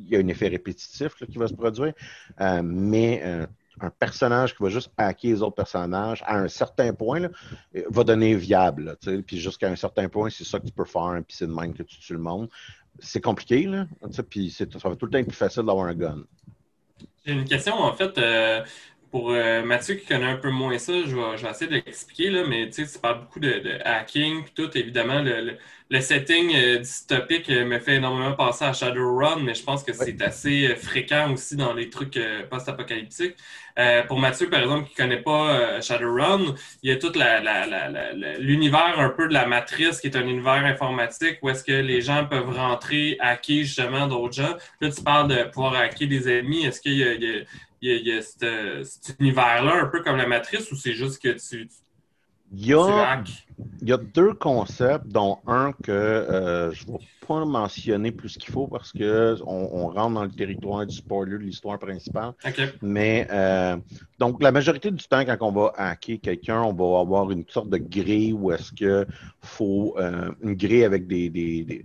il 0.00 0.08
y 0.08 0.16
a 0.16 0.20
un 0.20 0.28
effet 0.28 0.48
répétitif 0.48 1.16
qui 1.16 1.36
va 1.36 1.48
se 1.48 1.54
produire. 1.54 1.92
mais 2.62 3.46
un 3.80 3.90
personnage 3.90 4.56
qui 4.56 4.62
va 4.62 4.68
juste 4.68 4.90
hacker 4.96 5.30
les 5.30 5.42
autres 5.42 5.54
personnages 5.54 6.22
à 6.26 6.38
un 6.38 6.48
certain 6.48 6.92
point 6.92 7.20
là, 7.20 7.28
va 7.90 8.04
donner 8.04 8.34
viable. 8.34 8.96
puis 9.26 9.38
jusqu'à 9.38 9.68
un 9.68 9.76
certain 9.76 10.08
point, 10.08 10.30
c'est 10.30 10.44
ça 10.44 10.58
que 10.58 10.66
tu 10.66 10.72
peux 10.72 10.84
faire, 10.84 11.20
puis 11.26 11.36
c'est 11.36 11.46
de 11.46 11.52
même 11.52 11.74
que 11.74 11.82
tu 11.82 11.98
tues 11.98 12.12
le 12.14 12.18
monde. 12.18 12.48
C'est 13.00 13.20
compliqué, 13.20 13.64
là, 13.64 13.86
puis 14.28 14.50
ça 14.50 14.64
va 14.66 14.96
tout 14.96 15.06
le 15.06 15.12
temps 15.12 15.18
être 15.18 15.28
plus 15.28 15.36
facile 15.36 15.62
d'avoir 15.64 15.86
un 15.86 15.94
gun. 15.94 16.24
J'ai 17.24 17.32
une 17.32 17.44
question, 17.44 17.74
en 17.74 17.92
fait. 17.92 18.16
Euh, 18.18 18.64
pour 19.10 19.30
euh, 19.30 19.62
Mathieu 19.62 19.94
qui 19.94 20.06
connaît 20.06 20.26
un 20.26 20.36
peu 20.36 20.50
moins 20.50 20.78
ça, 20.78 20.92
je 20.92 21.16
vais, 21.16 21.50
essayer 21.50 21.70
de 21.70 21.76
l'expliquer, 21.76 22.30
là, 22.30 22.44
mais 22.46 22.68
tu 22.68 22.84
sais, 22.84 22.92
tu 22.92 22.98
parles 22.98 23.20
beaucoup 23.20 23.40
de, 23.40 23.78
hacking, 23.84 24.44
puis 24.44 24.52
tout, 24.54 24.76
évidemment, 24.76 25.22
le, 25.22 25.56
le, 25.90 26.00
setting 26.00 26.54
euh, 26.54 26.78
dystopique 26.78 27.48
euh, 27.48 27.64
me 27.64 27.78
fait 27.78 27.96
énormément 27.96 28.32
penser 28.32 28.64
à 28.64 28.72
Shadowrun, 28.72 29.40
mais 29.42 29.54
je 29.54 29.62
pense 29.62 29.82
que 29.82 29.92
c'est 29.92 30.20
assez 30.20 30.74
fréquent 30.76 31.32
aussi 31.32 31.56
dans 31.56 31.72
les 31.72 31.88
trucs 31.88 32.18
post-apocalyptiques. 32.50 33.36
pour 34.08 34.18
Mathieu, 34.18 34.50
par 34.50 34.60
exemple, 34.60 34.88
qui 34.88 34.94
connaît 34.94 35.22
pas 35.22 35.80
Shadowrun, 35.80 36.54
il 36.82 36.90
y 36.90 36.92
a 36.92 36.96
tout 36.96 37.12
l'univers 38.38 38.98
un 38.98 39.08
peu 39.10 39.28
de 39.28 39.32
la 39.32 39.46
matrice, 39.46 40.00
qui 40.00 40.08
est 40.08 40.16
un 40.16 40.26
univers 40.26 40.64
informatique, 40.64 41.38
où 41.42 41.48
est-ce 41.48 41.64
que 41.64 41.72
les 41.72 42.00
gens 42.00 42.26
peuvent 42.26 42.54
rentrer, 42.54 43.16
hacker 43.20 43.64
justement 43.64 44.06
d'autres 44.06 44.34
gens. 44.34 44.56
Là, 44.80 44.90
tu 44.90 45.02
parles 45.02 45.28
de 45.28 45.44
pouvoir 45.44 45.74
hacker 45.76 46.08
des 46.08 46.28
ennemis. 46.28 46.66
Est-ce 46.66 46.80
qu'il 46.80 46.98
y 46.98 47.04
a 47.04 47.14
il 47.14 47.22
y 47.22 47.38
a, 47.38 47.44
cet, 47.80 49.16
univers-là, 49.20 49.82
un 49.82 49.86
peu 49.86 50.02
comme 50.02 50.16
la 50.16 50.26
matrice, 50.26 50.70
ou 50.72 50.76
c'est 50.76 50.94
juste 50.94 51.22
que 51.22 51.28
tu. 51.28 51.68
Il 52.50 52.66
y, 52.66 52.72
a, 52.72 53.22
il 53.82 53.88
y 53.88 53.92
a 53.92 53.98
deux 53.98 54.32
concepts, 54.32 55.06
dont 55.06 55.36
un 55.46 55.72
que 55.72 55.92
euh, 55.92 56.72
je 56.72 56.86
ne 56.86 56.92
vais 56.92 57.04
pas 57.26 57.44
mentionner 57.44 58.10
plus 58.10 58.38
qu'il 58.38 58.50
faut 58.50 58.66
parce 58.66 58.90
qu'on 58.90 59.38
on 59.50 59.88
rentre 59.88 60.14
dans 60.14 60.24
le 60.24 60.30
territoire 60.30 60.86
du 60.86 60.96
spoiler 60.96 61.32
de 61.32 61.42
l'histoire 61.42 61.78
principale. 61.78 62.32
Mais 62.80 63.28
euh, 63.30 63.76
donc, 64.18 64.42
la 64.42 64.50
majorité 64.50 64.90
du 64.90 65.04
temps, 65.04 65.26
quand 65.26 65.36
on 65.42 65.52
va 65.52 65.74
hacker 65.76 66.20
quelqu'un, 66.22 66.62
on 66.62 66.72
va 66.72 67.00
avoir 67.00 67.30
une 67.30 67.44
sorte 67.48 67.68
de 67.68 67.76
grille 67.76 68.32
où 68.32 68.50
est-ce 68.50 68.72
qu'il 68.72 69.06
faut 69.42 69.94
euh, 69.98 70.30
une 70.40 70.54
grille 70.54 70.84
avec 70.84 71.06
des, 71.06 71.28
des 71.28 71.84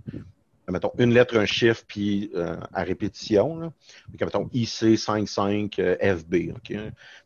mettons, 0.70 0.92
une 0.98 1.12
lettre, 1.12 1.36
un 1.36 1.46
chiffre, 1.46 1.82
puis 1.86 2.30
euh, 2.34 2.56
à 2.72 2.82
répétition. 2.82 3.58
Là. 3.58 3.72
Donc, 4.08 4.20
mettons, 4.20 4.46
IC55 4.54 5.74
euh, 5.78 6.16
FB. 6.16 6.54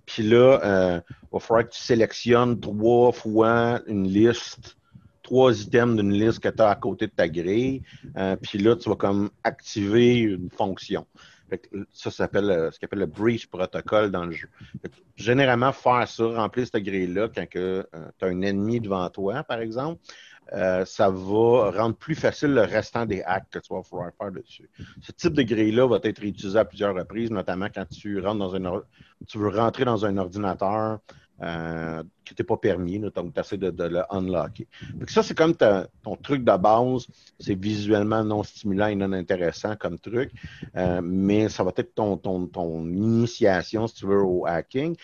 Puis 0.07 0.23
là, 0.23 0.61
euh, 0.65 1.01
il 1.11 1.29
va 1.33 1.39
falloir 1.39 1.69
que 1.69 1.75
tu 1.75 1.81
sélectionnes 1.81 2.59
trois 2.61 3.13
fois 3.13 3.81
une 3.87 4.09
liste, 4.09 4.77
trois 5.23 5.61
items 5.61 5.97
d'une 5.97 6.13
liste 6.13 6.41
que 6.41 6.49
tu 6.49 6.63
as 6.63 6.71
à 6.71 6.77
côté 6.77 7.07
de 7.07 7.13
ta 7.13 7.29
grille. 7.29 7.83
puis 8.43 8.59
là, 8.59 8.77
tu 8.77 8.89
vas 8.89 8.97
comme 8.97 9.31
activer 9.45 10.19
une 10.19 10.51
fonction. 10.51 11.07
ça, 11.93 12.11
s'appelle 12.11 12.71
ce 12.73 12.79
qu'on 12.79 12.87
appelle 12.87 13.01
le 13.01 13.07
breach 13.07 13.47
protocol 13.47 14.11
dans 14.11 14.25
le 14.25 14.33
jeu. 14.33 14.49
généralement, 15.17 15.73
faire 15.73 16.09
ça, 16.09 16.27
remplir 16.27 16.67
cette 16.67 16.83
grille-là 16.83 17.29
quand 17.35 17.47
tu 17.51 17.59
as 17.59 18.27
un 18.27 18.41
ennemi 18.41 18.81
devant 18.81 19.09
toi, 19.11 19.45
par 19.45 19.61
exemple, 19.61 20.01
euh, 20.53 20.85
ça 20.85 21.11
va 21.11 21.71
rendre 21.71 21.97
plus 21.97 22.15
facile 22.15 22.55
le 22.55 22.63
restant 22.63 23.05
des 23.07 23.23
hacks 23.23 23.51
que 23.51 23.59
tu 23.59 23.73
vas 23.73 23.83
pouvoir 23.83 24.11
faire 24.19 24.33
dessus. 24.33 24.69
Ce 25.03 25.13
type 25.13 25.35
de 25.35 25.43
grille-là 25.43 25.87
va 25.87 25.99
être 26.03 26.23
utilisé 26.23 26.59
à 26.59 26.65
plusieurs 26.65 26.95
reprises, 26.95 27.31
notamment 27.31 27.69
quand 27.75 27.87
tu 27.89 28.21
rentres 28.21 28.39
dans 28.39 28.55
un 28.55 28.83
tu 29.27 29.39
veux 29.39 29.49
rentrer 29.49 29.85
dans 29.85 30.07
un 30.07 30.17
ordinateur 30.17 31.01
euh, 31.41 32.03
qui 32.25 32.33
n'était 32.33 32.45
pas 32.45 32.57
permis, 32.57 32.99
donc 32.99 33.33
tu 33.33 33.41
essaies 33.41 33.59
de, 33.59 33.85
le 33.85 34.03
unlocker. 34.11 34.67
Donc 34.95 35.09
ça, 35.11 35.23
c'est 35.23 35.37
comme 35.37 35.55
ton 35.55 36.17
truc 36.17 36.43
de 36.45 36.57
base, 36.57 37.07
c'est 37.39 37.55
visuellement 37.55 38.25
non 38.25 38.43
stimulant 38.43 38.89
et 38.89 38.97
non 38.97 39.13
intéressant 39.13 39.77
comme 39.77 39.99
truc, 39.99 40.33
euh, 40.77 41.01
mais 41.03 41.49
ça 41.49 41.63
va 41.63 41.73
être 41.77 41.95
ton, 41.95 42.17
ton, 42.17 42.47
ton, 42.47 42.87
initiation, 42.87 43.87
si 43.87 43.95
tu 43.95 44.07
veux, 44.07 44.23
au 44.23 44.47
hacking. 44.47 44.97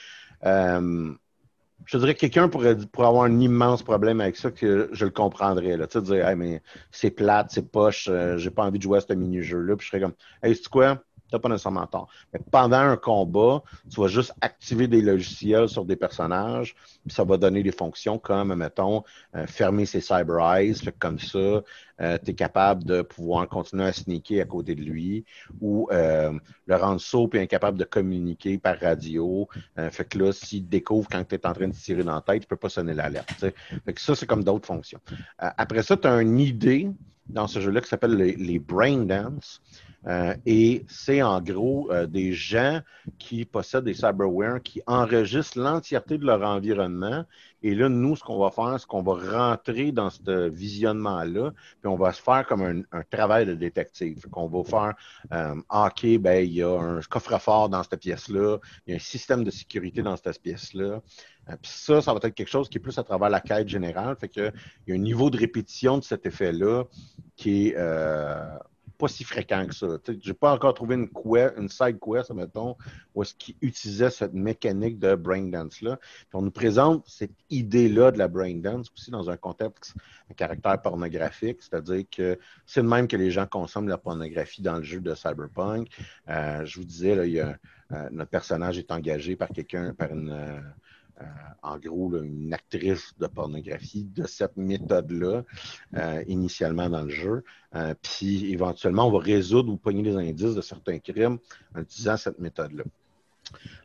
Je 1.87 1.99
dirais 1.99 2.15
que 2.15 2.21
quelqu'un 2.21 2.49
pourrait, 2.49 2.77
pourrait 2.93 3.09
avoir 3.09 3.25
un 3.25 3.41
immense 3.41 3.83
problème 3.83 4.21
avec 4.21 4.37
ça 4.37 4.51
que 4.51 4.89
je 4.93 5.05
le 5.05 5.11
comprendrais. 5.11 5.77
Là. 5.77 5.87
Tu 5.87 5.99
sais, 5.99 6.03
dire, 6.03 6.37
mais 6.37 6.63
c'est 6.91 7.11
plate, 7.11 7.51
c'est 7.51 7.71
poche, 7.71 8.09
euh, 8.11 8.39
j'ai 8.39 8.51
pas 8.51 8.65
envie 8.65 8.79
de 8.79 8.83
jouer 8.83 8.99
à 8.99 9.01
ce 9.01 9.13
mini-jeu-là. 9.13 9.77
Puis 9.77 9.87
je 9.87 9.91
serais 9.91 10.01
comme, 10.01 10.15
hey, 10.43 10.55
c'est 10.55 10.69
quoi? 10.69 11.03
Pas 11.39 11.49
nécessairement 11.49 11.87
tort. 11.87 12.09
Mais 12.33 12.41
pendant 12.51 12.79
un 12.79 12.97
combat, 12.97 13.63
tu 13.91 14.01
vas 14.01 14.09
juste 14.09 14.33
activer 14.41 14.89
des 14.89 15.03
logiciels 15.03 15.69
sur 15.69 15.85
des 15.85 15.97
personnages, 15.97 16.75
puis 17.07 17.15
ça 17.15 17.25
va 17.25 17.37
donner 17.37 17.63
des 17.63 17.73
fonctions 17.73 18.19
comme, 18.19 18.55
mettons, 18.55 19.03
euh, 19.35 19.47
fermer 19.47 19.87
ses 19.87 20.01
cyber 20.01 20.39
eyes. 20.41 20.75
Fait 20.75 20.93
que 20.93 20.99
comme 20.99 21.19
ça, 21.19 21.39
euh, 21.39 22.19
tu 22.25 22.31
es 22.31 22.35
capable 22.35 22.85
de 22.85 23.03
pouvoir 23.03 23.49
continuer 23.49 23.85
à 23.85 23.93
sneaker 23.93 24.43
à 24.43 24.45
côté 24.45 24.75
de 24.75 24.83
lui 24.83 25.25
ou 25.61 25.89
euh, 25.93 26.33
le 26.67 26.77
rendre 26.77 27.01
sourd 27.01 27.29
et 27.35 27.41
incapable 27.41 27.79
de 27.79 27.85
communiquer 27.85 28.59
par 28.59 28.79
radio. 28.79 29.49
fait 29.91 30.05
que 30.09 30.19
là, 30.19 30.33
s'il 30.33 30.69
découvre 30.69 31.09
quand 31.09 31.25
tu 31.25 31.35
es 31.35 31.47
en 31.47 31.53
train 31.53 31.69
de 31.69 31.75
tirer 31.75 32.03
dans 32.03 32.15
la 32.15 32.21
tête, 32.21 32.43
il 32.45 32.47
peut 32.47 32.57
pas 32.57 32.69
sonner 32.69 32.95
l'alerte. 32.95 33.47
Fait 33.85 33.93
que 33.93 34.01
ça, 34.01 34.15
c'est 34.15 34.27
comme 34.27 34.45
d'autres 34.45 34.67
fonctions. 34.67 35.01
après 35.39 35.83
ça, 35.83 35.97
tu 35.97 36.09
as 36.09 36.21
une 36.21 36.39
idée 36.39 36.91
dans 37.29 37.47
ce 37.47 37.61
jeu-là 37.61 37.81
qui 37.81 37.89
s'appelle 37.89 38.17
les, 38.17 38.35
les 38.37 38.59
Brain 38.59 39.05
Dance. 39.05 39.63
Euh, 40.07 40.35
et 40.45 40.85
c'est 40.89 41.23
en 41.23 41.41
gros 41.41 41.91
euh, 41.91 42.07
des 42.07 42.33
gens 42.33 42.81
qui 43.19 43.45
possèdent 43.45 43.85
des 43.85 43.95
cyberware 43.95 44.63
qui 44.63 44.83
enregistrent 44.87 45.59
l'entièreté 45.59 46.19
de 46.19 46.27
leur 46.27 46.43
environnement. 46.43 47.25
Et 47.63 47.75
là, 47.75 47.89
nous, 47.89 48.15
ce 48.15 48.23
qu'on 48.23 48.39
va 48.39 48.51
faire, 48.51 48.79
c'est 48.79 48.87
qu'on 48.87 49.03
va 49.03 49.15
rentrer 49.15 49.91
dans 49.93 50.11
ce 50.11 50.49
visionnement-là, 50.51 51.53
puis 51.81 51.89
on 51.89 51.97
va 51.97 52.13
se 52.13 52.21
faire 52.21 52.47
comme 52.47 52.85
un, 52.93 53.03
travail 53.11 53.47
de 53.47 53.55
détective. 53.55 54.27
Qu'on 54.31 54.49
va 54.49 54.63
faire, 54.65 54.95
euh, 55.33 55.55
OK, 55.71 56.19
ben, 56.19 56.45
il 56.45 56.53
y 56.53 56.63
a 56.63 56.79
un 56.79 57.01
coffre-fort 57.01 57.71
dans 57.71 57.83
cette 57.83 58.01
pièce-là, 58.01 58.59
il 58.87 58.91
y 58.91 58.93
a 58.93 58.97
un 58.97 59.01
système 59.01 59.45
de 59.45 59.51
sécurité 59.51 60.03
dans 60.03 60.17
cette 60.17 60.43
pièce-là. 60.43 61.01
puis 61.63 61.73
ça, 61.73 62.03
ça 62.03 62.13
va 62.13 62.21
être 62.23 62.35
quelque 62.35 62.51
chose 62.51 62.69
qui 62.69 62.77
est 62.77 62.81
plus 62.81 62.99
à 62.99 63.03
travers 63.03 63.31
la 63.31 63.41
quête 63.41 63.69
générale. 63.69 64.17
Fait 64.21 64.29
qu'il 64.29 64.53
y 64.87 64.93
a 64.93 64.95
un 64.95 64.99
niveau 64.99 65.31
de 65.31 65.39
répétition 65.39 65.97
de 65.97 66.05
cet 66.05 66.27
effet-là 66.27 66.85
qui 67.37 67.69
est 67.69 67.77
pas 69.05 69.13
si 69.13 69.25
fréquent 69.25 69.67
que 69.67 69.75
ça. 69.75 69.87
Je 70.07 70.13
n'ai 70.13 70.35
pas 70.35 70.53
encore 70.53 70.73
trouvé 70.73 70.95
une, 70.95 71.09
quest, 71.09 71.55
une 71.59 71.69
side 71.69 71.99
quest, 72.01 72.31
mettons, 72.31 72.75
où 73.15 73.23
est-ce 73.23 73.35
qu'ils 73.35 73.57
utilisaient 73.61 74.11
cette 74.11 74.33
mécanique 74.33 74.99
de 74.99 75.15
brain 75.15 75.43
dance-là. 75.43 75.99
on 76.33 76.41
nous 76.41 76.51
présente 76.51 77.05
cette 77.07 77.35
idée-là 77.51 78.13
de 78.13 78.19
la 78.19 78.29
brain 78.29 78.55
dance 78.55 78.91
aussi 78.95 79.11
dans 79.11 79.29
un 79.29 79.37
contexte, 79.37 79.95
un 80.31 80.35
caractère 80.35 80.81
pornographique, 80.81 81.59
c'est-à-dire 81.61 82.05
que 82.11 82.39
c'est 82.65 82.81
le 82.81 82.89
même 82.89 83.07
que 83.07 83.17
les 83.17 83.31
gens 83.31 83.47
consomment 83.47 83.89
la 83.89 83.99
pornographie 83.99 84.63
dans 84.63 84.77
le 84.77 84.83
jeu 84.83 85.01
de 85.01 85.15
Cyberpunk. 85.15 85.89
Euh, 86.31 86.65
je 86.65 86.79
vous 86.79 86.87
disais, 86.87 87.15
là, 87.15 87.27
il 87.27 87.33
y 87.33 87.41
a, 87.41 87.59
euh, 87.93 88.09
notre 88.11 88.31
personnage 88.31 88.79
est 88.79 88.91
engagé 88.91 89.37
par 89.37 89.49
quelqu'un, 89.49 89.93
par 89.93 90.13
une. 90.13 90.31
Euh, 90.31 90.61
euh, 91.21 91.25
en 91.63 91.79
gros, 91.79 92.17
une 92.17 92.53
actrice 92.53 93.15
de 93.19 93.27
pornographie 93.27 94.05
de 94.05 94.27
cette 94.27 94.57
méthode-là, 94.57 95.45
euh, 95.97 96.25
initialement 96.27 96.91
dans 96.91 97.03
le 97.03 97.11
jeu. 97.11 97.45
Euh, 97.75 97.95
puis, 98.03 98.53
éventuellement, 98.53 99.07
on 99.07 99.13
va 99.13 99.21
résoudre 99.21 99.73
ou 99.73 99.77
pogner 99.77 100.03
les 100.03 100.17
indices 100.17 100.55
de 100.55 100.61
certains 100.61 100.99
crimes 100.99 101.39
en 101.75 101.83
utilisant 101.83 102.17
cette 102.17 102.39
méthode-là. 102.41 102.85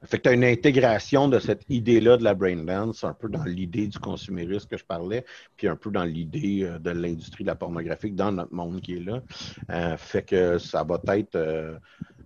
Fait 0.05 0.17
que 0.17 0.23
tu 0.23 0.29
as 0.29 0.33
une 0.33 0.45
intégration 0.45 1.27
de 1.27 1.37
cette 1.37 1.65
idée-là 1.69 2.17
de 2.17 2.23
la 2.23 2.33
brain 2.33 2.63
dance, 2.63 3.03
un 3.03 3.13
peu 3.13 3.27
dans 3.27 3.43
l'idée 3.43 3.87
du 3.87 3.99
consumérisme 3.99 4.67
que 4.67 4.77
je 4.77 4.85
parlais, 4.85 5.25
puis 5.57 5.67
un 5.67 5.75
peu 5.75 5.91
dans 5.91 6.05
l'idée 6.05 6.77
de 6.79 6.89
l'industrie 6.91 7.43
de 7.43 7.49
la 7.49 7.55
pornographie 7.55 8.11
dans 8.11 8.31
notre 8.31 8.53
monde 8.53 8.79
qui 8.79 8.95
est 8.95 9.03
là. 9.03 9.97
fait 9.97 10.23
que 10.23 10.57
ça 10.59 10.85
va 10.85 11.01
être 11.17 11.77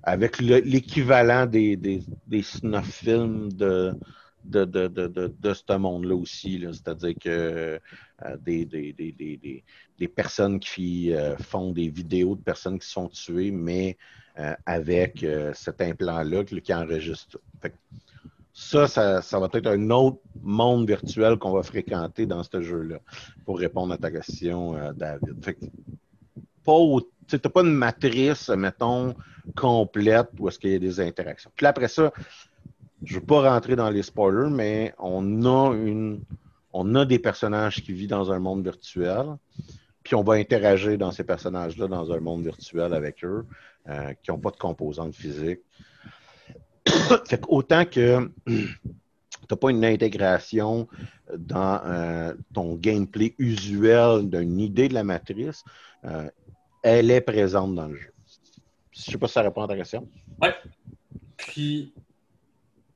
avec 0.04 0.40
l'équivalent 0.40 1.48
des, 1.48 1.76
des, 1.76 2.04
des 2.28 2.44
snuff 2.44 2.86
films 2.86 3.52
de, 3.52 3.96
de, 4.44 4.66
de, 4.66 4.88
de, 4.88 5.08
de, 5.08 5.54
ce 5.54 5.78
monde-là 5.78 6.16
aussi. 6.16 6.66
C'est-à-dire 6.72 7.16
que 7.20 7.80
euh, 8.26 8.38
des, 8.38 8.66
des, 8.66 8.94
des, 8.94 9.64
des, 9.98 10.08
personnes 10.08 10.60
qui 10.60 11.14
euh, 11.14 11.38
font 11.38 11.72
des 11.72 11.90
vidéos 11.90 12.36
de 12.36 12.42
personnes 12.42 12.80
qui 12.80 12.88
sont 12.88 13.08
tuées, 13.08 13.52
mais 13.52 13.98
euh, 14.40 14.54
avec 14.66 15.26
cet 15.54 15.82
implant-là 15.82 16.44
qui 16.44 16.74
enregistre. 16.74 17.40
Fait 17.62 17.74
ça, 18.56 18.88
ça, 18.88 19.22
ça, 19.24 19.40
va 19.40 19.50
être 19.52 19.68
un 19.68 19.90
autre 19.90 20.20
monde 20.42 20.88
virtuel 20.88 21.38
qu'on 21.38 21.54
va 21.54 21.64
fréquenter 21.64 22.28
dans 22.28 22.44
ce 22.44 22.62
jeu-là, 22.62 23.00
pour 23.46 23.58
répondre 23.58 23.94
à 23.94 23.98
ta 23.98 24.12
question, 24.12 24.76
David. 24.94 25.44
Fait 25.44 25.58
pas 26.64 26.78
tu 27.28 27.36
n'as 27.36 27.50
pas 27.50 27.62
une 27.62 27.74
matrice, 27.74 28.50
mettons, 28.50 29.16
complète 29.56 30.30
où 30.40 30.48
est-ce 30.48 30.60
qu'il 30.60 30.72
y 30.72 30.76
a 30.76 30.80
des 30.80 31.00
interactions. 31.00 31.52
Puis 31.56 31.66
après 31.66 31.88
ça, 31.88 32.12
je 33.06 33.16
ne 33.16 33.20
veux 33.20 33.26
pas 33.26 33.50
rentrer 33.50 33.76
dans 33.76 33.90
les 33.90 34.04
spoilers, 34.04 34.50
mais 34.50 34.94
on 35.00 35.46
a 35.46 35.74
une 35.74 36.22
on 36.74 36.96
a 36.96 37.06
des 37.06 37.20
personnages 37.20 37.82
qui 37.84 37.94
vivent 37.94 38.10
dans 38.10 38.32
un 38.32 38.40
monde 38.40 38.64
virtuel. 38.64 39.38
puis 40.04 40.16
on 40.16 40.24
va 40.24 40.34
interagir 40.34 40.98
dans 40.98 41.12
ces 41.12 41.24
personnages-là 41.24 41.88
dans 41.88 42.12
un 42.12 42.20
monde 42.20 42.44
virtuel 42.44 42.94
avec 42.94 43.24
eux, 43.24 43.46
euh, 43.88 44.14
qui 44.22 44.32
n'ont 44.32 44.40
pas 44.40 44.50
de 44.50 44.58
composante 44.58 45.14
physique. 45.14 45.60
fait 47.26 47.42
autant 47.48 47.86
que 47.86 48.30
tu 48.48 49.50
n'as 49.50 49.58
pas 49.58 49.70
une 49.70 49.86
intégration 49.86 50.88
dans 51.38 51.82
euh, 51.86 52.34
ton 52.54 52.76
gameplay 52.76 53.36
usuel 53.38 54.30
d'une 54.30 54.60
idée 54.60 54.90
de 54.90 54.94
la 54.94 55.04
matrice, 55.04 55.64
euh, 56.06 56.30
elle 56.82 57.12
est 57.12 57.22
présente 57.22 57.76
dans 57.76 57.88
le 57.88 57.96
jeu. 57.96 58.12
Je 58.92 59.00
ne 59.00 59.12
sais 59.14 59.18
pas 59.18 59.28
si 59.28 59.34
ça 59.34 59.42
répond 59.42 59.64
à 59.64 59.68
ta 59.68 59.76
question. 59.76 60.08
Oui. 60.42 60.50
Puis, 61.38 61.94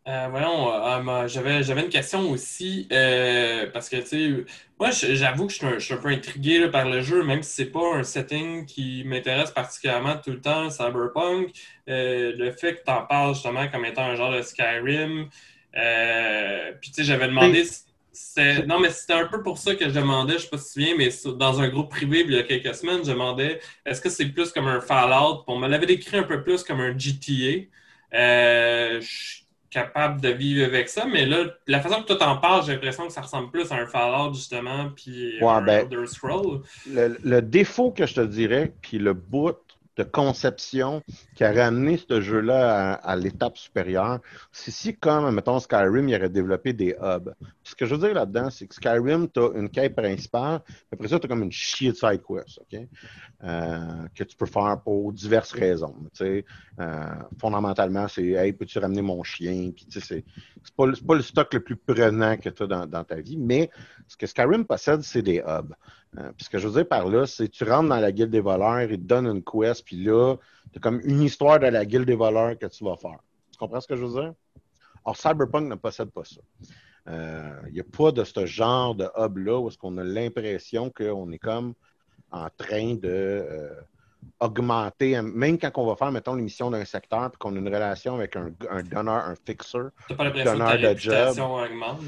euh, 0.07 0.27
voyons, 0.31 0.73
euh, 0.73 1.27
j'avais, 1.27 1.63
j'avais 1.63 1.81
une 1.81 1.89
question 1.89 2.29
aussi, 2.31 2.87
euh, 2.93 3.69
parce 3.73 3.89
que, 3.89 3.97
tu 3.97 4.05
sais, 4.05 4.45
moi, 4.79 4.89
j'avoue 4.91 5.47
que 5.47 5.53
je 5.53 5.79
suis, 5.79 5.93
un, 5.93 5.97
peu 5.97 6.09
intrigué 6.09 6.69
par 6.69 6.87
le 6.87 7.01
jeu, 7.01 7.23
même 7.23 7.43
si 7.43 7.55
c'est 7.55 7.71
pas 7.71 7.95
un 7.95 8.03
setting 8.03 8.65
qui 8.65 9.03
m'intéresse 9.05 9.51
particulièrement 9.51 10.15
tout 10.17 10.31
le 10.31 10.39
temps, 10.39 10.69
Cyberpunk. 10.69 11.51
le 11.87 12.51
fait 12.51 12.75
que 12.75 12.83
tu 12.85 12.91
en 12.91 13.05
parles 13.05 13.33
justement 13.33 13.67
comme 13.67 13.83
étant 13.85 14.03
un 14.03 14.15
genre 14.15 14.31
de 14.31 14.41
Skyrim. 14.41 15.29
puis, 15.73 16.91
tu 16.91 16.93
sais, 16.93 17.03
j'avais 17.03 17.27
demandé. 17.27 17.65
Non, 18.65 18.79
mais 18.79 18.89
c'était 18.91 19.13
un 19.13 19.27
peu 19.27 19.43
pour 19.43 19.57
ça 19.57 19.75
que 19.75 19.89
je 19.89 19.93
demandais, 19.93 20.33
je 20.33 20.43
sais 20.43 20.49
pas 20.49 20.57
si 20.57 20.73
tu 20.73 20.79
viens, 20.79 20.95
mais 20.97 21.09
dans 21.35 21.61
un 21.61 21.67
groupe 21.69 21.89
privé 21.89 22.21
il 22.21 22.33
y 22.33 22.39
a 22.39 22.43
quelques 22.43 22.73
semaines, 22.75 23.03
je 23.03 23.11
demandais 23.11 23.59
est-ce 23.85 24.01
que 24.01 24.09
c'est 24.09 24.25
plus 24.27 24.51
comme 24.51 24.67
un 24.67 24.81
Fallout? 24.81 25.43
On 25.47 25.59
me 25.59 25.67
l'avait 25.67 25.85
décrit 25.85 26.17
un 26.17 26.23
peu 26.23 26.43
plus 26.43 26.63
comme 26.63 26.79
un 26.79 26.97
GTA. 26.97 27.67
Euh, 28.13 29.01
capable 29.69 30.21
de 30.21 30.29
vivre 30.29 30.65
avec 30.65 30.89
ça, 30.89 31.05
mais 31.05 31.25
là, 31.25 31.45
la 31.67 31.81
façon 31.81 32.01
que 32.01 32.13
tu 32.13 32.17
t'en 32.17 32.37
parles, 32.37 32.65
j'ai 32.65 32.73
l'impression 32.73 33.07
que 33.07 33.13
ça 33.13 33.21
ressemble 33.21 33.51
plus 33.51 33.71
à 33.71 33.75
un 33.75 33.85
Fallout, 33.85 34.33
justement, 34.33 34.89
puis 34.95 35.37
un 35.41 35.61
ben, 35.61 35.81
Elder 35.81 36.07
Scroll. 36.07 36.61
Le, 36.89 37.17
le, 37.23 37.41
défaut 37.41 37.91
que 37.91 38.05
je 38.05 38.15
te 38.15 38.21
dirais, 38.21 38.73
puis 38.81 38.97
le 38.97 39.13
bout 39.13 39.57
de 39.97 40.03
conception 40.03 41.01
qui 41.35 41.43
a 41.43 41.51
ramené 41.51 41.97
ce 41.97 42.21
jeu-là 42.21 42.93
à, 42.93 43.15
l'étape 43.15 43.57
supérieure. 43.57 44.19
C'est 44.51 44.71
si, 44.71 44.95
comme, 44.95 45.33
mettons, 45.33 45.59
Skyrim, 45.59 46.07
il 46.07 46.15
aurait 46.15 46.29
développé 46.29 46.73
des 46.73 46.95
hubs. 47.01 47.33
ce 47.63 47.75
que 47.75 47.85
je 47.85 47.95
veux 47.95 48.07
dire 48.07 48.13
là-dedans, 48.13 48.49
c'est 48.49 48.67
que 48.67 48.75
Skyrim, 48.75 49.27
tu 49.29 49.39
as 49.39 49.49
une 49.55 49.69
quête 49.69 49.95
principale, 49.95 50.61
après 50.91 51.07
ça, 51.07 51.19
tu 51.19 51.25
as 51.25 51.29
comme 51.29 51.43
une 51.43 51.51
chier 51.51 51.91
de 51.91 51.95
side 51.95 52.21
quest, 52.27 52.59
OK? 52.59 52.79
Euh, 53.43 53.77
que 54.15 54.23
tu 54.23 54.35
peux 54.35 54.45
faire 54.45 54.81
pour 54.83 55.13
diverses 55.13 55.51
raisons. 55.51 55.95
Euh, 56.21 57.05
fondamentalement, 57.39 58.07
c'est 58.07 58.27
Hey, 58.27 58.53
peux-tu 58.53 58.79
ramener 58.79 59.01
mon 59.01 59.23
chien? 59.23 59.71
Puis, 59.75 59.87
c'est 59.89 60.23
pas, 60.75 60.85
le 60.85 61.21
stock 61.21 61.53
le 61.53 61.59
plus 61.59 61.75
prenant 61.75 62.37
que 62.37 62.49
tu 62.49 62.63
as 62.63 62.67
dans 62.67 63.03
ta 63.03 63.15
vie, 63.15 63.37
mais 63.37 63.69
ce 64.07 64.15
que 64.15 64.27
Skyrim 64.27 64.65
possède, 64.65 65.01
c'est 65.01 65.21
des 65.21 65.41
hubs. 65.45 65.73
Euh, 66.17 66.31
puis 66.35 66.45
ce 66.45 66.49
que 66.49 66.57
je 66.57 66.67
veux 66.67 66.73
dire 66.73 66.87
par 66.87 67.07
là, 67.07 67.25
c'est 67.25 67.47
que 67.47 67.53
tu 67.53 67.63
rentres 67.63 67.89
dans 67.89 67.99
la 67.99 68.11
guilde 68.11 68.31
des 68.31 68.39
voleurs, 68.39 68.81
ils 68.81 68.89
te 68.89 68.95
donnent 68.95 69.27
une 69.27 69.43
quest, 69.43 69.83
puis 69.85 70.03
là, 70.03 70.35
tu 70.71 70.77
as 70.77 70.81
comme 70.81 71.01
une 71.03 71.21
histoire 71.21 71.59
de 71.59 71.67
la 71.67 71.85
guilde 71.85 72.05
des 72.05 72.15
voleurs 72.15 72.57
que 72.57 72.65
tu 72.67 72.83
vas 72.83 72.95
faire. 72.95 73.19
Tu 73.51 73.57
comprends 73.57 73.81
ce 73.81 73.87
que 73.87 73.95
je 73.95 74.05
veux 74.05 74.21
dire? 74.21 74.33
Or, 75.03 75.15
Cyberpunk 75.15 75.69
ne 75.69 75.75
possède 75.75 76.09
pas 76.09 76.23
ça. 76.23 76.41
Il 77.07 77.13
euh, 77.13 77.69
n'y 77.71 77.79
a 77.79 77.83
pas 77.83 78.11
de 78.11 78.23
ce 78.23 78.45
genre 78.45 78.93
de 78.93 79.07
hub-là 79.17 79.59
où 79.59 79.69
est-ce 79.69 79.77
qu'on 79.77 79.97
a 79.97 80.03
l'impression 80.03 80.89
qu'on 80.89 81.31
est 81.31 81.39
comme 81.39 81.73
en 82.31 82.47
train 82.57 82.95
de 82.95 82.99
euh, 83.05 83.69
augmenter, 84.41 85.21
même 85.21 85.57
quand 85.57 85.71
on 85.75 85.87
va 85.87 85.95
faire, 85.95 86.11
mettons, 86.11 86.35
l'émission 86.35 86.69
d'un 86.69 86.83
secteur, 86.83 87.31
puis 87.31 87.37
qu'on 87.39 87.55
a 87.55 87.59
une 87.59 87.67
relation 87.67 88.15
avec 88.15 88.35
un, 88.35 88.51
donneur, 88.83 89.25
un 89.25 89.35
fixer, 89.45 89.77
un 90.19 90.29
donneur 90.31 90.77
de 90.77 90.97
job. 90.97 91.39
Augmente. 91.39 92.01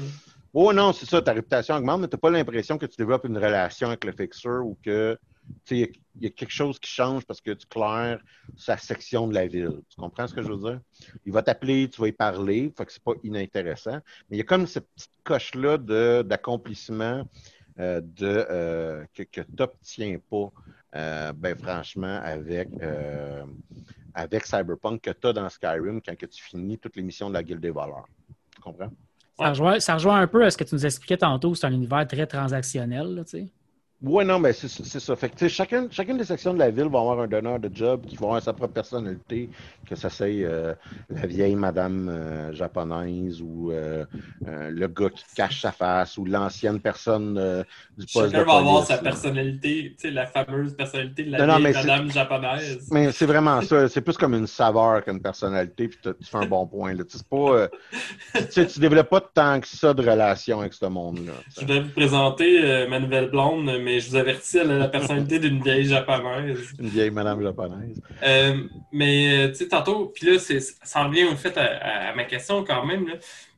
Oh 0.52 0.72
non, 0.72 0.92
c'est 0.92 1.06
ça, 1.06 1.22
ta 1.22 1.32
réputation 1.32 1.76
augmente, 1.76 2.00
mais 2.00 2.08
tu 2.08 2.16
n'as 2.16 2.20
pas 2.20 2.30
l'impression 2.30 2.76
que 2.76 2.86
tu 2.86 2.96
développes 2.96 3.24
une 3.24 3.38
relation 3.38 3.88
avec 3.88 4.04
le 4.04 4.12
fixeur 4.12 4.66
ou 4.66 4.76
que 4.82 5.16
il 5.70 5.88
y, 6.20 6.26
a 6.26 6.30
quelque 6.30 6.50
chose 6.52 6.78
qui 6.78 6.90
change 6.90 7.24
parce 7.24 7.40
que 7.40 7.52
tu 7.52 7.66
claires 7.66 8.20
sa 8.56 8.76
section 8.76 9.26
de 9.26 9.34
la 9.34 9.46
ville. 9.46 9.80
Tu 9.88 9.96
comprends 9.96 10.26
ce 10.26 10.34
que 10.34 10.42
je 10.42 10.52
veux 10.52 10.58
dire? 10.58 10.80
Il 11.24 11.32
va 11.32 11.42
t'appeler, 11.42 11.88
tu 11.88 12.00
vas 12.00 12.08
y 12.08 12.12
parler, 12.12 12.72
fait 12.76 12.86
que 12.86 12.92
c'est 12.92 13.02
pas 13.02 13.14
inintéressant. 13.24 14.00
Mais 14.28 14.36
il 14.36 14.38
y 14.38 14.40
a 14.40 14.44
comme 14.44 14.66
cette 14.66 14.86
petite 14.88 15.10
coche-là 15.24 15.78
d'accomplissement 16.22 17.24
euh, 17.78 18.00
euh, 18.22 19.04
que, 19.14 19.22
que 19.22 19.40
tu 19.40 19.52
n'obtiens 19.58 20.18
pas, 20.30 20.52
euh, 20.96 21.32
ben, 21.32 21.56
franchement, 21.56 22.20
avec, 22.22 22.68
avec 24.14 24.46
Cyberpunk 24.46 25.00
que 25.00 25.10
tu 25.10 25.26
as 25.28 25.32
dans 25.32 25.48
Skyrim 25.48 26.00
quand 26.02 26.16
que 26.16 26.26
tu 26.26 26.42
finis 26.42 26.78
toutes 26.78 26.96
les 26.96 27.02
missions 27.02 27.28
de 27.28 27.34
la 27.34 27.42
Guilde 27.42 27.60
des 27.60 27.70
voleurs. 27.70 28.06
Tu 28.54 28.60
comprends? 28.60 28.90
Ça 29.40 29.94
rejoint, 29.94 30.20
un 30.20 30.26
peu 30.26 30.44
à 30.44 30.50
ce 30.50 30.56
que 30.56 30.64
tu 30.64 30.74
nous 30.74 30.84
expliquais 30.84 31.16
tantôt, 31.16 31.54
c'est 31.54 31.66
un 31.66 31.72
univers 31.72 32.06
très 32.06 32.26
transactionnel. 32.26 33.24
tu 33.26 33.38
sais. 33.38 33.48
Oui, 34.02 34.24
non, 34.24 34.38
mais 34.38 34.54
c'est 34.54 34.98
ça. 34.98 35.14
Fait 35.14 35.28
que, 35.28 35.46
chacune, 35.46 35.88
chacune 35.90 36.16
des 36.16 36.24
sections 36.24 36.54
de 36.54 36.58
la 36.58 36.70
ville 36.70 36.88
va 36.88 37.00
avoir 37.00 37.20
un 37.20 37.26
donneur 37.26 37.58
de 37.58 37.70
job 37.72 38.06
qui 38.06 38.16
va 38.16 38.28
avoir 38.28 38.42
sa 38.42 38.54
propre 38.54 38.72
personnalité, 38.72 39.50
que 39.86 39.94
ça 39.94 40.08
soit 40.08 40.26
euh, 40.26 40.74
la 41.10 41.26
vieille 41.26 41.54
madame 41.54 42.08
euh, 42.08 42.50
japonaise 42.54 43.42
ou 43.42 43.70
euh, 43.72 44.06
le 44.40 44.86
gars 44.86 45.10
qui 45.10 45.22
cache 45.36 45.60
sa 45.60 45.72
face 45.72 46.16
ou 46.16 46.24
l'ancienne 46.24 46.80
personne 46.80 47.34
du 47.98 48.06
poste 48.06 48.32
Chacun 48.32 48.44
va 48.44 48.56
avoir 48.56 48.86
sa 48.86 48.96
personnalité, 48.96 49.94
tu 49.98 50.08
sais, 50.08 50.10
la 50.10 50.26
fameuse 50.26 50.74
personnalité 50.74 51.24
de 51.24 51.32
la 51.32 51.58
vieille 51.58 51.74
madame 51.74 52.10
japonaise. 52.10 52.88
Mais 52.90 53.12
c'est 53.12 53.26
vraiment 53.26 53.60
ça. 53.60 53.86
C'est 53.86 54.00
plus 54.00 54.16
comme 54.16 54.34
une 54.34 54.46
saveur 54.46 55.04
qu'une 55.04 55.20
personnalité, 55.20 55.88
puis 55.88 55.98
tu 56.02 56.26
fais 56.26 56.38
un 56.38 56.46
bon 56.46 56.66
point. 56.66 56.94
Là. 56.94 57.04
C'est 57.06 57.28
pas, 57.28 57.68
tu 58.50 58.60
ne 58.60 58.80
développes 58.80 59.10
pas 59.10 59.20
tant 59.20 59.60
que 59.60 59.68
ça 59.68 59.92
de 59.92 60.00
relation 60.00 60.60
avec 60.60 60.72
ce 60.72 60.86
monde-là. 60.86 61.32
Je 61.54 61.60
voudrais 61.60 61.80
vous 61.80 61.90
présenter 61.90 62.86
ma 62.88 62.98
nouvelle 62.98 63.30
blonde, 63.30 63.70
mais 63.84 63.89
mais 63.90 63.98
je 63.98 64.10
vous 64.10 64.16
avertis, 64.16 64.58
elle 64.58 64.70
a 64.70 64.78
la 64.78 64.88
personnalité 64.88 65.40
d'une 65.40 65.60
vieille 65.60 65.84
japonaise. 65.84 66.58
Une 66.78 66.88
vieille 66.88 67.10
madame 67.10 67.42
japonaise. 67.42 68.00
Euh, 68.22 68.62
mais, 68.92 69.46
euh, 69.46 69.48
tu 69.48 69.56
sais, 69.56 69.68
tantôt, 69.68 70.06
puis 70.14 70.26
là, 70.26 70.38
ça 70.38 71.04
revient 71.04 71.24
au 71.24 71.34
fait 71.34 71.56
à, 71.56 72.14
ma 72.14 72.24
question 72.24 72.64
quand 72.64 72.86
même. 72.86 73.06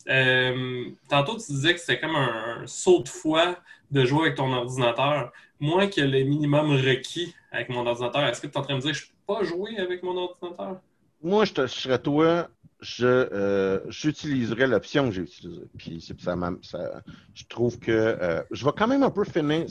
Euh, 0.08 0.84
tantôt, 1.10 1.36
tu 1.36 1.52
disais 1.52 1.74
que 1.74 1.80
c'était 1.80 2.00
comme 2.00 2.16
un, 2.16 2.62
saut 2.66 3.02
de 3.02 3.08
foi 3.08 3.58
de 3.90 4.04
jouer 4.06 4.22
avec 4.22 4.36
ton 4.36 4.50
ordinateur. 4.52 5.32
Moi 5.60 5.86
qui 5.86 6.00
ai 6.00 6.06
le 6.06 6.24
minimum 6.24 6.70
requis 6.70 7.34
avec 7.52 7.68
mon 7.68 7.86
ordinateur, 7.86 8.24
est-ce 8.24 8.40
que 8.40 8.46
tu 8.46 8.54
es 8.54 8.58
en 8.58 8.62
train 8.62 8.72
de 8.72 8.78
me 8.78 8.82
dire 8.82 8.92
que 8.92 8.98
je 8.98 9.04
ne 9.04 9.08
peux 9.08 9.34
pas 9.34 9.44
jouer 9.44 9.78
avec 9.78 10.02
mon 10.02 10.16
ordinateur? 10.16 10.80
Moi, 11.22 11.44
je, 11.44 11.52
te, 11.52 11.66
je 11.66 11.72
serais 11.72 11.98
toi, 11.98 12.48
je 12.80 13.06
euh, 13.06 13.78
j'utiliserai 13.88 14.66
l'option 14.66 15.08
que 15.08 15.14
j'ai 15.14 15.22
utilisée. 15.22 15.62
Puis 15.78 16.00
ça, 16.00 16.36
ça, 16.62 17.02
je 17.34 17.44
trouve 17.48 17.78
que 17.78 17.92
euh, 17.92 18.42
je 18.50 18.64
vais 18.64 18.72
quand 18.76 18.88
même 18.88 19.04
un 19.04 19.10
peu 19.10 19.24
finir. 19.24 19.66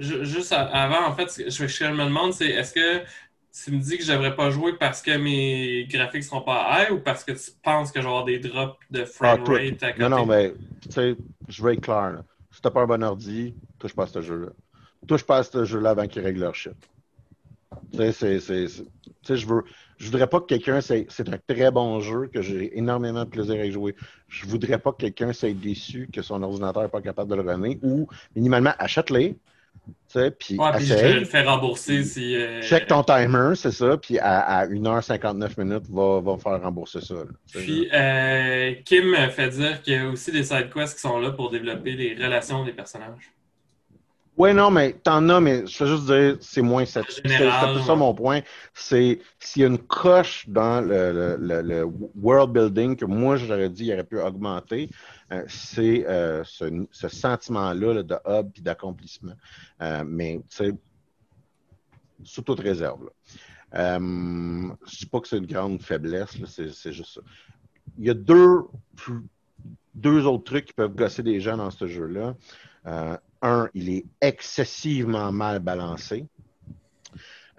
juste 0.00 0.52
avant, 0.52 1.06
en 1.06 1.14
fait, 1.14 1.30
ce 1.30 1.62
que 1.62 1.68
je 1.68 1.92
me 1.92 2.04
demande, 2.04 2.32
c'est 2.32 2.48
est-ce 2.48 2.72
que 2.72 3.04
tu 3.64 3.72
me 3.72 3.78
dis 3.78 3.98
que 3.98 4.04
je 4.04 4.12
devrais 4.12 4.34
pas 4.34 4.50
jouer 4.50 4.74
parce 4.78 5.02
que 5.02 5.16
mes 5.16 5.86
graphiques 5.86 6.24
seront 6.24 6.42
pas 6.42 6.66
high 6.70 6.92
ou 6.92 7.00
parce 7.00 7.24
que 7.24 7.32
tu 7.32 7.50
penses 7.62 7.90
que 7.92 8.00
je 8.00 8.04
vais 8.04 8.10
avoir 8.10 8.24
des 8.24 8.38
drops 8.38 8.78
de 8.90 9.04
frame 9.04 9.44
ah, 9.46 9.50
rate 9.50 9.82
à 9.82 9.92
côté? 9.92 10.02
Non, 10.02 10.08
non, 10.08 10.26
mais 10.26 10.54
tu 10.82 10.92
sais, 10.92 11.16
je 11.48 11.62
vais 11.62 11.74
être 11.74 11.80
clair. 11.82 12.12
Là. 12.12 12.24
Si 12.50 12.62
t'as 12.62 12.70
pas 12.70 12.82
un 12.82 12.86
bon 12.86 13.02
ordi, 13.02 13.54
touche 13.78 13.94
pas 13.94 14.04
à 14.04 14.06
ce 14.06 14.22
jeu-là. 14.22 14.48
Touche 15.06 15.24
pas 15.24 15.38
à 15.38 15.42
ce 15.42 15.64
jeu-là 15.64 15.90
avant 15.90 16.06
qu'ils 16.06 16.22
règlent 16.22 16.40
leur 16.40 16.54
shit. 16.54 16.72
Tu 17.92 18.12
sais, 18.12 18.66
je 19.26 19.46
veux 19.46 19.64
je 19.98 20.06
voudrais 20.06 20.28
pas 20.28 20.40
que 20.40 20.46
quelqu'un, 20.46 20.80
c'est 20.80 21.28
un 21.28 21.38
très 21.54 21.70
bon 21.70 22.00
jeu, 22.00 22.30
que 22.32 22.40
j'ai 22.40 22.78
énormément 22.78 23.24
de 23.24 23.28
plaisir 23.28 23.60
à 23.60 23.68
jouer. 23.68 23.96
Je 24.28 24.46
voudrais 24.46 24.78
pas 24.78 24.92
que 24.92 24.98
quelqu'un 24.98 25.32
soit 25.32 25.52
déçu 25.52 26.08
que 26.12 26.22
son 26.22 26.42
ordinateur 26.42 26.82
n'est 26.82 26.88
pas 26.88 27.02
capable 27.02 27.30
de 27.30 27.34
le 27.34 27.42
runner 27.42 27.78
ou 27.82 28.08
minimalement 28.36 28.72
achète-les. 28.78 29.36
Puis 30.12 30.58
ouais, 30.58 30.72
puis 30.76 30.86
je 30.86 30.94
vais 30.94 31.14
le 31.14 31.24
faire 31.24 31.46
rembourser 31.46 32.04
si. 32.04 32.36
Euh, 32.36 32.60
Check 32.62 32.86
ton 32.86 33.02
timer, 33.02 33.54
c'est 33.54 33.72
ça, 33.72 33.96
puis 33.96 34.18
à, 34.18 34.66
1h59 34.66 35.58
minutes, 35.58 35.86
va, 35.90 36.20
va 36.20 36.36
faire 36.36 36.60
rembourser 36.60 37.00
ça. 37.00 37.14
puis 37.54 37.88
euh, 37.92 38.74
Kim 38.84 39.14
fait 39.30 39.48
dire 39.48 39.80
qu'il 39.82 39.94
y 39.94 39.96
a 39.96 40.08
aussi 40.08 40.30
des 40.30 40.42
side 40.42 40.70
quests 40.72 40.96
qui 40.96 41.00
sont 41.00 41.18
là 41.18 41.30
pour 41.30 41.50
développer 41.50 41.92
les 41.92 42.14
relations 42.14 42.64
des 42.64 42.72
personnages. 42.72 43.32
Oui, 44.38 44.54
non, 44.54 44.70
mais 44.70 44.92
t'en 44.92 45.28
as, 45.30 45.40
mais 45.40 45.66
je 45.66 45.84
veux 45.84 45.96
juste 45.96 46.06
dire, 46.06 46.36
c'est 46.40 46.62
moins 46.62 46.84
satisfaisant. 46.84 47.50
C'est 47.60 47.72
plus 47.72 47.82
ça 47.84 47.96
mon 47.96 48.14
point. 48.14 48.40
C'est 48.72 49.18
s'il 49.40 49.62
y 49.62 49.64
a 49.64 49.68
une 49.68 49.78
coche 49.78 50.48
dans 50.48 50.80
le, 50.80 51.36
le, 51.40 51.60
le, 51.60 51.84
world 52.14 52.52
building 52.52 52.94
que 52.94 53.04
moi, 53.04 53.36
j'aurais 53.36 53.68
dit, 53.68 53.86
il 53.86 53.92
aurait 53.92 54.04
pu 54.04 54.20
augmenter, 54.20 54.90
euh, 55.32 55.42
c'est 55.48 56.06
euh, 56.06 56.44
ce, 56.44 56.86
ce 56.92 57.08
sentiment-là 57.08 58.04
de 58.04 58.16
hub 58.26 58.50
et 58.56 58.60
d'accomplissement. 58.60 59.34
Euh, 59.82 60.04
mais, 60.06 60.40
tu 60.48 60.56
sais, 60.56 60.72
sous 62.22 62.42
toute 62.42 62.60
réserve. 62.60 63.04
Là. 63.04 63.10
Euh, 63.74 64.68
je 64.86 64.98
dis 64.98 65.06
pas 65.06 65.20
que 65.20 65.28
c'est 65.28 65.38
une 65.38 65.46
grande 65.46 65.82
faiblesse, 65.82 66.36
c'est 66.46 66.92
juste 66.92 67.14
ça. 67.14 67.20
Il 67.98 68.06
y 68.06 68.10
a 68.10 68.14
deux, 68.14 68.62
deux 69.94 70.26
autres 70.26 70.44
trucs 70.44 70.66
qui 70.66 70.72
peuvent 70.72 70.94
gosser 70.94 71.22
des 71.22 71.40
gens 71.40 71.56
dans 71.56 71.70
ce 71.70 71.86
jeu-là. 71.86 72.34
Euh, 72.86 73.16
un, 73.42 73.68
il 73.74 73.90
est 73.90 74.04
excessivement 74.20 75.32
mal 75.32 75.60
balancé. 75.60 76.26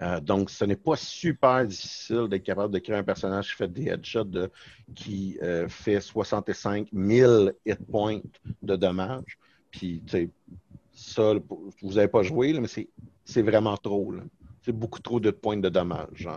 Euh, 0.02 0.20
donc, 0.20 0.50
ce 0.50 0.64
n'est 0.64 0.76
pas 0.76 0.96
super 0.96 1.66
difficile 1.66 2.26
d'être 2.28 2.42
capable 2.42 2.72
de 2.72 2.78
créer 2.78 2.96
un 2.96 3.04
personnage 3.04 3.50
qui 3.50 3.56
fait 3.56 3.68
des 3.68 3.88
headshots 3.88 4.48
qui 4.94 5.38
euh, 5.42 5.68
fait 5.68 6.00
65 6.00 6.88
000 6.92 7.50
hit 7.66 7.78
points 7.90 8.20
de 8.62 8.76
dommages. 8.76 9.38
Puis, 9.70 10.02
tu 10.06 10.10
sais, 10.10 10.30
ça, 10.94 11.34
vous 11.82 11.92
n'avez 11.92 12.08
pas 12.08 12.22
joué, 12.22 12.58
mais 12.58 12.68
c'est 13.24 13.42
vraiment 13.42 13.76
trop. 13.76 14.14
C'est 14.62 14.72
beaucoup 14.72 15.00
trop 15.00 15.20
de 15.20 15.30
points 15.30 15.56
de 15.56 15.68
dommage. 15.68 16.28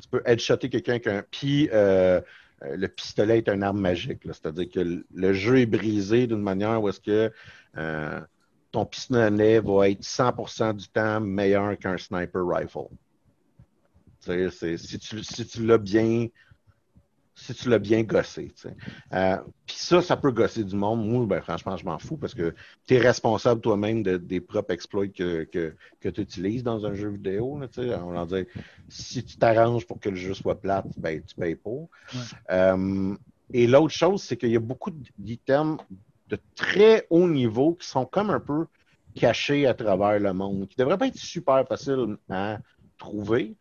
Tu 0.00 0.08
peux 0.10 0.22
headshotter 0.24 0.68
quelqu'un 0.68 0.98
qu'un. 0.98 1.22
Puis 1.30 1.68
euh, 1.72 2.20
le 2.62 2.88
pistolet 2.88 3.38
est 3.38 3.48
une 3.48 3.62
arme 3.62 3.80
magique. 3.80 4.20
C'est-à-dire 4.24 4.68
que 4.68 5.04
le 5.14 5.32
jeu 5.32 5.60
est 5.60 5.66
brisé 5.66 6.26
d'une 6.26 6.42
manière 6.42 6.82
où 6.82 6.88
est-ce 6.88 7.00
que 7.00 7.32
ton 8.70 8.86
pistolet 8.86 9.60
va 9.60 9.88
être 9.90 10.02
100% 10.02 10.76
du 10.76 10.88
temps 10.88 11.20
meilleur 11.20 11.78
qu'un 11.78 11.98
sniper 11.98 12.46
rifle. 12.46 12.88
si 14.20 14.98
tu, 14.98 15.22
si 15.24 15.46
tu 15.46 15.66
l'as 15.66 15.78
bien 15.78 16.28
si 17.40 17.54
tu 17.54 17.70
l'as 17.70 17.78
bien 17.78 18.02
gossé. 18.02 18.52
Euh, 19.14 19.36
Puis 19.66 19.76
ça, 19.76 20.02
ça 20.02 20.16
peut 20.16 20.30
gosser 20.30 20.62
du 20.62 20.76
monde. 20.76 21.06
Moi, 21.08 21.24
ben, 21.26 21.40
franchement, 21.40 21.76
je 21.76 21.84
m'en 21.84 21.98
fous 21.98 22.18
parce 22.18 22.34
que 22.34 22.54
tu 22.86 22.94
es 22.94 22.98
responsable 22.98 23.62
toi-même 23.62 24.02
des 24.02 24.40
propres 24.40 24.74
exploits 24.74 25.08
que, 25.08 25.44
que, 25.44 25.74
que 26.00 26.08
tu 26.10 26.20
utilises 26.20 26.62
dans 26.62 26.84
un 26.84 26.94
jeu 26.94 27.08
vidéo. 27.08 27.58
Là, 27.58 27.68
on 28.04 28.12
va 28.12 28.26
dire, 28.26 28.44
si 28.88 29.24
tu 29.24 29.36
t'arranges 29.38 29.86
pour 29.86 29.98
que 29.98 30.10
le 30.10 30.16
jeu 30.16 30.34
soit 30.34 30.60
plate, 30.60 30.86
ben, 30.98 31.22
tu 31.22 31.34
payes 31.34 31.56
pour. 31.56 31.88
Euh, 32.50 33.16
et 33.52 33.66
l'autre 33.66 33.94
chose, 33.94 34.22
c'est 34.22 34.36
qu'il 34.36 34.50
y 34.50 34.56
a 34.56 34.60
beaucoup 34.60 34.90
d'items 35.18 35.78
de 36.30 36.38
très 36.54 37.06
haut 37.10 37.28
niveau 37.28 37.74
qui 37.74 37.86
sont 37.86 38.06
comme 38.06 38.30
un 38.30 38.40
peu 38.40 38.66
cachés 39.14 39.66
à 39.66 39.74
travers 39.74 40.18
le 40.18 40.32
monde, 40.32 40.68
qui 40.68 40.76
ne 40.78 40.84
devraient 40.84 40.98
pas 40.98 41.08
être 41.08 41.16
super 41.16 41.66
faciles 41.66 42.16
à 42.30 42.58
trouver. 42.96 43.56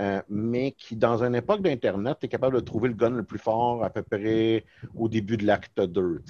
Euh, 0.00 0.20
mais 0.28 0.72
qui, 0.72 0.96
dans 0.96 1.22
une 1.22 1.36
époque 1.36 1.62
d'Internet, 1.62 2.18
est 2.22 2.28
capable 2.28 2.56
de 2.56 2.60
trouver 2.60 2.88
le 2.88 2.94
gun 2.94 3.10
le 3.10 3.22
plus 3.22 3.38
fort 3.38 3.84
à 3.84 3.90
peu 3.90 4.02
près 4.02 4.64
au 4.96 5.08
début 5.08 5.36
de 5.36 5.46
l'acte 5.46 5.80
2. 5.80 6.22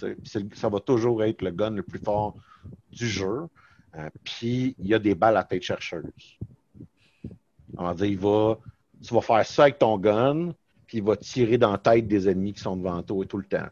Ça 0.52 0.68
va 0.68 0.80
toujours 0.80 1.24
être 1.24 1.40
le 1.40 1.50
gun 1.50 1.70
le 1.70 1.82
plus 1.82 1.98
fort 1.98 2.34
du 2.92 3.08
jeu. 3.08 3.46
Euh, 3.96 4.10
puis, 4.22 4.74
il 4.78 4.88
y 4.88 4.92
a 4.92 4.98
des 4.98 5.14
balles 5.14 5.38
à 5.38 5.44
tête 5.44 5.62
chercheuse. 5.62 6.04
On 7.78 7.84
va 7.84 7.94
dire, 7.94 8.06
il 8.06 8.18
va, 8.18 8.58
tu 9.02 9.14
vas 9.14 9.22
faire 9.22 9.46
ça 9.46 9.62
avec 9.62 9.78
ton 9.78 9.96
gun, 9.98 10.52
puis 10.94 11.00
il 11.00 11.04
va 11.04 11.16
tirer 11.16 11.58
dans 11.58 11.72
la 11.72 11.78
tête 11.78 12.06
des 12.06 12.28
ennemis 12.28 12.52
qui 12.52 12.60
sont 12.60 12.76
devant 12.76 13.02
toi 13.02 13.24
tout 13.26 13.38
le 13.38 13.44
temps. 13.44 13.66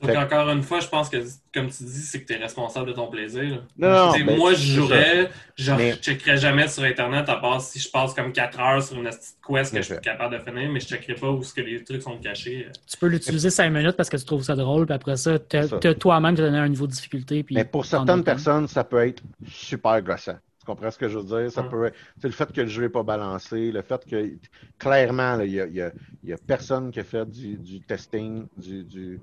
Donc, 0.00 0.14
encore 0.14 0.50
une 0.50 0.62
fois, 0.62 0.80
je 0.80 0.88
pense 0.88 1.08
que, 1.08 1.16
comme 1.54 1.68
tu 1.68 1.84
dis, 1.84 2.02
c'est 2.02 2.20
que 2.20 2.26
tu 2.26 2.34
es 2.34 2.36
responsable 2.36 2.88
de 2.88 2.92
ton 2.92 3.08
plaisir. 3.08 3.64
Non, 3.78 4.12
ben, 4.12 4.36
moi, 4.36 4.52
je 4.52 4.74
jouerais, 4.74 5.30
je 5.56 5.72
ne 5.72 5.92
checkerais 5.92 6.36
jamais 6.36 6.68
sur 6.68 6.82
Internet, 6.82 7.28
à 7.30 7.36
part 7.36 7.62
si 7.62 7.78
je 7.78 7.90
passe 7.90 8.12
comme 8.12 8.32
4 8.32 8.60
heures 8.60 8.82
sur 8.82 8.98
une 8.98 9.04
petite 9.04 9.36
quest 9.46 9.74
que 9.74 9.80
je 9.80 9.94
suis 9.94 10.00
capable 10.00 10.38
de 10.38 10.42
finir, 10.42 10.70
mais 10.70 10.80
je 10.80 10.84
ne 10.84 10.90
checkerai 10.90 11.14
pas 11.14 11.30
où 11.30 11.42
ce 11.42 11.54
que 11.54 11.62
les 11.62 11.82
trucs 11.82 12.02
sont 12.02 12.18
cachés. 12.18 12.66
Tu 12.86 12.96
peux 12.98 13.06
l'utiliser 13.06 13.48
5 13.48 13.70
minutes 13.70 13.96
parce 13.96 14.10
que 14.10 14.18
tu 14.18 14.24
trouves 14.24 14.42
ça 14.44 14.54
drôle, 14.54 14.84
puis 14.84 14.94
après 14.94 15.16
ça, 15.16 15.38
tu 15.38 15.56
as 15.56 15.94
toi-même 15.94 16.34
donné 16.34 16.58
un 16.58 16.68
niveau 16.68 16.86
de 16.86 16.92
difficulté. 16.92 17.44
mais 17.50 17.64
pour 17.64 17.86
certaines 17.86 18.24
personnes, 18.24 18.68
ça 18.68 18.84
peut 18.84 19.06
être 19.06 19.22
super 19.48 20.02
gossant. 20.02 20.36
Tu 20.60 20.66
comprends 20.66 20.90
ce 20.90 20.98
que 20.98 21.08
je 21.08 21.18
veux 21.18 21.24
dire? 21.24 21.50
Ça 21.50 21.62
peut 21.62 21.90
c'est 22.18 22.28
le 22.28 22.34
fait 22.34 22.52
que 22.52 22.60
le 22.60 22.66
jeu 22.66 22.82
n'est 22.82 22.90
pas 22.90 23.02
balancé, 23.02 23.72
le 23.72 23.80
fait 23.80 24.04
que 24.04 24.36
clairement, 24.78 25.40
il 25.40 25.70
n'y 25.72 26.32
a, 26.32 26.36
personne 26.46 26.90
qui 26.90 27.00
a 27.00 27.04
fait 27.04 27.28
du, 27.28 27.80
testing, 27.80 28.46
du, 28.58 29.18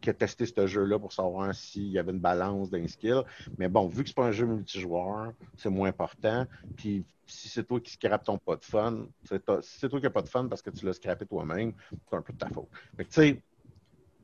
qui 0.00 0.10
a 0.10 0.12
testé 0.12 0.46
ce 0.46 0.66
jeu-là 0.66 0.98
pour 0.98 1.12
savoir 1.12 1.54
s'il 1.54 1.88
y 1.88 1.98
avait 2.00 2.10
une 2.10 2.18
balance 2.18 2.68
d'un 2.68 2.86
skill. 2.88 3.22
Mais 3.58 3.68
bon, 3.68 3.86
vu 3.86 4.02
que 4.02 4.08
c'est 4.08 4.16
pas 4.16 4.26
un 4.26 4.32
jeu 4.32 4.46
multijoueur, 4.46 5.32
c'est 5.56 5.70
moins 5.70 5.90
important. 5.90 6.46
Puis 6.74 7.04
si 7.26 7.48
c'est 7.48 7.62
toi 7.62 7.80
qui 7.80 7.92
scrapes 7.92 8.24
ton 8.24 8.38
pas 8.38 8.56
de 8.56 8.64
fun, 8.64 9.06
si 9.22 9.38
c'est 9.62 9.88
toi 9.88 10.00
qui 10.00 10.06
n'as 10.06 10.10
pas 10.10 10.22
de 10.22 10.28
fun 10.28 10.48
parce 10.48 10.62
que 10.62 10.70
tu 10.70 10.84
l'as 10.84 10.94
scrappé 10.94 11.26
toi-même, 11.26 11.74
c'est 12.08 12.16
un 12.16 12.22
peu 12.22 12.32
de 12.32 12.38
ta 12.38 12.48
faute. 12.48 12.68
tu 12.98 13.06
sais, 13.10 13.42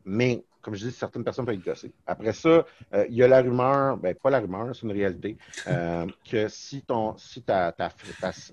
mais 0.07 0.43
comme 0.63 0.75
je 0.75 0.87
dis, 0.87 0.93
certaines 0.93 1.23
personnes 1.23 1.45
peuvent 1.45 1.55
être 1.55 1.65
gossées. 1.65 1.93
Après 2.09 2.33
ça, 2.33 2.67
euh, 2.93 3.07
il 3.09 3.15
y 3.15 3.23
a 3.23 3.29
la 3.29 3.41
rumeur, 3.41 3.97
ben 3.99 4.17
pas 4.17 4.31
la 4.31 4.41
rumeur, 4.41 4.75
c'est 4.75 4.83
une 4.83 4.91
réalité, 4.91 5.37
euh, 5.69 6.07
que 6.29 6.49
si 6.49 6.83
ton 6.83 7.17
si 7.17 7.43
ta, 7.43 7.71
ta, 7.71 7.93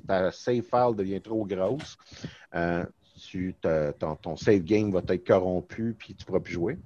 ta, 0.08 0.32
save 0.32 0.62
file 0.62 0.96
devient 0.96 1.22
trop 1.22 1.44
grosse, 1.44 1.98
euh, 2.54 2.86
tu, 3.20 3.56
ton, 3.98 4.16
ton, 4.16 4.36
save 4.36 4.60
game 4.60 4.92
va 4.92 5.02
être 5.08 5.26
corrompu 5.26 5.96
puis 5.98 6.14
tu 6.14 6.22
ne 6.22 6.26
pourras 6.28 6.40
plus 6.40 6.54
jouer. 6.54 6.78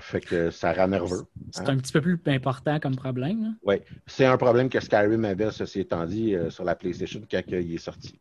fait 0.00 0.20
que 0.20 0.50
ça 0.50 0.72
rend 0.72 0.88
nerveux. 0.88 1.24
C'est 1.50 1.68
un 1.68 1.76
petit 1.76 1.92
peu 1.92 2.00
plus 2.00 2.20
important 2.26 2.78
comme 2.78 2.94
problème. 2.94 3.56
Oui, 3.64 3.76
c'est 4.06 4.26
un 4.26 4.36
problème 4.36 4.68
que 4.68 4.78
Skyrim 4.78 5.24
avait, 5.24 5.50
ceci 5.50 5.80
étant 5.80 6.04
dit, 6.06 6.36
sur 6.50 6.62
la 6.62 6.76
PlayStation 6.76 7.20
quand 7.28 7.42
il 7.48 7.74
est 7.74 7.78
sorti. 7.78 8.16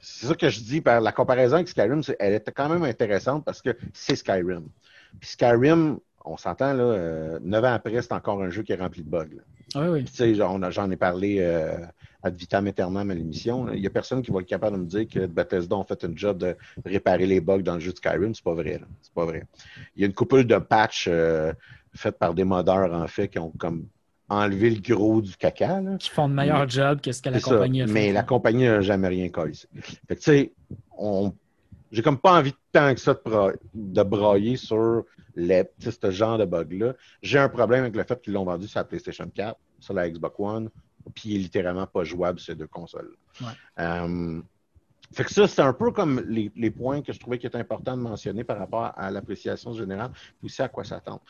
C'est 0.00 0.26
ça 0.28 0.34
que 0.34 0.48
je 0.48 0.60
dis 0.60 0.80
par 0.80 1.02
la 1.02 1.12
comparaison 1.12 1.56
avec 1.56 1.68
Skyrim, 1.68 2.00
elle 2.18 2.34
était 2.34 2.52
quand 2.52 2.70
même 2.70 2.84
intéressante 2.84 3.44
parce 3.44 3.60
que 3.60 3.76
c'est 3.92 4.16
Skyrim. 4.16 4.68
Puis 5.20 5.30
Skyrim, 5.30 5.98
on 6.24 6.36
s'entend, 6.36 6.72
là, 6.72 6.82
euh, 6.82 7.38
neuf 7.42 7.64
ans 7.64 7.72
après, 7.72 8.00
c'est 8.02 8.12
encore 8.12 8.42
un 8.42 8.50
jeu 8.50 8.62
qui 8.62 8.72
est 8.72 8.76
rempli 8.76 9.02
de 9.02 9.08
bugs. 9.08 9.26
Oui, 9.74 9.88
oui. 9.88 10.04
Tu 10.04 10.12
sais, 10.12 10.34
j'en 10.34 10.90
ai 10.90 10.96
parlé 10.96 11.38
euh, 11.40 11.76
ad 12.22 12.34
vitam 12.34 12.66
aeternam 12.66 13.10
à 13.10 13.14
l'émission. 13.14 13.70
Il 13.72 13.80
n'y 13.80 13.86
a 13.86 13.90
personne 13.90 14.22
qui 14.22 14.30
va 14.30 14.40
être 14.40 14.46
capable 14.46 14.76
de 14.76 14.82
me 14.82 14.86
dire 14.86 15.06
que 15.08 15.26
Bethesda 15.26 15.76
ont 15.76 15.84
fait 15.84 16.04
un 16.04 16.12
job 16.14 16.38
de 16.38 16.56
réparer 16.84 17.26
les 17.26 17.40
bugs 17.40 17.62
dans 17.62 17.74
le 17.74 17.80
jeu 17.80 17.92
de 17.92 17.96
Skyrim. 17.96 18.34
C'est 18.34 18.44
pas 18.44 18.54
vrai. 18.54 18.80
C'est 19.02 19.12
pas 19.12 19.26
vrai. 19.26 19.44
Il 19.96 20.02
y 20.02 20.04
a 20.04 20.06
une 20.06 20.14
couple 20.14 20.44
de 20.44 20.56
patchs 20.56 21.06
euh, 21.08 21.52
faites 21.94 22.18
par 22.18 22.34
des 22.34 22.44
modeurs, 22.44 22.92
en 22.92 23.06
fait, 23.06 23.28
qui 23.28 23.38
ont 23.38 23.52
comme 23.58 23.86
enlevé 24.30 24.70
le 24.70 24.80
gros 24.80 25.20
du 25.20 25.36
caca. 25.36 25.80
Qui 25.98 26.10
font 26.10 26.28
de 26.28 26.34
meilleur 26.34 26.68
job 26.68 27.00
que 27.00 27.12
ce 27.12 27.22
que 27.22 27.30
la 27.30 27.40
compagnie 27.40 27.82
a 27.82 27.86
fait. 27.86 27.92
Mais 27.92 28.12
la 28.12 28.22
compagnie 28.22 28.64
n'a 28.64 28.80
jamais 28.80 29.08
rien 29.08 29.28
cassé. 29.28 29.68
Fait 30.06 30.16
que, 30.16 30.20
tu 30.20 30.30
sais, 30.30 30.52
on 30.96 31.32
j'ai 31.90 32.02
comme 32.02 32.18
pas 32.18 32.38
envie 32.38 32.52
de 32.52 32.56
tant 32.72 32.94
que 32.94 33.00
ça 33.00 33.18
de, 33.74 34.02
broyer 34.02 34.56
sur 34.56 35.04
les, 35.34 35.64
ce 35.78 36.10
genre 36.10 36.38
de 36.38 36.44
bug-là. 36.44 36.94
J'ai 37.22 37.38
un 37.38 37.48
problème 37.48 37.82
avec 37.82 37.96
le 37.96 38.02
fait 38.04 38.20
qu'ils 38.20 38.34
l'ont 38.34 38.44
vendu 38.44 38.68
sur 38.68 38.80
la 38.80 38.84
PlayStation 38.84 39.28
4, 39.32 39.58
sur 39.80 39.94
la 39.94 40.08
Xbox 40.08 40.34
One, 40.38 40.70
puis 41.14 41.30
il 41.30 41.36
est 41.36 41.42
littéralement 41.44 41.86
pas 41.86 42.04
jouable 42.04 42.40
ces 42.40 42.54
deux 42.54 42.66
consoles. 42.66 43.14
Euh, 43.78 44.40
fait 45.12 45.24
que 45.24 45.32
ça, 45.32 45.48
c'est 45.48 45.62
un 45.62 45.72
peu 45.72 45.90
comme 45.90 46.22
les, 46.28 46.52
les, 46.54 46.70
points 46.70 47.00
que 47.00 47.12
je 47.12 47.18
trouvais 47.18 47.38
qui 47.38 47.46
étaient 47.46 47.56
importants 47.56 47.96
de 47.96 48.02
mentionner 48.02 48.44
par 48.44 48.58
rapport 48.58 48.92
à 48.94 49.10
l'appréciation 49.10 49.72
générale, 49.72 50.10
puis 50.12 50.46
aussi 50.46 50.60
à 50.60 50.68
quoi 50.68 50.84
s'attendre 50.84 51.22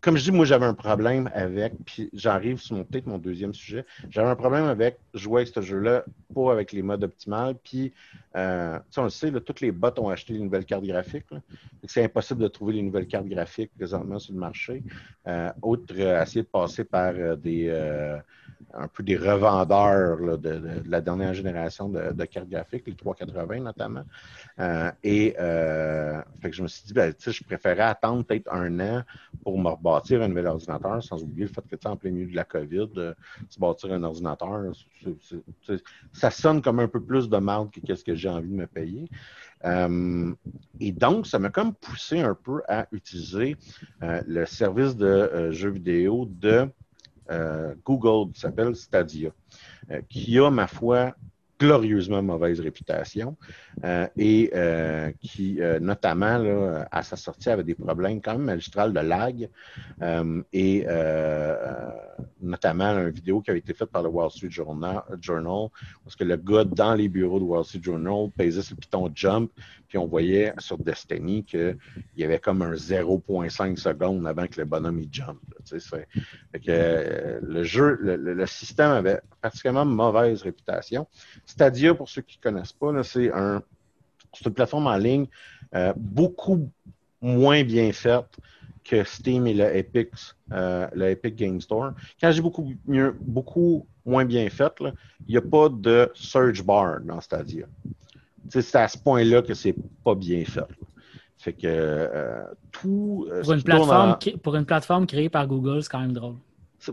comme 0.00 0.16
je 0.16 0.24
dis, 0.24 0.32
moi, 0.32 0.44
j'avais 0.44 0.66
un 0.66 0.74
problème 0.74 1.30
avec, 1.34 1.72
puis 1.86 2.10
j'arrive 2.12 2.58
sur 2.58 2.76
mon 2.76 2.84
peut-être 2.84 3.06
mon 3.06 3.18
deuxième 3.18 3.54
sujet, 3.54 3.86
j'avais 4.10 4.28
un 4.28 4.36
problème 4.36 4.64
avec 4.64 4.98
jouer 5.14 5.42
avec 5.42 5.54
ce 5.54 5.60
jeu-là, 5.62 6.04
pas 6.34 6.52
avec 6.52 6.72
les 6.72 6.82
modes 6.82 7.04
optimales, 7.04 7.54
puis, 7.62 7.92
euh, 8.36 8.76
tu 8.76 8.84
sais, 8.90 9.00
on 9.00 9.04
le 9.04 9.10
sait, 9.10 9.30
là, 9.30 9.40
toutes 9.40 9.60
les 9.60 9.72
bots 9.72 9.88
ont 9.98 10.10
acheté 10.10 10.34
les 10.34 10.40
nouvelles 10.40 10.66
cartes 10.66 10.84
graphiques, 10.84 11.26
c'est 11.86 12.04
impossible 12.04 12.42
de 12.42 12.48
trouver 12.48 12.74
les 12.74 12.82
nouvelles 12.82 13.06
cartes 13.06 13.26
graphiques 13.26 13.70
présentement 13.76 14.18
sur 14.18 14.34
le 14.34 14.40
marché, 14.40 14.82
euh, 15.26 15.50
autre, 15.62 15.94
euh, 15.96 16.22
essayer 16.22 16.42
de 16.42 16.48
passer 16.48 16.84
par 16.84 17.14
euh, 17.16 17.36
des, 17.36 17.70
un 18.76 18.88
peu 18.88 19.02
des 19.02 19.16
revendeurs 19.16 20.38
de, 20.38 20.82
la 20.86 21.00
dernière 21.00 21.34
génération 21.34 21.88
de, 21.88 22.24
cartes 22.24 22.48
graphiques, 22.48 22.86
les 22.86 22.94
380 22.94 23.60
notamment. 23.60 24.04
Euh, 24.58 24.90
et 25.02 25.34
euh, 25.38 26.20
fait 26.40 26.50
que 26.50 26.56
je 26.56 26.62
me 26.62 26.68
suis 26.68 26.86
dit, 26.86 26.92
ben, 26.92 27.14
je 27.18 27.44
préférais 27.44 27.82
attendre 27.82 28.24
peut-être 28.24 28.52
un 28.52 28.80
an 28.80 29.02
pour 29.42 29.58
me 29.58 29.70
rebâtir 29.84 30.22
un 30.22 30.28
nouvel 30.28 30.46
ordinateur, 30.46 31.02
sans 31.02 31.22
oublier 31.22 31.46
le 31.46 31.52
fait 31.52 31.62
que 31.68 31.88
en 31.88 31.96
plein 31.96 32.10
milieu 32.10 32.30
de 32.30 32.36
la 32.36 32.44
COVID, 32.44 32.90
euh, 32.96 33.14
se 33.48 33.58
bâtir 33.58 33.92
un 33.92 34.02
ordinateur, 34.02 34.72
ça 36.12 36.30
sonne 36.30 36.62
comme 36.62 36.80
un 36.80 36.88
peu 36.88 37.00
plus 37.00 37.28
de 37.28 37.36
mal 37.36 37.68
que 37.70 37.80
qu'est-ce 37.80 38.04
que 38.04 38.14
j'ai 38.14 38.28
envie 38.28 38.48
de 38.48 38.54
me 38.54 38.66
payer. 38.66 39.08
et 40.80 40.92
donc, 40.92 41.26
ça 41.26 41.38
m'a 41.38 41.50
comme 41.50 41.74
poussé 41.74 42.20
un 42.20 42.34
peu 42.34 42.62
à 42.68 42.86
utiliser 42.92 43.56
le 44.00 44.44
service 44.46 44.96
de 44.96 45.50
jeux 45.50 45.70
vidéo 45.70 46.26
de 46.26 46.68
euh, 47.30 47.74
Google 47.84 48.32
qui 48.32 48.40
s'appelle 48.40 48.76
Stadia, 48.76 49.30
euh, 49.90 50.02
qui 50.10 50.38
a, 50.38 50.50
ma 50.50 50.66
foi, 50.66 51.14
glorieusement 51.58 52.22
mauvaise 52.22 52.60
réputation 52.60 53.36
euh, 53.84 54.06
et 54.16 54.50
qui, 55.20 55.58
notamment, 55.80 56.38
là, 56.38 56.88
à 56.90 57.02
sa 57.02 57.16
sortie, 57.16 57.50
avait 57.50 57.64
des 57.64 57.74
problèmes 57.74 58.20
quand 58.20 58.32
même 58.32 58.46
magistrales 58.46 58.92
de 58.92 59.00
lag 59.00 59.48
et 60.52 60.86
notamment 62.40 62.98
une 62.98 63.10
vidéo 63.10 63.40
qui 63.40 63.50
avait 63.50 63.60
été 63.60 63.74
faite 63.74 63.90
par 63.90 64.02
le 64.02 64.08
Wall 64.08 64.30
Street 64.30 64.50
Journal, 64.50 65.02
parce 66.04 66.16
que 66.16 66.24
le 66.24 66.36
gars 66.36 66.64
dans 66.64 66.94
les 66.94 67.08
bureaux 67.08 67.38
de 67.38 67.44
Wall 67.44 67.64
Street 67.64 67.80
Journal 67.82 68.30
pesait 68.36 68.62
sur 68.62 68.76
le 68.76 68.80
piton 68.80 69.10
jump 69.14 69.50
puis 69.94 69.98
on 69.98 70.06
voyait 70.08 70.52
sur 70.58 70.76
Destiny 70.76 71.44
qu'il 71.44 71.78
y 72.16 72.24
avait 72.24 72.40
comme 72.40 72.62
un 72.62 72.72
0.5 72.72 73.76
secondes 73.76 74.26
avant 74.26 74.48
que 74.48 74.60
le 74.60 74.64
bonhomme 74.64 74.98
il 74.98 75.08
jump. 75.12 75.38
que, 75.70 76.58
euh, 76.68 77.38
le 77.40 77.62
jeu, 77.62 77.96
le, 78.00 78.46
système 78.46 78.90
avait 78.90 79.20
particulièrement 79.40 79.84
mauvaise 79.84 80.42
réputation. 80.42 81.06
Stadia, 81.54 81.94
pour 81.94 82.08
ceux 82.08 82.22
qui 82.22 82.38
ne 82.38 82.42
connaissent 82.42 82.72
pas, 82.72 83.02
c'est 83.02 83.32
un, 83.32 83.62
une 84.44 84.52
plateforme 84.52 84.86
en 84.86 84.96
ligne 84.96 85.26
euh, 85.74 85.92
beaucoup 85.96 86.70
moins 87.20 87.62
bien 87.64 87.92
faite 87.92 88.36
que 88.82 89.02
Steam 89.04 89.46
et 89.46 89.54
le 89.54 89.76
Epic, 89.76 90.10
euh, 90.52 90.86
le 90.94 91.10
Epic 91.10 91.36
Game 91.36 91.60
Store. 91.60 91.92
Quand 92.20 92.30
j'ai 92.32 92.42
beaucoup 92.42 92.72
mieux, 92.86 93.16
beaucoup 93.20 93.86
moins 94.04 94.24
bien 94.24 94.48
faite, 94.50 94.74
il 94.80 95.30
n'y 95.30 95.36
a 95.36 95.42
pas 95.42 95.68
de 95.68 96.10
search 96.14 96.62
bar 96.62 97.00
dans 97.00 97.20
Stadia 97.20 97.66
c'est 98.50 98.76
à 98.76 98.88
ce 98.88 98.98
point-là 98.98 99.42
que 99.42 99.54
c'est 99.54 99.74
pas 100.04 100.14
bien 100.14 100.44
fait. 100.44 100.66
Fait 101.38 101.52
que 101.52 101.66
euh, 101.66 102.44
tout. 102.72 103.28
Pour, 103.42 103.52
une 103.52 103.62
plateforme 103.62 104.18
pour 104.42 104.56
une 104.56 104.64
plateforme 104.64 105.06
créée 105.06 105.28
par 105.28 105.46
Google, 105.46 105.82
c'est 105.82 105.90
quand 105.90 106.00
même 106.00 106.12
drôle. 106.12 106.36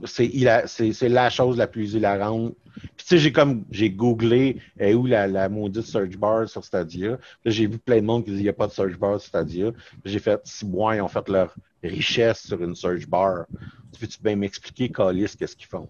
C'est 0.06 1.10
la 1.10 1.30
chose 1.30 1.58
la 1.58 1.68
plus 1.68 1.94
hilarante. 1.94 2.54
Puis 2.74 2.92
tu 2.98 3.06
sais, 3.06 3.18
j'ai 3.18 3.32
comme 3.32 3.66
j'ai 3.72 3.90
googlé 3.90 4.58
eh, 4.80 4.94
où 4.94 5.06
la, 5.06 5.28
la 5.28 5.50
maudite 5.50 5.84
search 5.84 6.18
bar 6.18 6.48
sur 6.48 6.64
Stadia. 6.64 7.12
Là, 7.12 7.18
j'ai 7.46 7.68
vu 7.68 7.78
plein 7.78 7.98
de 7.98 8.06
monde 8.06 8.26
qui 8.26 8.32
dit 8.32 8.38
il 8.38 8.44
n'y 8.44 8.50
a 8.50 8.54
pas 8.54 8.68
de 8.68 8.72
search 8.72 8.98
bar 8.98 9.20
sur 9.20 9.28
Stadia. 9.28 9.72
J'ai 10.06 10.20
fait 10.20 10.40
si 10.46 10.66
moi 10.66 10.96
ils 10.96 11.02
ont 11.02 11.08
fait 11.08 11.28
leur 11.30 11.56
richesse 11.84 12.48
sur 12.48 12.62
une 12.64 12.76
search 12.76 13.08
bar. 13.08 13.46
Tu 13.94 14.00
peux-tu 14.00 14.22
bien 14.22 14.36
m'expliquer, 14.36 14.90
Calis, 14.90 15.36
qu'est-ce 15.38 15.56
qu'ils 15.56 15.68
font? 15.68 15.90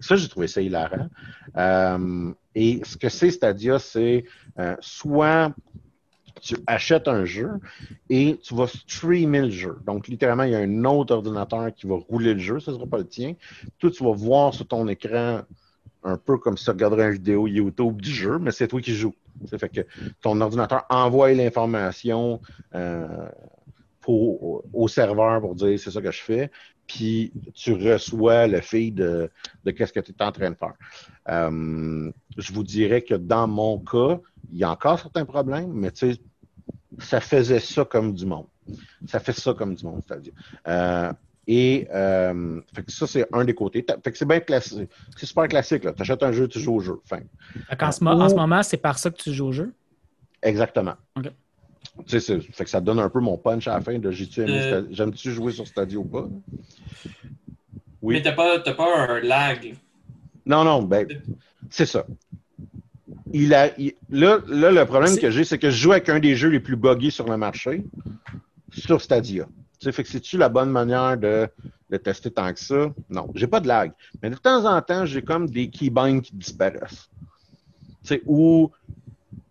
Ça, 0.00 0.16
j'ai 0.16 0.28
trouvé 0.28 0.46
ça 0.46 0.60
hilarant. 0.60 1.08
Euh, 1.56 2.32
et 2.54 2.80
ce 2.84 2.96
que 2.96 3.08
c'est 3.08 3.30
Stadia, 3.30 3.78
c'est 3.78 4.24
euh, 4.58 4.76
soit 4.80 5.54
tu 6.44 6.56
achètes 6.66 7.08
un 7.08 7.24
jeu 7.24 7.48
et 8.10 8.38
tu 8.42 8.54
vas 8.54 8.66
streamer 8.66 9.40
le 9.40 9.50
jeu. 9.50 9.78
Donc, 9.86 10.08
littéralement, 10.08 10.42
il 10.42 10.52
y 10.52 10.54
a 10.54 10.58
un 10.58 10.84
autre 10.84 11.14
ordinateur 11.14 11.72
qui 11.74 11.86
va 11.86 11.94
rouler 11.94 12.34
le 12.34 12.40
jeu, 12.40 12.60
ce 12.60 12.70
ne 12.70 12.76
sera 12.76 12.86
pas 12.86 12.98
le 12.98 13.06
tien. 13.06 13.34
Toi, 13.78 13.90
tu 13.90 14.04
vas 14.04 14.12
voir 14.12 14.52
sur 14.52 14.66
ton 14.66 14.86
écran 14.88 15.40
un 16.02 16.18
peu 16.18 16.36
comme 16.36 16.58
si 16.58 16.64
tu 16.64 16.70
regarderais 16.70 17.06
une 17.06 17.12
vidéo 17.12 17.46
YouTube 17.46 18.02
du 18.02 18.10
jeu, 18.10 18.38
mais 18.38 18.50
c'est 18.50 18.68
toi 18.68 18.80
qui 18.82 18.94
joues. 18.94 19.14
Ça 19.46 19.56
fait 19.56 19.70
que 19.70 19.80
ton 20.20 20.38
ordinateur 20.42 20.84
envoie 20.90 21.32
l'information 21.32 22.40
euh, 22.74 23.28
au 24.06 24.86
serveur 24.86 25.40
pour 25.40 25.54
dire 25.54 25.80
c'est 25.80 25.90
ça 25.90 26.02
que 26.02 26.10
je 26.10 26.20
fais, 26.20 26.50
puis 26.86 27.32
tu 27.54 27.72
reçois 27.72 28.46
le 28.46 28.60
feed 28.60 28.96
de, 28.96 29.30
de 29.64 29.70
qu'est-ce 29.70 29.94
que 29.94 30.00
tu 30.00 30.12
es 30.12 30.22
en 30.22 30.30
train 30.30 30.50
de 30.50 30.56
faire. 30.56 30.74
Euh, 31.28 32.12
je 32.36 32.52
vous 32.52 32.64
dirais 32.64 33.00
que 33.00 33.14
dans 33.14 33.48
mon 33.48 33.78
cas, 33.78 34.20
il 34.52 34.58
y 34.58 34.64
a 34.64 34.70
encore 34.70 34.98
certains 34.98 35.24
problèmes, 35.24 35.72
mais 35.72 35.90
tu 35.90 36.12
sais, 36.12 36.20
ça 36.98 37.20
faisait 37.20 37.60
ça 37.60 37.84
comme 37.84 38.12
du 38.14 38.26
monde. 38.26 38.46
Ça 39.06 39.20
fait 39.20 39.32
ça 39.32 39.52
comme 39.54 39.74
du 39.74 39.84
monde, 39.84 40.02
c'est-à-dire. 40.06 40.32
Euh, 40.68 41.12
et 41.46 41.86
euh, 41.92 42.60
fait 42.74 42.82
que 42.82 42.90
ça, 42.92 43.06
c'est 43.06 43.26
un 43.34 43.44
des 43.44 43.54
côtés. 43.54 43.84
Fait 44.02 44.10
que 44.12 44.16
c'est 44.16 44.24
bien 44.24 44.40
classique. 44.40 44.88
C'est 45.16 45.26
super 45.26 45.46
classique. 45.48 45.82
Tu 45.82 46.02
achètes 46.02 46.22
un 46.22 46.32
jeu, 46.32 46.48
tu 46.48 46.58
joues 46.58 46.76
au 46.76 46.80
jeu. 46.80 47.00
Fin. 47.04 47.20
Ce, 47.92 48.02
mo- 48.02 48.10
en 48.12 48.28
ce 48.30 48.34
moment, 48.34 48.62
c'est 48.62 48.78
par 48.78 48.98
ça 48.98 49.10
que 49.10 49.16
tu 49.16 49.32
joues 49.32 49.46
au 49.48 49.52
jeu? 49.52 49.72
Exactement. 50.42 50.94
OK. 51.16 51.24
Tu 52.06 52.08
sais, 52.08 52.20
c'est- 52.20 52.40
fait 52.40 52.64
que 52.64 52.70
ça 52.70 52.80
donne 52.80 52.98
un 52.98 53.10
peu 53.10 53.20
mon 53.20 53.36
punch 53.36 53.68
à 53.68 53.74
la 53.74 53.80
fin. 53.82 53.98
de 53.98 54.10
J'ai-tu 54.10 54.40
aimé 54.40 54.58
Euh. 54.72 54.86
J'aime-tu 54.90 55.30
jouer 55.32 55.52
sur 55.52 55.66
Stadio 55.66 56.00
ou 56.00 56.04
pas? 56.04 56.26
Oui. 58.02 58.14
Mais 58.14 58.22
t'as 58.22 58.32
pas, 58.32 58.58
t'as 58.60 58.74
pas 58.74 59.06
un 59.08 59.20
lag. 59.20 59.76
Non, 60.46 60.64
non, 60.64 60.82
ben, 60.82 61.06
c'est 61.70 61.86
ça. 61.86 62.04
Il 63.36 63.52
a, 63.52 63.76
il- 63.80 63.94
là, 64.10 64.38
là, 64.46 64.70
le 64.70 64.84
problème 64.86 65.18
que 65.18 65.28
j'ai, 65.28 65.42
c'est 65.42 65.58
que 65.58 65.68
je 65.68 65.76
joue 65.76 65.90
avec 65.90 66.08
un 66.08 66.20
des 66.20 66.36
jeux 66.36 66.50
les 66.50 66.60
plus 66.60 66.76
buggés 66.76 67.10
sur 67.10 67.26
le 67.28 67.36
marché, 67.36 67.82
sur 68.70 69.02
Stadia. 69.02 69.46
Tu 69.80 69.86
sais, 69.86 69.90
fait 69.92 70.04
que 70.04 70.08
c'est-tu 70.08 70.38
la 70.38 70.48
bonne 70.48 70.70
manière 70.70 71.18
de, 71.18 71.48
de 71.90 71.96
tester 71.96 72.30
tant 72.30 72.52
que 72.54 72.60
ça? 72.60 72.94
Non, 73.10 73.28
j'ai 73.34 73.48
pas 73.48 73.58
de 73.58 73.66
lag. 73.66 73.90
Mais 74.22 74.30
de 74.30 74.36
temps 74.36 74.64
en 74.72 74.80
temps, 74.82 75.04
j'ai 75.04 75.20
comme 75.22 75.50
des 75.50 75.68
keybinds 75.68 76.20
qui 76.20 76.32
disparaissent. 76.36 77.10
Tu 78.04 78.08
sais, 78.14 78.22
où 78.24 78.70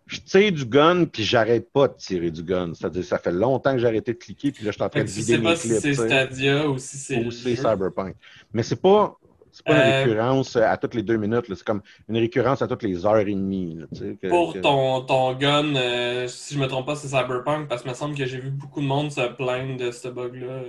je 0.06 0.18
tire 0.20 0.50
du 0.50 0.64
gun, 0.64 1.04
puis 1.04 1.22
j'arrête 1.22 1.70
pas 1.70 1.86
de 1.88 1.94
tirer 1.98 2.30
du 2.30 2.42
gun. 2.42 2.72
C'est-à-dire, 2.74 3.04
ça 3.04 3.18
fait 3.18 3.32
longtemps 3.32 3.72
que 3.72 3.78
j'ai 3.80 3.86
arrêté 3.86 4.14
de 4.14 4.18
cliquer, 4.18 4.50
puis 4.50 4.64
là, 4.64 4.70
je 4.70 4.76
suis 4.76 4.82
en 4.82 4.88
train 4.88 5.00
de 5.00 5.04
que 5.04 5.10
tu 5.10 5.20
vider 5.20 5.32
sais 5.32 5.38
mes 5.38 5.44
pas 5.44 5.56
si 5.56 5.68
clips. 5.68 5.80
c'est. 5.80 5.94
Stadia 5.94 6.70
ou 6.70 6.78
si 6.78 6.96
c'est. 6.96 7.18
ou 7.20 7.24
le 7.24 7.30
c'est 7.30 7.50
jeu. 7.54 7.56
Cyberpunk. 7.56 8.16
Mais 8.54 8.62
c'est 8.62 8.80
pas, 8.80 9.14
c'est 9.54 9.66
pas 9.66 9.76
une 9.76 9.80
Euh, 9.80 10.06
récurrence 10.06 10.56
à 10.56 10.76
toutes 10.76 10.94
les 10.94 11.02
deux 11.02 11.16
minutes. 11.16 11.46
C'est 11.48 11.64
comme 11.64 11.82
une 12.08 12.16
récurrence 12.18 12.62
à 12.62 12.68
toutes 12.68 12.82
les 12.82 13.06
heures 13.06 13.18
et 13.18 13.24
demie. 13.24 13.76
là, 13.76 13.86
que- 13.90 14.16
Pour 14.28 14.52
que- 14.52 14.58
ton, 14.60 15.02
ton 15.04 15.34
gun, 15.34 15.74
euh, 15.76 16.28
si 16.28 16.54
je 16.54 16.58
me 16.58 16.66
trompe 16.66 16.86
pas, 16.86 16.96
c'est 16.96 17.08
Cyberpunk, 17.08 17.68
parce 17.68 17.82
qu'il 17.82 17.90
me 17.90 17.96
semble 17.96 18.16
que 18.16 18.26
j'ai 18.26 18.38
vu 18.40 18.50
beaucoup 18.50 18.80
de 18.80 18.86
monde 18.86 19.10
se 19.12 19.20
plaindre 19.34 19.76
de 19.78 19.90
ce 19.92 20.08
bug-là. 20.08 20.62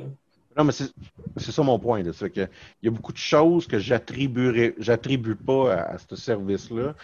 Non, 0.58 0.64
mais 0.64 0.72
c'est 0.72 1.51
ça 1.51 1.64
mon 1.64 1.78
point. 1.78 2.01
C'est 2.14 2.30
que 2.30 2.41
il 2.82 2.86
y 2.86 2.88
a 2.88 2.91
beaucoup 2.91 3.12
de 3.12 3.18
choses 3.18 3.68
que 3.68 3.78
j'attribue 3.78 5.36
pas 5.36 5.74
à, 5.74 5.93
à 5.93 5.97
ce 5.97 6.16
service-là 6.16 6.95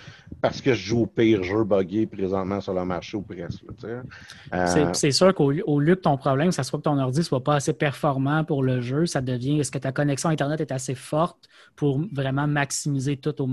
parce 0.42 0.62
que 0.62 0.74
je 0.74 0.82
joue 0.88 1.02
au 1.02 1.06
pire 1.08 1.44
jeu 1.44 1.64
buggé 1.66 2.08
présentement 2.08 2.62
sur 2.62 2.74
le 2.74 2.86
marché 2.86 3.18
ou 3.18 3.22
presque. 3.22 3.64
Euh, 4.54 4.94
C'est- 4.94 4.94
sûr 5.12 5.34
qu'au 5.36 5.52
lieu- 5.52 5.64
que 5.96 6.02
ton 6.02 6.18
problème, 6.18 6.52
ça 6.52 6.64
soit 6.64 6.80
que 6.80 6.84
ton 6.84 6.98
ordi 6.98 7.24
soit 7.24 7.44
pas 7.44 7.56
assez 7.56 7.74
performant 7.74 8.44
pour 8.46 8.64
le 8.64 8.80
jeu, 8.80 9.06
ça 9.06 9.20
devient 9.22 9.60
est-ce 9.60 9.72
que 9.72 9.80
ta 9.80 9.92
connexion 9.92 10.30
Internet 10.30 10.62
est 10.62 10.72
assez 10.72 10.96
forte 10.96 11.50
pour 11.76 12.00
vraiment 12.14 12.48
maximiser 12.48 13.18
tout 13.18 13.42
au 13.42 13.48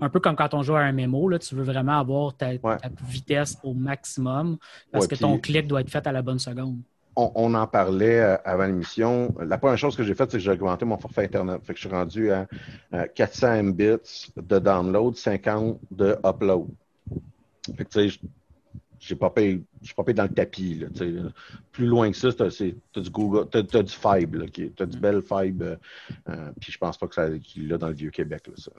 Un 0.00 0.08
peu 0.10 0.20
comme 0.20 0.36
quand 0.36 0.54
on 0.54 0.62
joue 0.62 0.76
à 0.76 0.80
un 0.82 0.92
mémo, 0.92 1.28
là, 1.28 1.38
tu 1.40 1.54
veux 1.56 1.64
vraiment 1.64 1.98
avoir 1.98 2.36
ta, 2.36 2.50
Ouais. 2.50 2.76
ta 2.78 2.88
vitesse 3.08 3.58
au 3.64 3.74
maximum 3.74 4.58
parce 4.92 5.06
Ouais, 5.06 5.08
que 5.08 5.20
ton 5.20 5.38
clic 5.38 5.66
doit 5.66 5.80
être 5.80 5.90
fait 5.90 6.06
à 6.06 6.12
la 6.12 6.22
bonne 6.22 6.38
seconde. 6.38 6.78
On, 7.16 7.54
en 7.54 7.66
parlait 7.66 8.20
euh, 8.20 8.36
avant 8.44 8.66
l'émission. 8.66 9.34
La 9.40 9.58
première 9.58 9.78
chose 9.78 9.96
que 9.96 10.02
j'ai 10.02 10.14
faite, 10.14 10.30
c'est 10.30 10.38
que 10.38 10.42
j'ai 10.42 10.50
augmenté 10.50 10.84
mon 10.84 10.98
forfait 10.98 11.24
Internet. 11.24 11.60
Fait 11.64 11.72
que 11.72 11.80
je 11.80 11.86
suis 11.86 11.94
rendu 11.94 12.30
à 12.30 12.46
euh, 12.92 13.06
400 13.14 13.62
Mbits 13.64 14.32
de 14.36 14.58
download, 14.58 15.16
50 15.16 15.78
de 15.90 16.16
upload. 16.24 16.66
Fait 17.76 17.84
que 17.84 17.90
tu 17.90 18.10
sais, 18.10 18.18
j'ai 18.98 19.16
pas 19.16 19.30
payé, 19.30 19.62
suis 19.84 19.94
pas 19.94 20.12
dans 20.12 20.22
le 20.24 20.28
tapis. 20.28 20.74
Là, 20.76 20.88
tu. 20.94 21.18
Plus 21.72 21.86
loin 21.86 22.08
que 22.12 22.16
ça, 22.16 22.30
c'est- 22.50 22.76
t'as 22.92 23.00
du 23.00 23.10
Google, 23.10 23.48
t'as, 23.50 23.64
t'as 23.64 23.82
du 23.82 23.92
Fibre, 23.92 24.38
là, 24.38 24.46
qui- 24.46 24.70
t'as 24.70 24.86
du 24.86 24.96
bel 24.96 25.20
Fibre. 25.20 25.64
euh, 25.64 25.76
euh, 26.28 26.50
puis 26.60 26.70
je 26.70 26.78
pense 26.78 26.96
pas 26.96 27.08
qu'il 27.08 27.68
l'a 27.68 27.78
dans 27.78 27.88
le 27.88 27.94
vieux 27.94 28.10
Québec. 28.10 28.46
Là, 28.46 28.52
ça. 28.56 28.70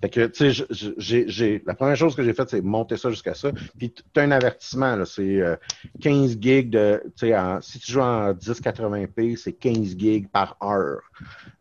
Fait 0.00 0.08
que, 0.08 0.26
tu 0.26 0.52
sais, 0.52 0.66
je- 0.70 1.24
je- 1.26 1.66
la 1.66 1.74
première 1.74 1.96
chose 1.96 2.14
que 2.14 2.22
j'ai 2.22 2.32
faite, 2.32 2.50
c'est 2.50 2.62
monter 2.62 2.96
ça 2.96 3.10
jusqu'à 3.10 3.34
ça. 3.34 3.50
Puis 3.76 3.92
t'as 4.12 4.22
un 4.22 4.30
avertissement, 4.30 5.04
c'est 5.04 5.40
euh, 5.40 5.56
15 6.00 6.36
gigs 6.40 6.70
de, 6.70 7.02
tu 7.16 7.34
en- 7.34 7.60
si 7.60 7.80
tu 7.80 7.90
joues 7.92 8.00
en 8.00 8.32
1080p, 8.34 9.36
c'est 9.36 9.52
15 9.54 9.96
gigs 9.98 10.28
par 10.28 10.56
heure 10.62 11.00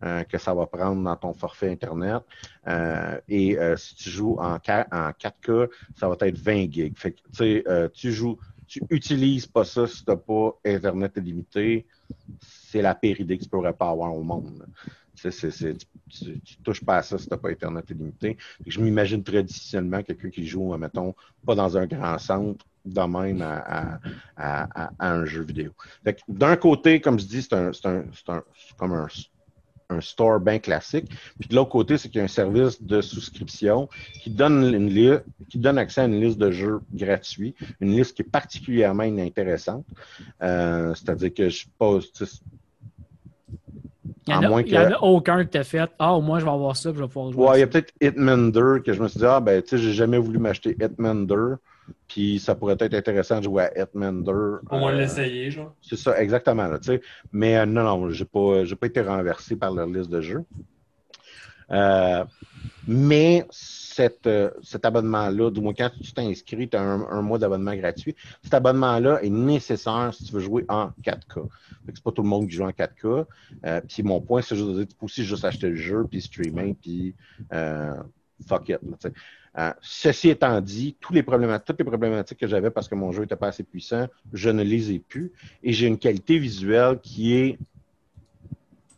euh, 0.04 0.24
que 0.24 0.38
ça 0.38 0.54
va 0.54 0.66
prendre 0.68 1.02
dans 1.02 1.16
ton 1.16 1.34
forfait 1.34 1.72
Internet. 1.72 2.22
Euh, 2.68 3.20
et 3.30 3.58
euh, 3.58 3.78
si 3.78 3.96
tu 3.96 4.10
joues 4.10 4.36
en, 4.40 4.56
en 4.56 5.12
4K, 5.14 5.70
ça 5.96 6.10
va 6.10 6.16
être 6.22 6.38
20 6.38 6.70
gigs. 6.72 6.98
Fait 6.98 7.14
que, 7.14 7.18
tu 7.18 7.24
sais, 7.34 7.64
euh, 7.68 7.88
tu 7.94 8.12
joues, 8.12 8.38
tu 8.74 8.82
utilises 8.90 9.46
pas 9.46 9.64
ça 9.66 9.86
si 9.88 10.04
t'as 10.04 10.16
pas 10.16 10.58
Internet 10.66 11.14
illimité. 11.18 11.86
C'est 12.40 12.82
la 12.82 12.96
pire 12.96 13.20
idée 13.20 13.38
que 13.38 13.44
tu 13.44 13.50
pourrais 13.50 13.74
pas 13.74 13.90
avoir 13.90 14.14
au 14.16 14.24
monde. 14.24 14.66
tu, 15.16 16.42
tu- 16.44 16.58
touches 16.64 16.84
pas 16.84 16.98
à 16.98 17.04
ça 17.04 17.18
si 17.20 17.28
t'as 17.28 17.38
pas 17.38 17.50
Internet 17.50 17.88
illimité. 17.92 18.38
Je 18.66 18.82
m'imagine 18.82 19.24
très 19.24 19.44
difficilement 19.44 20.02
quelqu'un 20.02 20.30
qui 20.30 20.46
joue, 20.48 20.76
mettons, 20.78 21.14
pas 21.46 21.56
dans 21.56 21.78
un 21.78 21.86
grand 21.86 22.18
centre, 22.18 22.66
de 22.86 23.02
même 23.02 23.42
à, 23.42 24.00
un 25.00 25.26
jeu 25.26 25.44
vidéo. 25.44 25.72
D'un 26.28 26.56
côté, 26.56 27.00
comme 27.00 27.20
je 27.20 27.26
dis, 27.26 27.44
c'est 27.44 27.54
un, 27.54 27.72
un- 27.86 28.44
comme 28.78 28.94
un, 28.94 29.08
un 29.90 30.02
store 30.02 30.40
bien 30.40 30.60
classique. 30.60 31.06
Puis 31.40 31.50
de 31.50 31.56
l'autre 31.56 31.70
côté, 31.72 31.98
c'est 31.98 32.10
qu'il 32.10 32.18
y 32.20 32.22
a 32.22 32.26
un 32.26 32.28
service 32.28 32.82
de 32.82 33.02
souscription 33.02 33.90
qui 34.22 34.30
donne, 34.30 34.74
une 34.74 35.22
qui 35.50 35.58
donne 35.58 35.78
accès 35.78 36.02
à 36.02 36.06
une 36.06 36.20
liste 36.20 36.38
de 36.38 36.52
jeux 36.52 36.82
gratuits, 36.94 37.56
une 37.80 37.96
liste 37.96 38.16
qui 38.16 38.22
est 38.22 38.32
particulièrement 38.32 39.04
inintéressante. 39.04 39.86
Euh, 40.42 40.94
C'est-à-dire 40.96 41.34
que 41.34 41.50
je 41.50 41.66
pose. 41.78 42.12
Il 44.26 44.30
n'y 44.30 44.46
en, 44.46 44.54
a- 44.58 44.62
y 44.62 44.78
en 44.78 44.88
que- 44.88 44.94
a 44.94 45.04
aucun 45.04 45.44
que 45.44 45.50
tu 45.52 45.58
as 45.58 45.64
fait. 45.64 45.90
Ah, 46.00 46.14
au 46.14 46.22
moins, 46.22 46.40
je 46.40 46.46
vais 46.46 46.52
avoir 46.52 46.78
ça, 46.78 46.92
puis 46.92 47.00
je 47.00 47.04
vais 47.04 47.10
pouvoir 47.10 47.32
jouer. 47.34 47.44
Ouais, 47.46 47.58
il 47.58 47.60
y 47.60 47.64
a 47.64 47.68
peut-être 47.68 47.94
Hitman 48.02 48.52
2 48.52 48.80
que 48.80 48.94
je 48.94 49.02
me 49.04 49.08
suis 49.10 49.20
dit, 49.20 49.26
ah 49.26 49.40
ben, 49.42 49.62
tu 49.62 49.70
sais, 49.70 49.78
j'ai 49.78 49.92
jamais 49.94 50.18
voulu 50.18 50.40
m'acheter 50.40 50.78
Hitman 50.80 51.26
2, 51.28 51.58
puis 52.08 52.40
ça 52.40 52.56
pourrait 52.56 52.78
être 52.80 52.94
intéressant 52.94 53.40
de 53.40 53.44
jouer 53.44 53.64
à 53.64 53.82
Hitman 53.84 54.24
2. 54.24 54.32
Au 54.32 54.78
moins 54.78 54.94
euh, 54.94 54.98
l'essayer, 54.98 55.52
genre. 55.52 55.74
C'est 55.82 55.98
ça, 55.98 56.20
exactement. 56.22 56.68
Là. 56.68 56.80
Mais 57.32 57.58
euh, 57.58 57.66
non, 57.66 57.84
non, 57.84 58.10
j'ai 58.10 58.26
pas, 58.26 58.66
j'ai 58.66 58.76
pas 58.76 58.88
été 58.88 59.02
renversé 59.02 59.56
par 59.56 59.74
leur 59.74 59.88
liste 59.88 60.10
de 60.10 60.22
jeux. 60.22 60.44
Euh, 61.72 62.24
mais 62.88 63.46
cette, 63.50 64.28
euh, 64.28 64.52
cet 64.62 64.86
abonnement-là, 64.86 65.50
du 65.50 65.62
moins 65.62 65.74
quand 65.74 65.90
tu 66.02 66.12
t'inscris, 66.14 66.70
tu 66.70 66.78
as 66.78 66.82
un, 66.82 67.02
un 67.10 67.22
mois 67.22 67.40
d'abonnement 67.40 67.76
gratuit. 67.76 68.16
Cet 68.44 68.54
abonnement-là 68.54 69.24
est 69.24 69.30
nécessaire 69.30 70.14
si 70.14 70.26
tu 70.26 70.34
veux 70.34 70.40
jouer 70.40 70.66
en 70.68 70.92
4K. 71.04 71.48
Fait 71.86 71.92
que 71.92 71.96
C'est 71.96 72.04
pas 72.04 72.12
tout 72.12 72.24
le 72.24 72.30
monde 72.30 72.48
qui 72.48 72.56
joue 72.56 72.64
en 72.64 72.70
4K. 72.70 73.26
Euh, 73.66 73.82
puis 73.88 74.04
mon 74.04 74.22
point, 74.22 74.42
c'est 74.42 74.56
juste 74.56 74.68
de 74.70 74.74
dire, 74.76 74.88
tu 74.88 74.96
peux 74.96 75.06
aussi 75.06 75.24
juste 75.24 75.46
acheter 75.46 75.70
le 75.70 75.76
jeu, 75.76 76.06
puis 76.10 76.22
streamer, 76.22 76.76
puis 76.80 77.16
fuck 78.48 78.70
it. 78.70 78.80
là, 78.84 78.98
tu 79.00 79.08
sais. 79.08 79.14
Euh, 79.58 79.72
ceci 79.82 80.30
étant 80.30 80.60
dit, 80.62 80.96
toutes 81.00 81.16
les 81.16 81.24
problématiques 81.24 82.38
que 82.40 82.48
j'avais 82.48 82.72
parce 82.72 82.88
que 82.88 82.96
mon 82.96 83.12
jeu 83.12 83.22
n'était 83.22 83.36
pas 83.36 83.48
assez 83.48 83.64
puissant, 83.64 84.08
je 84.34 84.50
ne 84.50 84.64
les 84.64 84.92
ai 84.94 85.00
plus. 85.00 85.32
Et 85.62 85.74
j'ai 85.74 85.88
une 85.88 86.00
qualité 86.00 86.40
visuelle 86.40 87.00
qui 87.02 87.36
est, 87.36 87.60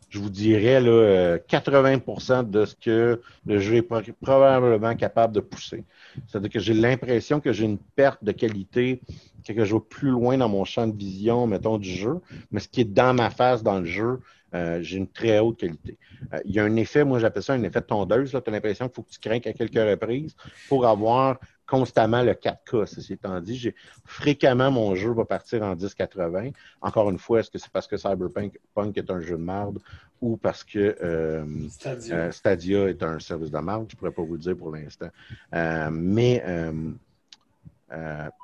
je 0.08 0.18
vous 0.18 0.30
dirais, 0.30 0.80
là, 0.80 0.88
euh, 0.88 1.38
80% 1.46 2.42
de 2.48 2.64
ce 2.64 2.74
que 2.74 3.20
le 3.44 3.58
jeu 3.58 3.76
est 3.76 3.82
pro- 3.82 4.00
probablement 4.22 4.94
capable 4.96 5.34
de 5.34 5.40
pousser. 5.40 5.84
C'est-à-dire 6.26 6.50
que 6.50 6.60
j'ai 6.60 6.74
l'impression 6.74 7.40
que 7.40 7.52
j'ai 7.52 7.66
une 7.66 7.78
perte 7.78 8.24
de 8.24 8.32
qualité, 8.32 9.02
que 9.46 9.64
je 9.64 9.74
vais 9.74 9.80
plus 9.80 10.10
loin 10.10 10.38
dans 10.38 10.48
mon 10.48 10.64
champ 10.64 10.86
de 10.86 10.96
vision, 10.96 11.46
mettons, 11.46 11.78
du 11.78 11.90
jeu, 11.90 12.20
mais 12.50 12.60
ce 12.60 12.68
qui 12.68 12.80
est 12.80 12.84
dans 12.84 13.14
ma 13.14 13.30
face 13.30 13.62
dans 13.62 13.78
le 13.78 13.84
jeu, 13.84 14.20
euh, 14.54 14.80
j'ai 14.80 14.98
une 14.98 15.08
très 15.08 15.38
haute 15.38 15.58
qualité. 15.58 15.98
Euh, 16.32 16.38
il 16.44 16.52
y 16.52 16.60
a 16.60 16.64
un 16.64 16.76
effet, 16.76 17.04
moi 17.04 17.18
j'appelle 17.18 17.42
ça 17.42 17.54
un 17.54 17.62
effet 17.62 17.80
de 17.80 17.86
tondeuse. 17.86 18.30
Tu 18.30 18.36
as 18.36 18.50
l'impression 18.50 18.86
qu'il 18.86 18.94
faut 18.94 19.02
que 19.02 19.10
tu 19.10 19.18
craques 19.18 19.46
à 19.46 19.52
quelques 19.52 19.74
reprises 19.74 20.34
pour 20.68 20.86
avoir 20.86 21.38
constamment 21.66 22.22
le 22.22 22.32
4K. 22.32 22.86
Ceci 22.86 23.14
étant 23.14 23.40
dit, 23.40 23.56
j'ai 23.56 23.74
fréquemment 24.04 24.70
mon 24.70 24.94
jeu 24.94 25.10
va 25.12 25.24
partir 25.24 25.62
en 25.62 25.74
1080. 25.74 26.50
Encore 26.80 27.10
une 27.10 27.18
fois, 27.18 27.40
est-ce 27.40 27.50
que 27.50 27.58
c'est 27.58 27.70
parce 27.70 27.88
que 27.88 27.96
Cyberpunk 27.96 28.58
Punk 28.74 28.96
est 28.96 29.10
un 29.10 29.20
jeu 29.20 29.36
de 29.36 29.42
merde 29.42 29.80
ou 30.20 30.36
parce 30.36 30.62
que 30.64 30.96
euh, 31.02 31.44
Stadia. 31.68 32.14
euh, 32.16 32.30
Stadia 32.30 32.88
est 32.88 33.02
un 33.02 33.18
service 33.18 33.50
de 33.50 33.58
merde? 33.58 33.86
Je 33.90 33.96
pourrais 33.96 34.12
pas 34.12 34.22
vous 34.22 34.34
le 34.34 34.38
dire 34.38 34.56
pour 34.56 34.70
l'instant. 34.74 35.08
Euh, 35.54 35.90
mais 35.90 36.42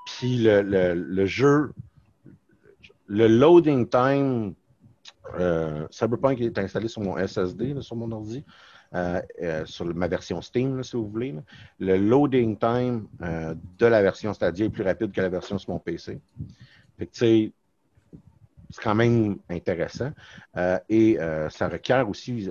puis 0.07 0.38
le, 0.38 0.62
le- 0.62 0.94
le 0.94 1.26
jeu, 1.26 1.72
le 3.07 3.26
loading 3.28 3.88
time, 3.88 4.55
euh, 5.38 5.86
Cyberpunk 5.90 6.40
est 6.40 6.58
installé 6.58 6.88
sur 6.88 7.02
mon 7.02 7.16
SSD, 7.16 7.80
sur 7.80 7.96
mon 7.96 8.10
ordi, 8.12 8.44
euh, 8.94 9.20
euh, 9.40 9.64
sur 9.64 9.86
ma 9.94 10.08
version 10.08 10.42
Steam, 10.42 10.82
si 10.82 10.96
vous 10.96 11.08
voulez. 11.08 11.34
Le 11.78 11.96
loading 11.96 12.58
time 12.58 13.06
de 13.20 13.86
la 13.86 14.02
version 14.02 14.32
Stadia 14.34 14.66
est 14.66 14.70
plus 14.70 14.84
rapide 14.84 15.12
que 15.12 15.20
la 15.20 15.28
version 15.28 15.58
sur 15.58 15.70
mon 15.70 15.78
PC. 15.78 16.20
C'est 17.12 17.52
quand 18.82 18.94
même 18.94 19.38
intéressant. 19.50 20.12
Et 20.88 21.18
ça 21.50 21.68
requiert 21.68 22.08
aussi, 22.08 22.48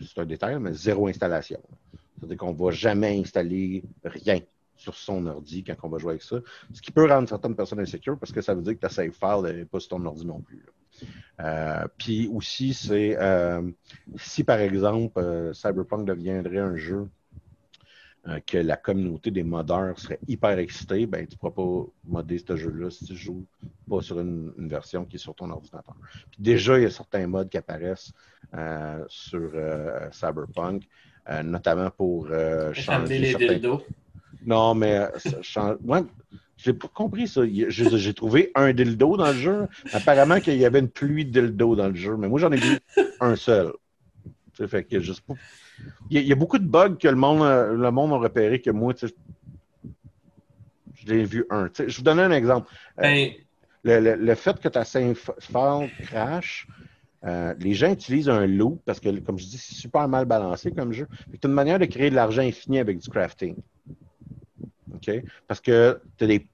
c'est 0.00 0.20
un 0.20 0.26
détail, 0.26 0.58
mais 0.58 0.72
zéro 0.72 1.08
installation. 1.08 1.60
C'est-à-dire 2.18 2.36
qu'on 2.36 2.52
ne 2.52 2.58
va 2.58 2.70
jamais 2.70 3.18
installer 3.18 3.84
rien 4.04 4.40
sur 4.76 4.94
son 4.94 5.26
ordi 5.26 5.64
quand 5.64 5.74
on 5.82 5.88
va 5.88 5.98
jouer 5.98 6.10
avec 6.12 6.22
ça. 6.22 6.36
Ce 6.72 6.80
qui 6.80 6.90
peut 6.90 7.06
rendre 7.06 7.28
certaines 7.28 7.56
personnes 7.56 7.80
insécures 7.80 8.18
parce 8.18 8.32
que 8.32 8.40
ça 8.40 8.54
veut 8.54 8.62
dire 8.62 8.74
que 8.74 8.80
ta 8.80 8.88
save 8.88 9.10
file 9.10 9.42
n'est 9.42 9.64
pas 9.64 9.80
sur 9.80 9.90
ton 9.90 10.04
ordi 10.06 10.24
non 10.24 10.40
plus. 10.40 10.64
Euh, 11.40 11.84
Puis 11.96 12.28
aussi, 12.32 12.74
c'est 12.74 13.16
euh, 13.18 13.62
si 14.16 14.44
par 14.44 14.58
exemple 14.58 15.18
euh, 15.18 15.52
Cyberpunk 15.52 16.06
deviendrait 16.06 16.58
un 16.58 16.76
jeu 16.76 17.08
que 18.46 18.58
la 18.58 18.76
communauté 18.76 19.30
des 19.30 19.42
modeurs 19.42 19.98
serait 19.98 20.18
hyper 20.28 20.58
excitée, 20.58 21.06
ben 21.06 21.26
tu 21.26 21.34
ne 21.34 21.38
pourras 21.38 21.52
pas 21.52 21.90
modder 22.06 22.38
ce 22.38 22.56
jeu-là 22.56 22.90
si 22.90 23.06
tu 23.06 23.16
joues 23.16 23.46
pas 23.88 24.02
sur 24.02 24.20
une, 24.20 24.52
une 24.58 24.68
version 24.68 25.06
qui 25.06 25.16
est 25.16 25.18
sur 25.18 25.34
ton 25.34 25.48
ordinateur. 25.48 25.96
Puis 26.30 26.42
déjà, 26.42 26.76
il 26.76 26.82
y 26.82 26.86
a 26.86 26.90
certains 26.90 27.26
modes 27.26 27.48
qui 27.48 27.56
apparaissent 27.56 28.12
sur 29.08 29.52
Cyberpunk, 30.12 30.82
notamment 31.42 31.90
pour 31.90 32.28
changer 32.74 33.18
les 33.18 33.30
certains... 33.30 33.54
dildos. 33.54 33.82
Non, 34.44 34.74
mais 34.74 35.08
change... 35.40 35.76
ouais, 35.84 36.02
j'ai 36.58 36.72
pas 36.72 36.88
compris 36.88 37.28
ça. 37.28 37.42
J'ai 37.46 38.14
trouvé 38.14 38.50
un 38.54 38.72
dildo 38.72 39.16
dans 39.16 39.32
le 39.32 39.38
jeu. 39.38 39.66
Apparemment 39.92 40.40
qu'il 40.40 40.56
y 40.56 40.64
avait 40.64 40.80
une 40.80 40.88
pluie 40.88 41.24
de 41.24 41.40
dildo 41.40 41.76
dans 41.76 41.88
le 41.88 41.94
jeu, 41.94 42.16
mais 42.16 42.28
moi 42.28 42.38
j'en 42.40 42.52
ai 42.52 42.56
vu 42.58 42.78
un 43.20 43.36
seul. 43.36 43.72
Fait 44.66 44.82
que 44.84 45.00
sais 45.00 45.12
pas. 45.26 45.34
Il 46.10 46.16
y, 46.16 46.18
a, 46.18 46.22
il 46.22 46.26
y 46.26 46.32
a 46.32 46.34
beaucoup 46.34 46.58
de 46.58 46.66
bugs 46.66 46.96
que 46.96 47.06
le 47.06 47.14
monde, 47.14 47.42
euh, 47.42 47.74
le 47.76 47.90
monde 47.92 48.12
a 48.12 48.16
repéré 48.16 48.60
que 48.60 48.70
moi, 48.70 48.92
tu 48.92 49.06
sais, 49.06 49.14
je 50.94 51.06
l'ai 51.12 51.24
vu 51.24 51.44
un. 51.50 51.68
Tu 51.68 51.84
sais, 51.84 51.88
je 51.88 51.96
vous 51.96 52.02
donne 52.02 52.18
un 52.18 52.32
exemple. 52.32 52.68
Euh, 52.98 53.02
Ben, 53.02 53.32
le, 53.84 54.00
le- 54.00 54.16
le 54.16 54.34
fait 54.34 54.58
que 54.58 54.68
ta 54.68 54.84
file 54.84 55.14
crash, 56.04 56.66
euh, 57.24 57.54
les 57.60 57.74
gens 57.74 57.92
utilisent 57.92 58.28
un 58.28 58.46
loop 58.46 58.80
parce 58.84 58.98
que, 59.00 59.08
comme 59.20 59.38
je 59.38 59.44
dis, 59.46 59.58
c'est 59.58 59.74
super 59.74 60.08
mal 60.08 60.24
balancé 60.24 60.72
comme 60.72 60.92
jeu. 60.92 61.06
C'est 61.30 61.44
une 61.44 61.52
manière 61.52 61.78
de 61.78 61.84
créer 61.84 62.10
de 62.10 62.16
l'argent 62.16 62.42
infini 62.42 62.78
avec 62.80 62.98
du 62.98 63.08
crafting. 63.08 63.54
Parce 65.46 65.60
que 65.60 66.00
tu 66.16 66.24
as 66.24 66.26
des 66.26 66.46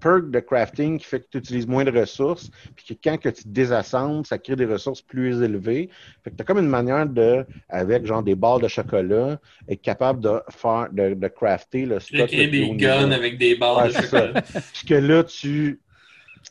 perks 0.00 0.30
de 0.30 0.40
crafting 0.40 0.98
qui 0.98 1.06
fait 1.06 1.20
que 1.20 1.26
tu 1.30 1.38
utilises 1.38 1.66
moins 1.66 1.84
de 1.84 1.90
ressources, 1.90 2.50
puis 2.76 2.84
que 2.94 3.00
quand 3.02 3.18
que 3.18 3.28
tu 3.28 3.42
désassembles, 3.46 4.26
ça 4.26 4.38
crée 4.38 4.56
des 4.56 4.66
ressources 4.66 5.00
plus 5.02 5.42
élevées. 5.42 5.88
Fait 6.22 6.30
que 6.30 6.36
tu 6.36 6.42
as 6.42 6.44
comme 6.44 6.58
une 6.58 6.68
manière 6.68 7.06
de, 7.06 7.46
avec 7.68 8.04
genre 8.06 8.22
des 8.22 8.34
barres 8.34 8.60
de 8.60 8.68
chocolat, 8.68 9.40
être 9.68 9.82
capable 9.82 10.20
de 10.20 10.40
faire, 10.50 10.88
de, 10.92 11.14
de 11.14 11.28
crafter 11.28 11.86
le 11.86 11.96
de 11.96 12.00
stock. 12.00 12.26
créer 12.28 12.48
des 12.48 12.70
guns 12.76 13.10
avec 13.10 13.38
des 13.38 13.56
barres 13.56 13.78
Ouais, 13.78 13.88
de 13.88 13.92
chocolat. 13.92 14.42
Puis 14.74 14.86
que 14.86 14.94
là, 14.94 15.24
tu. 15.24 15.80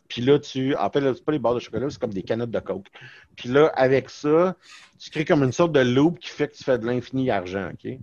Puis 0.07 0.21
là, 0.21 0.39
tu. 0.39 0.75
En 0.75 0.89
fait, 0.89 1.01
c'est 1.01 1.23
pas 1.23 1.31
les 1.31 1.39
barres 1.39 1.55
de 1.55 1.59
chocolat, 1.59 1.87
c'est 1.89 1.99
comme 1.99 2.13
des 2.13 2.23
canettes 2.23 2.51
de 2.51 2.59
coke. 2.59 2.87
Puis 3.35 3.49
là, 3.49 3.71
avec 3.75 4.09
ça, 4.09 4.55
tu 4.97 5.09
crées 5.11 5.25
comme 5.25 5.43
une 5.43 5.51
sorte 5.51 5.71
de 5.71 5.81
loop 5.81 6.19
qui 6.19 6.29
fait 6.29 6.47
que 6.47 6.55
tu 6.55 6.63
fais 6.63 6.79
de 6.79 6.85
l'infini 6.85 7.29
argent, 7.29 7.69
OK? 7.71 7.97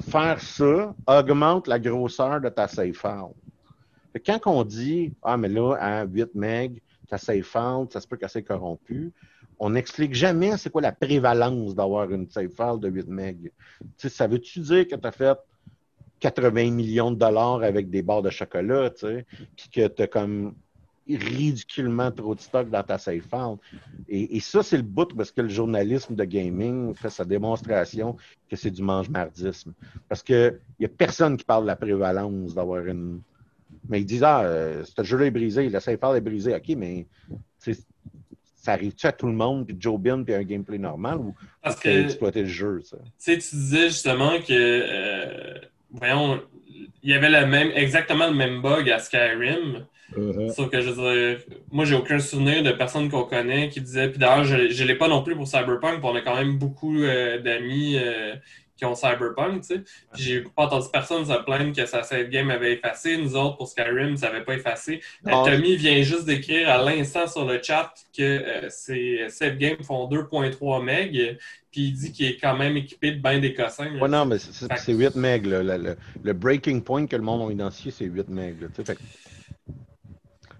Faire 0.00 0.40
ça 0.40 0.94
augmente 1.06 1.66
la 1.66 1.78
grosseur 1.78 2.40
de 2.40 2.48
ta. 2.48 2.66
Fait 2.66 2.92
que 2.92 4.20
quand 4.24 4.40
on 4.46 4.64
dit, 4.64 5.12
ah, 5.22 5.36
mais 5.36 5.48
là, 5.48 5.74
à 5.78 6.04
8 6.04 6.34
MB, 6.34 6.78
ta 7.08 7.18
save 7.18 7.42
file, 7.42 7.86
ça 7.90 8.00
se 8.00 8.06
peut 8.06 8.16
qu'elle 8.16 8.28
soit 8.28 8.42
corrompue, 8.42 9.12
on 9.58 9.70
n'explique 9.70 10.14
jamais 10.14 10.56
c'est 10.56 10.70
quoi 10.70 10.82
la 10.82 10.92
prévalence 10.92 11.74
d'avoir 11.74 12.10
une 12.10 12.28
save 12.28 12.50
file 12.50 12.80
de 12.80 12.88
8 12.88 13.08
MB. 13.08 13.48
Ça 13.96 14.26
veut-tu 14.26 14.60
dire 14.60 14.88
que 14.88 14.96
tu 14.96 15.06
as 15.06 15.12
fait 15.12 15.38
80 16.20 16.70
millions 16.70 17.10
de 17.10 17.16
dollars 17.16 17.62
avec 17.62 17.90
des 17.90 18.02
barres 18.02 18.22
de 18.22 18.30
chocolat, 18.30 18.90
puis 18.90 19.68
que 19.70 19.88
tu 19.88 20.02
as 20.02 20.06
comme 20.06 20.54
ridiculement 21.08 22.10
trop 22.10 22.34
de 22.34 22.40
stock 22.40 22.70
dans 22.70 22.82
ta 22.82 22.98
safe 22.98 23.24
file. 23.28 23.56
Et, 24.08 24.36
et 24.36 24.40
ça, 24.40 24.62
c'est 24.62 24.76
le 24.76 24.82
bout 24.82 25.14
parce 25.16 25.30
que 25.30 25.40
le 25.40 25.48
journalisme 25.48 26.14
de 26.14 26.24
gaming 26.24 26.94
fait 26.94 27.10
sa 27.10 27.24
démonstration 27.24 28.16
que 28.48 28.56
c'est 28.56 28.70
du 28.70 28.82
mange-mardisme. 28.82 29.72
Parce 30.08 30.22
qu'il 30.22 30.58
n'y 30.78 30.86
a 30.86 30.88
personne 30.88 31.36
qui 31.36 31.44
parle 31.44 31.64
de 31.64 31.68
la 31.68 31.76
prévalence 31.76 32.54
d'avoir 32.54 32.86
une. 32.86 33.20
Mais 33.88 34.00
ils 34.00 34.06
disent 34.06 34.24
Ah, 34.24 34.42
euh, 34.42 34.84
ce 34.84 35.02
jeu-là 35.02 35.26
est 35.26 35.30
brisé, 35.30 35.68
la 35.68 35.80
safe 35.80 35.98
file 35.98 36.16
est 36.16 36.20
brisée. 36.20 36.54
OK, 36.54 36.68
mais 36.76 37.06
ça 38.62 38.74
arrive-tu 38.74 39.06
à 39.08 39.12
tout 39.12 39.26
le 39.26 39.32
monde, 39.32 39.66
puis 39.66 39.76
Joe 39.78 39.98
Bin, 39.98 40.22
puis 40.22 40.34
un 40.34 40.44
gameplay 40.44 40.78
normal, 40.78 41.18
ou 41.18 41.34
Parce 41.60 41.80
que 41.80 41.88
exploiter 41.88 42.42
le 42.42 42.48
jeu, 42.48 42.80
ça? 42.84 42.96
Tu 43.18 43.36
disais 43.36 43.88
justement 43.88 44.38
que, 44.38 44.52
euh, 44.52 45.54
voyons, 45.90 46.40
il 47.02 47.10
y 47.10 47.14
avait 47.14 47.28
le 47.28 47.44
même, 47.46 47.72
exactement 47.74 48.28
le 48.28 48.34
même 48.34 48.62
bug 48.62 48.88
à 48.88 49.00
Skyrim. 49.00 49.84
Sauf 50.52 50.68
que, 50.70 50.80
je 50.80 50.90
veux 50.90 51.34
dire, 51.36 51.38
moi, 51.70 51.84
j'ai 51.84 51.94
aucun 51.94 52.18
souvenir 52.18 52.62
de 52.62 52.70
personne 52.72 53.08
qu'on 53.10 53.24
connaît 53.24 53.68
qui 53.68 53.80
disait, 53.80 54.08
puis 54.08 54.18
d'ailleurs, 54.18 54.44
je, 54.44 54.68
je 54.70 54.84
l'ai 54.84 54.96
pas 54.96 55.08
non 55.08 55.22
plus 55.22 55.34
pour 55.36 55.46
Cyberpunk, 55.46 56.00
puis 56.00 56.04
on 56.10 56.14
a 56.14 56.20
quand 56.20 56.36
même 56.36 56.58
beaucoup 56.58 56.96
euh, 57.02 57.38
d'amis 57.40 57.96
euh, 57.96 58.34
qui 58.76 58.84
ont 58.84 58.94
Cyberpunk, 58.94 59.60
tu 59.62 59.74
sais. 59.76 59.80
Puis 60.12 60.22
j'ai 60.22 60.40
pas 60.40 60.64
entendu 60.64 60.86
personne 60.92 61.24
se 61.24 61.42
plaindre 61.44 61.74
que 61.74 61.86
sa 61.86 62.02
save 62.02 62.28
game 62.30 62.50
avait 62.50 62.72
effacé. 62.72 63.16
Nous 63.16 63.36
autres, 63.36 63.56
pour 63.58 63.68
Skyrim, 63.68 64.16
ça 64.16 64.28
avait 64.28 64.42
pas 64.44 64.54
effacé. 64.54 65.00
Euh, 65.26 65.30
Non. 65.30 65.44
Tommy 65.44 65.76
vient 65.76 66.02
juste 66.02 66.24
d'écrire 66.24 66.68
à 66.68 66.82
l'instant 66.82 67.26
sur 67.26 67.44
le 67.44 67.60
chat 67.62 67.92
que 68.16 68.22
euh, 68.22 68.68
ses 68.70 69.26
save 69.28 69.56
games 69.56 69.82
font 69.82 70.08
2.3 70.08 70.82
MB, 70.82 71.36
puis 71.70 71.80
il 71.82 71.92
dit 71.92 72.12
qu'il 72.12 72.26
est 72.26 72.36
quand 72.38 72.56
même 72.56 72.76
équipé 72.76 73.12
de 73.12 73.20
bien 73.22 73.38
des 73.38 73.54
cossins. 73.54 73.94
Ouais, 74.00 74.08
non, 74.08 74.26
mais 74.26 74.38
c'est- 74.38 74.52
c'est 74.52 74.66
Fait 74.68 74.74
que- 74.74 74.80
c'est 74.80 74.92
8 74.94 75.14
MB. 75.16 75.46
Le, 75.46 75.96
le- 76.24 76.32
breaking 76.32 76.80
point 76.82 77.06
que 77.06 77.14
le 77.16 77.22
monde 77.22 77.48
a 77.48 77.52
identifié, 77.52 77.90
c'est 77.92 78.04
8 78.06 78.28
MB. 78.28 78.68
fait 78.84 78.98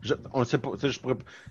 je- 0.02 0.14
on 0.32 0.40
ne 0.40 0.44
sait 0.44 0.58
pas. 0.58 0.70
sais, 0.78 0.88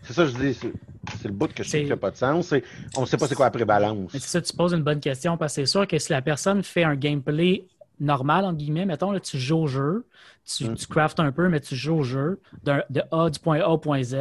C'est 0.04 0.14
ça, 0.14 0.26
je 0.26 0.36
dis. 0.38 0.54
C'est 0.54 1.28
le 1.28 1.34
bout 1.34 1.52
que 1.54 1.64
je 1.64 1.70
C'est- 1.70 1.84
qui 1.84 1.90
n'a 1.90 1.98
pas 1.98 2.12
de 2.12 2.18
sens. 2.18 2.48
c'est- 2.50 2.64
On 2.98 3.02
ne 3.02 3.06
sait 3.06 3.18
pas 3.18 3.28
c'est 3.28 3.36
quoi 3.36 3.46
la 3.46 3.52
prévalence. 3.52 4.12
Mais 4.14 4.20
c'est 4.20 4.28
ça, 4.30 4.42
tu 4.42 4.54
poses 4.56 4.74
une 4.74 4.84
bonne 4.84 5.00
question 5.00 5.38
parce 5.38 5.56
que 5.56 5.62
c'est 5.62 5.72
sûr 5.72 5.88
que 5.88 5.98
si 5.98 6.12
la 6.12 6.22
personne 6.22 6.62
fait 6.64 6.84
un 6.84 6.96
gameplay 6.96 7.66
normal, 8.00 8.46
entre 8.46 8.58
guillemets, 8.58 8.86
mettons, 8.86 9.12
là, 9.12 9.20
tu 9.20 9.38
joues 9.38 9.58
au 9.60 9.68
jeu, 9.68 10.06
tu, 10.46 10.66
Mm. 10.68 10.76
tu 10.76 10.88
craftes 10.88 11.20
un 11.20 11.32
peu, 11.32 11.50
mais 11.50 11.60
tu 11.60 11.76
joues 11.76 11.98
au 12.00 12.04
jeu 12.04 12.42
de 12.64 13.02
A 13.12 13.30
du 13.30 13.40
point 13.40 13.60
A 13.62 13.70
au 13.70 13.78
point 13.78 14.02
Z, 14.04 14.16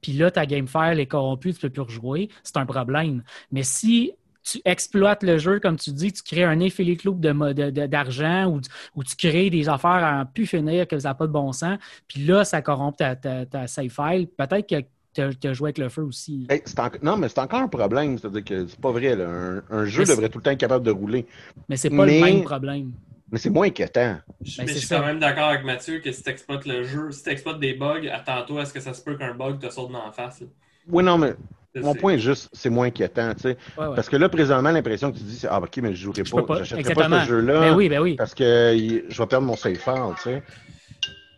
puis 0.00 0.12
là, 0.12 0.30
ta 0.30 0.46
game 0.46 0.66
file 0.66 0.98
est 0.98 1.06
corrompue, 1.06 1.52
tu 1.52 1.58
ne 1.58 1.68
peux 1.68 1.70
plus 1.70 1.82
rejouer, 1.82 2.30
c'est 2.42 2.56
un 2.56 2.64
problème. 2.66 3.22
Mais 3.52 3.62
si 3.62 4.12
tu 4.48 4.60
exploites 4.64 5.22
le 5.24 5.38
jeu, 5.38 5.58
comme 5.58 5.76
tu 5.76 5.90
dis, 5.90 6.12
tu 6.12 6.22
crées 6.22 6.44
un 6.44 6.56
de- 6.56 7.70
de- 7.70 7.86
d'argent 7.86 8.46
ou, 8.46 8.60
tu- 8.60 8.70
ou 8.94 9.02
tu 9.02 9.16
crées 9.16 9.50
des 9.50 9.68
affaires 9.68 9.90
à 10.04 10.20
en 10.20 10.26
plus 10.26 10.46
finir 10.46 10.86
que 10.86 10.98
ça 10.98 11.08
n'a 11.08 11.14
pas 11.14 11.26
de 11.26 11.32
bon 11.32 11.52
sens, 11.52 11.78
puis 12.06 12.24
là, 12.24 12.44
ça 12.44 12.62
corrompt 12.62 12.96
ta, 12.98 13.16
ta, 13.16 13.44
ta 13.46 13.66
save 13.66 13.88
file, 13.88 14.28
peut-être 14.28 14.68
que 14.68 14.84
tu 15.40 15.48
as 15.48 15.52
joué 15.54 15.68
avec 15.68 15.78
le 15.78 15.88
feu 15.88 16.02
aussi. 16.02 16.46
Hey, 16.50 16.60
c'est 16.64 16.78
en- 16.78 16.90
Non, 17.02 17.16
mais 17.16 17.28
c'est 17.28 17.38
encore 17.40 17.60
un 17.60 17.68
problème. 17.68 18.18
C'est-à-dire 18.18 18.44
que 18.44 18.66
c'est 18.66 18.78
pas 18.80 18.92
vrai. 18.92 19.16
là. 19.16 19.26
Un, 19.26 19.62
un 19.70 19.84
jeu 19.86 20.04
devrait 20.04 20.28
tout 20.28 20.38
le 20.38 20.42
temps 20.42 20.50
être 20.50 20.58
capable 20.60 20.84
de 20.84 20.90
rouler. 20.90 21.26
Mais 21.70 21.76
c'est 21.78 21.88
pas 21.90 22.04
Mais- 22.04 22.20
le 22.20 22.24
même 22.26 22.44
problème. 22.44 22.92
Mais 23.32 23.38
c'est 23.38 23.50
moins 23.50 23.66
inquiétant. 23.66 24.18
Je, 24.42 24.60
mais 24.62 24.68
je 24.68 24.74
suis 24.74 24.86
ça. 24.86 24.98
quand 25.00 25.06
même 25.06 25.18
d'accord 25.18 25.48
avec 25.48 25.64
Mathieu 25.64 25.98
que 26.00 26.12
si 26.12 26.22
tu 26.22 26.28
exploites 26.30 26.64
le 26.66 26.84
jeu, 26.84 27.10
si 27.10 27.22
tu 27.24 27.30
exploites 27.30 27.58
des 27.58 27.72
bugs, 27.74 28.06
attends-toi 28.12 28.60
à 28.60 28.64
ce 28.66 28.72
que 28.74 28.78
ça 28.80 28.92
se 28.94 29.02
peut 29.02 29.16
qu'un 29.16 29.34
bug 29.34 29.58
te 29.58 29.68
saute 29.70 29.90
dans 29.90 30.04
la 30.04 30.12
face. 30.12 30.42
là. 30.42 30.46
Oui, 30.88 31.02
non, 31.02 31.16
mais 31.18 31.32
mon 31.80 31.94
point 31.94 32.14
est 32.14 32.18
juste, 32.18 32.48
c'est 32.52 32.70
moins 32.70 32.86
inquiétant. 32.86 33.32
tu 33.34 33.42
sais. 33.42 33.56
Ouais, 33.78 33.86
ouais. 33.86 33.94
Parce 33.94 34.08
que 34.08 34.16
là, 34.16 34.28
présentement, 34.28 34.70
l'impression 34.70 35.12
que 35.12 35.18
tu 35.18 35.24
dis, 35.24 35.36
c'est 35.36 35.48
Ah, 35.50 35.58
ok, 35.60 35.76
mais 35.82 35.94
je 35.94 36.02
jouerai 36.04 36.24
Je 36.24 36.30
pas. 36.34 36.58
J'achèterai 36.62 36.94
pas 36.94 37.20
ce 37.24 37.28
jeu-là. 37.28 37.60
Ben 37.60 37.74
oui, 37.74 37.88
ben 37.88 38.00
oui. 38.00 38.16
Parce 38.16 38.34
que 38.34 38.44
je 39.08 39.18
vais 39.18 39.26
perdre 39.26 39.46
mon 39.46 39.56
safe 39.56 39.78
file, 39.78 40.14
tu 40.16 40.22
sais. 40.22 40.42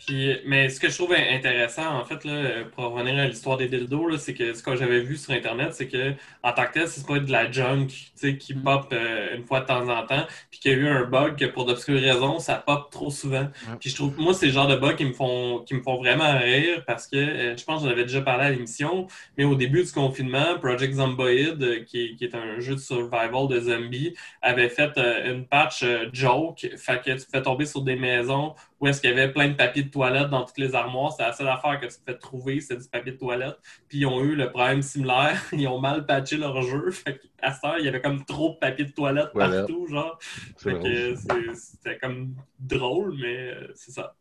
Puis, 0.09 0.41
mais 0.47 0.71
ce 0.71 0.81
que 0.81 0.89
je 0.89 0.95
trouve 0.97 1.13
intéressant, 1.13 1.95
en 2.01 2.03
fait, 2.03 2.25
là, 2.25 2.65
pour 2.75 2.85
revenir 2.85 3.19
à 3.19 3.27
l'histoire 3.27 3.59
des 3.59 3.69
dildos, 3.69 4.09
là, 4.09 4.17
c'est 4.17 4.33
que 4.33 4.55
ce 4.55 4.63
que 4.63 4.75
j'avais 4.75 5.01
vu 5.01 5.19
sur 5.19 5.35
Internet, 5.35 5.75
c'est 5.75 5.87
que 5.87 6.15
en 6.43 6.53
tant 6.55 6.65
que 6.65 6.73
tel, 6.73 6.89
c'est 6.89 7.07
pas 7.07 7.19
de 7.19 7.31
la 7.31 7.51
junk 7.51 7.89
tu 7.89 8.11
sais, 8.15 8.39
qui 8.39 8.55
Mm. 8.55 8.63
pop 8.63 8.87
euh, 8.93 9.37
une 9.37 9.45
fois 9.45 9.61
de 9.61 9.67
temps 9.67 9.87
en 9.87 10.07
temps, 10.07 10.27
puis 10.51 10.61
qu'il 10.61 10.73
y 10.73 10.75
a 10.75 10.79
eu 10.79 10.89
un 10.89 11.05
bug 11.05 11.37
que 11.37 11.45
pour 11.45 11.67
d'obscures 11.67 12.01
raisons, 12.01 12.39
ça 12.39 12.55
pop 12.55 12.91
trop 12.91 13.11
souvent. 13.11 13.49
Puis 13.81 13.91
je 13.91 13.97
trouve, 13.97 14.19
moi, 14.19 14.33
c'est 14.33 14.47
le 14.47 14.53
genre 14.53 14.67
de 14.67 14.77
bugs 14.77 14.95
qui 14.95 15.05
me 15.05 15.13
font, 15.13 15.59
qui 15.67 15.75
me 15.75 15.83
font 15.83 15.99
vraiment 15.99 16.39
rire 16.39 16.85
parce 16.87 17.07
que 17.07 17.17
euh, 17.19 17.57
je 17.59 17.65
pense 17.65 17.83
que 17.83 17.89
j'en 17.89 17.93
avais 17.93 18.05
déjà 18.05 18.23
parlé 18.23 18.45
à 18.47 18.51
l'émission, 18.51 19.09
mais 19.37 19.45
au 19.45 19.57
début 19.57 19.85
du 19.85 19.93
confinement, 19.93 20.59
Project 20.59 20.95
Zomboid, 20.95 21.63
euh, 21.63 21.85
qui, 21.85 22.17
qui 22.17 22.25
est 22.25 22.35
un 22.35 22.61
jeu 22.61 22.75
de 22.77 22.81
survival 22.81 23.47
de 23.49 23.61
zombies, 23.61 24.15
avait 24.41 24.71
fait 24.71 24.97
une 24.97 25.47
patch 25.47 25.85
joke, 26.15 26.67
fait 26.79 27.03
que 27.05 27.11
tu 27.11 27.27
fais 27.31 27.43
tomber 27.43 27.67
sur 27.67 27.83
des 27.83 27.97
maisons 27.97 28.55
où 28.81 28.87
est-ce 28.87 29.01
qu'il 29.01 29.11
y 29.11 29.13
avait 29.13 29.33
plein 29.33 29.49
de 29.49 29.55
papier 29.55 29.83
de 29.83 29.91
toilette 29.91 30.31
dans 30.31 30.45
toutes 30.45 30.59
les 30.59 30.75
armoires. 30.75 31.13
C'est 31.13 31.23
la 31.23 31.33
seule 31.33 31.49
affaire 31.49 31.81
que 31.81 31.87
tu 31.87 31.93
te 31.93 32.03
fais 32.07 32.17
trouver, 32.17 32.61
c'est 32.61 32.77
du 32.77 32.89
papier 32.89 33.13
de 33.13 33.19
toilette. 33.19 33.57
Puis 33.89 33.99
ils 33.99 34.07
ont 34.07 34.23
eu 34.23 34.37
le 34.37 34.51
problème 34.51 34.83
similaire. 34.83 35.41
Ils 35.53 35.67
ont 35.69 35.81
mal 35.81 36.07
patché 36.07 36.37
leur 36.37 36.63
jeu. 36.63 36.91
Fait 36.93 37.19
qu'à 37.19 37.53
ça, 37.53 37.79
il 37.79 37.85
y 37.85 37.89
avait 37.89 38.01
comme 38.01 38.25
trop 38.25 38.51
de 38.51 38.59
papier 38.59 38.85
de 38.85 38.93
toilette 38.93 39.33
partout, 39.33 39.87
genre. 39.89 40.19
Fait 40.57 40.79
que 40.79 41.15
c'était 41.55 41.99
comme 41.99 42.35
drôle, 42.59 43.17
mais 43.21 43.51
euh, 43.51 43.73
c'est 43.75 43.93
ça. 43.93 44.15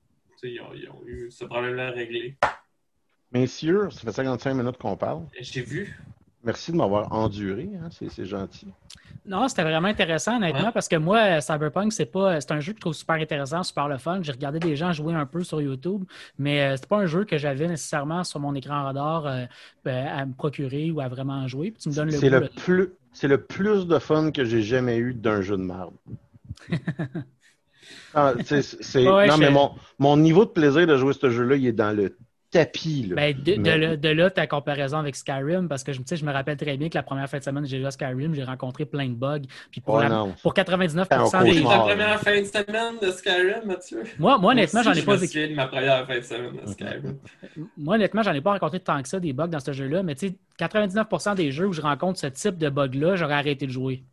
Ils 0.44 0.62
ont, 0.62 0.74
ils 0.74 0.90
ont 0.90 1.02
eu 1.06 1.32
ce 1.32 1.46
problème-là 1.46 1.92
réglé. 1.92 2.38
Messieurs, 3.32 3.90
ça 3.90 4.02
fait 4.02 4.12
55 4.12 4.54
minutes 4.54 4.78
qu'on 4.78 4.96
parle. 4.96 5.26
J'ai 5.40 5.62
vu. 5.62 6.00
Merci 6.44 6.72
de 6.72 6.78
m'avoir 6.78 7.12
enduré, 7.12 7.70
hein, 7.82 7.90
c'est 7.92 8.26
gentil. 8.26 8.68
Non, 9.28 9.48
c'était 9.50 9.64
vraiment 9.64 9.90
intéressant, 9.90 10.38
honnêtement, 10.38 10.68
Ouais. 10.68 10.72
parce 10.74 10.88
que 10.88 10.96
moi, 10.96 11.42
Cyberpunk, 11.42 11.92
c'est 11.92 12.06
pas, 12.06 12.40
c'est 12.40 12.52
un 12.54 12.60
jeu 12.62 12.72
que 12.72 12.78
je 12.78 12.82
trouve 12.82 12.94
super 12.94 13.16
intéressant, 13.18 13.62
super 13.64 13.88
le 13.90 13.98
fun. 13.98 14.20
J'ai 14.24 14.32
regardé 14.32 14.60
des 14.60 14.76
gens 14.78 14.94
jouer 14.94 15.14
un 15.14 15.26
peu 15.26 15.44
sur 15.44 15.62
YouTube, 15.62 16.06
mais 16.40 16.62
euh, 16.62 16.76
c'est 16.78 16.88
pas 16.88 16.98
un 16.98 17.06
jeu 17.08 17.26
que 17.26 17.38
j'avais 17.38 17.68
nécessairement 17.68 18.24
sur 18.24 18.40
mon 18.40 18.56
écran 18.56 18.84
radar 18.84 19.26
euh, 19.28 19.44
euh, 19.88 20.06
à 20.10 20.26
me 20.26 20.34
procurer 20.34 20.92
ou 20.92 21.02
à 21.02 21.10
vraiment 21.10 21.46
jouer. 21.48 21.72
Puis 21.72 21.84
tu 21.84 21.90
me 21.90 21.94
donnes 21.94 22.10
le 22.12 22.20
goût. 22.20 22.30
le, 22.30 22.40
là. 22.40 22.48
plus, 22.56 22.90
c'est 23.12 23.28
le 23.28 23.42
plus 23.42 23.86
de 23.86 24.00
fun 24.00 24.32
que 24.32 24.46
j'ai 24.46 24.62
jamais 24.62 24.98
eu 24.98 25.14
d'un 25.14 25.42
jeu 25.42 25.58
de 25.58 25.64
merde. 25.64 25.94
Ah, 28.14 28.34
c'est- 28.46 28.62
c'est- 28.62 29.08
Ouais, 29.08 29.28
non, 29.28 29.36
je- 29.36 29.40
mais 29.40 29.52
mon, 29.52 29.72
mon 30.00 30.18
niveau 30.18 30.44
de 30.46 30.50
plaisir 30.50 30.88
de 30.88 30.98
jouer 30.98 31.14
ce 31.14 31.30
jeu-là, 31.30 31.56
il 31.56 31.68
est 31.68 31.72
dans 31.74 31.96
le 31.96 32.18
tapis. 32.52 33.08
Là. 33.10 33.16
Ben, 33.16 33.36
de, 33.42 33.54
là, 33.70 33.96
de 33.98 34.10
là, 34.10 34.30
ta 34.30 34.48
comparaison 34.48 34.98
avec 34.98 35.16
Skyrim, 35.16 35.68
parce 35.68 35.84
que 35.84 35.92
je, 35.94 36.00
je 36.10 36.26
me 36.26 36.32
rappelle 36.32 36.58
très 36.58 36.78
bien 36.78 36.90
que 36.90 36.96
la 36.96 37.04
première 37.04 37.30
fin 37.30 37.40
de 37.40 37.44
semaine 37.44 37.64
que 37.64 37.70
j'ai 37.70 37.78
joué 37.80 37.88
à 37.88 37.92
Skyrim, 37.92 38.34
j'ai 38.34 38.44
rencontré 38.44 38.86
plein 38.86 39.08
de 39.10 39.14
bugs. 39.16 39.42
Puis 39.72 39.82
pour, 39.82 39.96
Oh 39.96 40.02
la- 40.02 40.10
non. 40.10 40.34
pour 40.42 40.54
99 40.54 41.08
C'est 41.10 41.16
un 41.16 41.24
des 41.44 41.54
C'est 41.54 41.62
cauchemar. 41.62 41.74
ta 41.74 41.80
première 41.94 42.20
fin 42.22 42.40
de 42.40 42.46
semaine 42.46 42.94
de 43.02 43.12
Skyrim, 43.12 43.66
Mathieu? 43.66 44.04
moi, 44.20 44.38
moi, 44.38 44.52
honnêtement, 44.54 44.82
j'en 44.84 44.94
ai 44.94 45.02
pas 45.02 45.02
Je 45.02 45.10
me 45.12 45.16
vécu. 45.18 45.32
souviens 45.34 45.50
de 45.50 45.56
ma 45.56 45.68
première 45.68 46.08
fin 46.08 46.16
de 46.18 46.22
semaine 46.24 46.52
de 46.66 46.72
Skyrim. 46.72 47.18
Moi, 47.78 47.96
honnêtement, 47.96 48.24
j'en 48.24 48.34
ai 48.34 48.42
pas 48.42 48.52
rencontré 48.54 48.80
tant 48.80 49.02
que 49.02 49.08
ça 49.10 49.20
des 49.20 49.34
bugs 49.34 49.48
dans 49.48 49.60
ce 49.60 49.72
jeu-là, 49.74 50.04
mais 50.04 50.16
tu 50.16 50.28
sais, 50.30 50.36
99% 50.60 51.36
des 51.36 51.52
jeux 51.52 51.68
où 51.68 51.74
je 51.74 51.82
rencontre 51.82 52.20
ce 52.20 52.28
type 52.28 52.58
de 52.58 52.70
bug-là, 52.70 53.16
j'aurais 53.16 53.34
arrêté 53.36 53.68
de 53.68 53.72
jouer. 53.72 54.04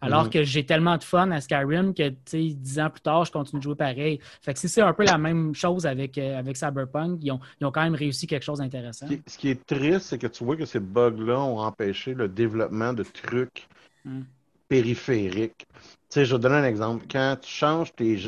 Alors 0.00 0.24
Mhm. 0.24 0.30
que 0.30 0.44
j'ai 0.44 0.66
tellement 0.66 0.98
de 0.98 1.02
fun 1.04 1.30
à 1.30 1.40
Skyrim 1.40 1.94
que, 1.94 2.10
tu 2.10 2.16
sais, 2.26 2.42
dix 2.42 2.78
ans 2.78 2.90
plus 2.90 3.00
tard, 3.00 3.24
je 3.24 3.32
continue 3.32 3.58
de 3.60 3.64
jouer 3.64 3.74
pareil. 3.74 4.20
Fait 4.42 4.52
que 4.52 4.58
si 4.60 4.68
c'est 4.68 4.82
un 4.82 4.92
peu 4.92 5.04
la 5.04 5.16
même 5.16 5.54
chose 5.54 5.86
avec, 5.86 6.18
euh, 6.18 6.38
avec 6.38 6.56
Cyberpunk, 6.56 7.18
ils 7.22 7.30
ont, 7.32 7.40
ils 7.60 7.66
ont 7.66 7.72
quand 7.72 7.82
même 7.82 7.94
réussi 7.94 8.26
quelque 8.26 8.42
chose 8.42 8.58
d'intéressant. 8.58 9.06
Ce 9.08 9.14
qui, 9.14 9.22
ce 9.26 9.38
qui 9.38 9.48
est 9.48 9.64
triste, 9.66 10.06
c'est 10.06 10.18
que 10.18 10.26
tu 10.26 10.44
vois 10.44 10.56
que 10.56 10.66
ces 10.66 10.80
bugs-là 10.80 11.40
ont 11.40 11.58
empêché 11.58 12.12
le 12.14 12.28
développement 12.28 12.92
de 12.92 13.02
trucs 13.02 13.66
Mm. 14.06 14.20
périphériques. 14.68 15.66
Tu 15.68 15.86
sais, 16.10 16.24
je 16.24 16.32
vais 16.34 16.38
te 16.38 16.42
donner 16.42 16.56
un 16.56 16.64
exemple. 16.64 17.06
Quand 17.10 17.36
tu 17.40 17.50
changes 17.50 17.92
tes, 17.94 18.18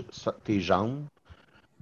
tes 0.44 0.60
jambes, 0.60 1.04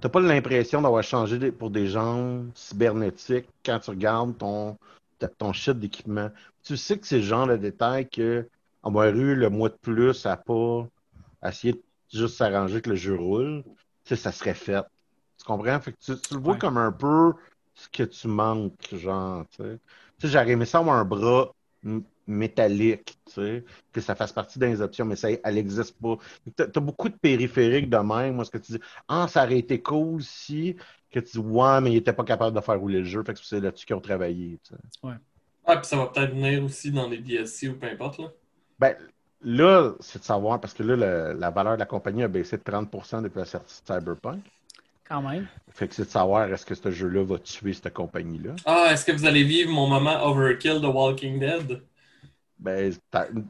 tu 0.01 0.07
n'as 0.07 0.09
pas 0.09 0.19
l'impression 0.19 0.81
d'avoir 0.81 1.03
changé 1.03 1.51
pour 1.51 1.69
des 1.69 1.87
jambes 1.87 2.49
cybernétiques 2.55 3.47
quand 3.65 3.79
tu 3.79 3.89
regardes 3.91 4.37
ton, 4.37 4.77
ton 5.37 5.53
shit 5.53 5.79
d'équipement. 5.79 6.29
Tu 6.63 6.77
sais 6.77 6.97
que 6.97 7.07
c'est 7.07 7.17
le 7.17 7.23
genre 7.23 7.47
de 7.47 7.55
détail 7.57 8.09
que 8.09 8.47
avoir 8.85 9.07
eu 9.09 9.35
le 9.35 9.49
mois 9.49 9.69
de 9.69 9.75
plus 9.75 10.25
à 10.25 10.37
pas 10.37 10.87
essayer 11.43 11.73
de 11.73 11.83
juste 12.13 12.37
s'arranger 12.37 12.81
que 12.81 12.89
le 12.91 12.95
jeu 12.95 13.15
roule, 13.15 13.63
tu 13.65 13.71
sais, 14.05 14.15
ça 14.15 14.31
serait 14.31 14.53
fait. 14.53 14.83
Tu 15.37 15.45
comprends? 15.45 15.79
Fait 15.81 15.91
que 15.93 15.97
tu, 15.99 16.19
tu 16.19 16.35
le 16.35 16.39
vois 16.39 16.53
Ouais. 16.53 16.59
comme 16.59 16.77
un 16.77 16.91
peu 16.91 17.33
ce 17.73 17.89
que 17.89 18.03
tu 18.03 18.27
manques, 18.27 18.95
genre, 18.95 19.45
tu 19.49 19.63
sais. 19.63 19.79
Tu 20.19 20.27
sais, 20.27 20.33
j'aurais 20.33 20.51
aimé 20.51 20.65
ça 20.65 20.79
avoir 20.79 20.97
un 20.97 21.05
bras 21.05 21.51
métallique, 22.27 23.17
tu 23.25 23.33
sais, 23.33 23.65
que 23.91 24.01
ça 24.01 24.15
fasse 24.15 24.31
partie 24.33 24.57
des 24.59 24.81
options, 24.81 25.05
mais 25.05 25.15
ça, 25.15 25.29
elle 25.31 25.55
n'existe 25.55 25.99
pas. 26.01 26.17
Tu 26.57 26.63
as, 26.63 26.79
beaucoup 26.79 27.09
de 27.09 27.15
périphériques 27.15 27.89
de 27.89 27.97
même, 27.97 28.35
moi, 28.35 28.45
ce 28.45 28.51
que 28.51 28.57
tu 28.57 28.73
dis, 28.73 28.79
ah, 29.07 29.27
ça 29.27 29.43
aurait 29.43 29.59
été 29.59 29.81
cool 29.81 30.23
si, 30.23 30.75
que 31.11 31.19
tu 31.19 31.33
dis, 31.33 31.37
ouais, 31.39 31.81
mais 31.81 31.91
ils 31.91 31.95
n'étaient 31.95 32.13
pas 32.13 32.23
capables 32.23 32.55
de 32.55 32.61
faire 32.61 32.79
rouler 32.79 32.99
le 32.99 33.05
jeu, 33.05 33.23
fait 33.23 33.33
que 33.33 33.39
c'est 33.43 33.59
là-dessus 33.59 33.85
qu'ils 33.85 33.95
ont 33.95 34.01
travaillé, 34.01 34.59
tu 34.63 34.73
sais. 34.73 34.81
Ah, 35.65 35.77
puis 35.77 35.85
ça 35.87 35.97
va 35.97 36.07
peut-être 36.07 36.31
venir 36.31 36.63
aussi 36.63 36.91
dans 36.91 37.07
les 37.07 37.17
DLC 37.19 37.69
ou 37.69 37.77
peu 37.77 37.87
importe, 37.87 38.19
là. 38.19 38.31
Ben, 38.79 38.95
là, 39.41 39.93
c'est 39.99 40.19
de 40.19 40.23
savoir, 40.23 40.59
parce 40.61 40.73
que 40.73 40.83
là, 40.83 40.95
le- 40.95 41.39
la 41.39 41.49
valeur 41.51 41.73
de 41.75 41.79
la 41.79 41.85
compagnie 41.85 42.23
a 42.23 42.27
baissé 42.27 42.57
de 42.57 42.63
30% 42.63 43.21
depuis 43.21 43.39
la 43.39 43.45
sortie 43.45 43.81
de 43.81 43.87
Cyberpunk. 43.93 44.43
Quand 45.03 45.21
même. 45.21 45.49
Fait 45.69 45.87
que 45.87 45.93
c'est 45.93 46.05
de 46.05 46.09
savoir 46.09 46.51
est-ce 46.51 46.65
que 46.65 46.73
ce 46.73 46.89
jeu-là 46.89 47.23
va 47.23 47.37
tuer 47.37 47.73
cette 47.73 47.93
compagnie-là? 47.93 48.55
Ah, 48.65 48.89
est-ce 48.91 49.05
que 49.05 49.11
vous 49.11 49.25
allez 49.25 49.43
vivre 49.43 49.71
mon 49.71 49.87
moment 49.87 50.23
overkill 50.23 50.79
de 50.81 50.87
Walking 50.87 51.39
Dead? 51.39 51.81
Ben, 52.59 52.93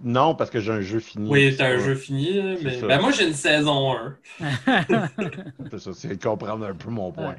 non, 0.03 0.35
parce 0.35 0.49
que 0.49 0.59
j'ai 0.59 0.71
un 0.71 0.81
jeu 0.81 0.99
fini. 0.99 1.31
Oui, 1.31 1.51
C'est 1.51 1.57
t'as 1.57 1.69
un 1.73 1.77
jeu 1.79 1.95
fini, 1.95 2.39
mais 2.63 2.81
ben, 2.83 2.99
moi 3.01 3.11
j'ai 3.11 3.27
une 3.27 3.33
saison 3.33 3.91
1. 3.93 4.17
C'est 5.71 5.79
ça, 5.79 5.93
c'est 5.93 6.15
de 6.15 6.23
comprendre 6.23 6.65
un 6.65 6.75
peu 6.75 6.89
mon 6.91 7.11
point. 7.11 7.35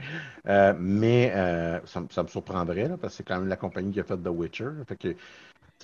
Euh, 0.49 0.75
mais 0.79 1.33
euh, 1.35 1.81
ça, 1.87 2.01
me- 2.01 2.09
ça 2.11 2.23
me 2.23 2.29
surprendrait, 2.29 2.89
là, 2.89 2.97
parce 2.97 3.13
que 3.15 3.17
c'est 3.19 3.25
quand 3.25 3.39
même 3.39 3.49
la 3.49 3.57
compagnie 3.57 3.93
qui 3.93 4.01
a 4.01 4.05
fait 4.05 4.17
The 4.17 4.29
Witcher. 4.29 4.71
Fait 4.89 4.97
que, 4.97 5.17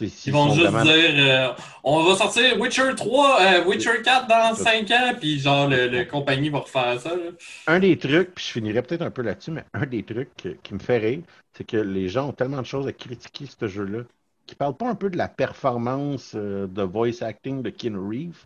Ils 0.01 0.33
vont 0.33 0.53
juste 0.55 0.67
vraiment- 0.67 0.85
dire 0.85 1.11
euh, 1.17 1.53
on 1.85 2.03
va 2.05 2.17
sortir 2.17 2.59
Witcher 2.61 2.95
3, 2.97 3.41
euh, 3.41 3.65
Witcher 3.67 4.03
4 4.03 4.27
dans 4.27 4.55
5 4.55 4.91
ans, 4.91 5.13
puis 5.19 5.39
genre 5.39 5.69
le, 5.69 5.87
le 5.89 6.05
compagnie 6.05 6.49
va 6.49 6.61
refaire 6.61 6.99
ça. 7.01 7.11
là. 7.11 7.31
Un 7.67 7.79
des 7.79 7.99
trucs, 7.99 8.35
puis 8.35 8.45
je 8.45 8.53
finirai 8.53 8.83
peut-être 8.83 9.03
un 9.03 9.11
peu 9.11 9.23
là-dessus, 9.23 9.51
mais 9.51 9.65
un 9.75 9.87
des 9.87 10.03
trucs 10.03 10.59
qui 10.63 10.75
me 10.75 10.79
fait 10.79 10.99
rire, 10.99 11.21
c'est 11.53 11.65
que 11.65 11.77
les 11.77 12.09
gens 12.09 12.29
ont 12.29 12.33
tellement 12.33 12.61
de 12.63 12.67
choses 12.67 12.87
à 12.87 12.93
critiquer 12.93 13.45
ce 13.47 13.69
jeu-là, 13.69 14.01
qui 14.47 14.55
parlent 14.55 14.77
pas 14.77 14.89
un 14.89 14.95
peu 14.95 15.11
de 15.11 15.17
la 15.19 15.29
performance 15.29 16.33
euh, 16.35 16.67
de 16.67 16.83
voice 16.83 17.23
acting 17.23 17.63
de 17.63 17.71
Keanu 17.71 17.99
Reeves, 18.09 18.45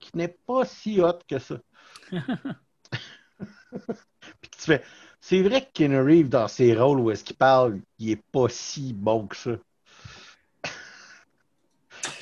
qui 0.00 0.10
n'est 0.14 0.34
pas 0.46 0.64
si 0.64 1.00
hot 1.00 1.18
que 1.28 1.38
ça. 1.38 1.56
puis 4.40 4.50
tu 4.50 4.60
fais, 4.64 4.82
c'est 5.20 5.42
vrai 5.42 5.60
que 5.62 5.72
Keanu 5.72 6.00
Reeves, 6.00 6.28
dans 6.28 6.48
ses 6.48 6.74
rôles 6.74 7.00
où 7.00 7.10
est-ce 7.10 7.24
qu'il 7.24 7.36
parle, 7.36 7.80
il 7.98 8.10
est 8.10 8.22
pas 8.32 8.48
si 8.48 8.92
bon 8.92 9.26
que 9.26 9.36
ça. 9.36 9.52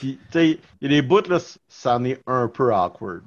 Puis, 0.04 0.18
tu 0.30 0.38
sais, 0.38 0.60
il 0.82 0.92
y 0.92 0.94
a 0.94 1.00
des 1.00 1.00
bouts, 1.00 1.26
là, 1.30 1.38
c'en 1.66 2.04
est 2.04 2.20
un 2.26 2.46
peu 2.46 2.74
awkward. 2.74 3.22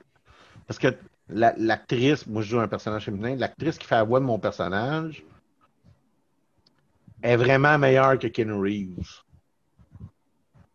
Parce 0.68 0.78
que 0.78 0.90
la- 1.28 1.56
l'actrice, 1.58 2.28
moi 2.28 2.44
je 2.44 2.50
joue 2.50 2.60
un 2.60 2.68
personnage 2.68 3.06
féminin, 3.06 3.36
l'actrice 3.36 3.80
qui 3.80 3.88
fait 3.88 3.96
la 3.96 4.04
voix 4.04 4.20
de 4.20 4.26
mon 4.26 4.38
personnage 4.38 5.24
est 7.24 7.36
vraiment 7.36 7.80
meilleure 7.80 8.20
que 8.20 8.28
Ken 8.28 8.52
Reeves. 8.52 9.24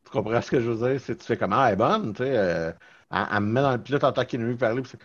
Tu 0.04 0.10
comprends 0.10 0.42
ce 0.42 0.50
que 0.50 0.60
je 0.60 0.70
veux 0.70 0.88
dire? 0.90 1.00
C'est, 1.00 1.14
tu 1.14 1.24
fais 1.24 1.36
comme, 1.36 1.52
ah, 1.52 1.68
elle 1.68 1.74
est 1.74 1.76
bonne, 1.76 2.12
tu 2.14 2.24
sais. 2.24 2.36
euh, 2.36 2.72
elle, 3.12 3.26
elle 3.32 3.40
me 3.40 3.52
met 3.52 3.62
dans 3.62 3.70
le 3.70 3.80
pilote 3.80 4.02
en 4.02 4.10
tant 4.10 4.24
que 4.24 4.30
Ken 4.30 4.44
Reeves 4.44 4.56
parler, 4.56 4.82
puis 4.82 4.98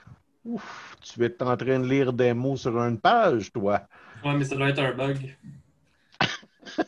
ouf, 0.46 0.96
tu 1.02 1.24
es 1.24 1.44
en 1.44 1.56
train 1.56 1.80
de 1.80 1.86
lire 1.88 2.12
des 2.12 2.34
mots 2.34 2.58
sur 2.58 2.76
une 2.82 3.00
page, 3.00 3.52
toi? 3.52 3.84
Ouais, 4.26 4.36
mais 4.36 4.46
ça 4.46 4.56
doit 4.56 4.70
être 4.70 4.80
un 4.80 4.94
bug. 4.94 5.38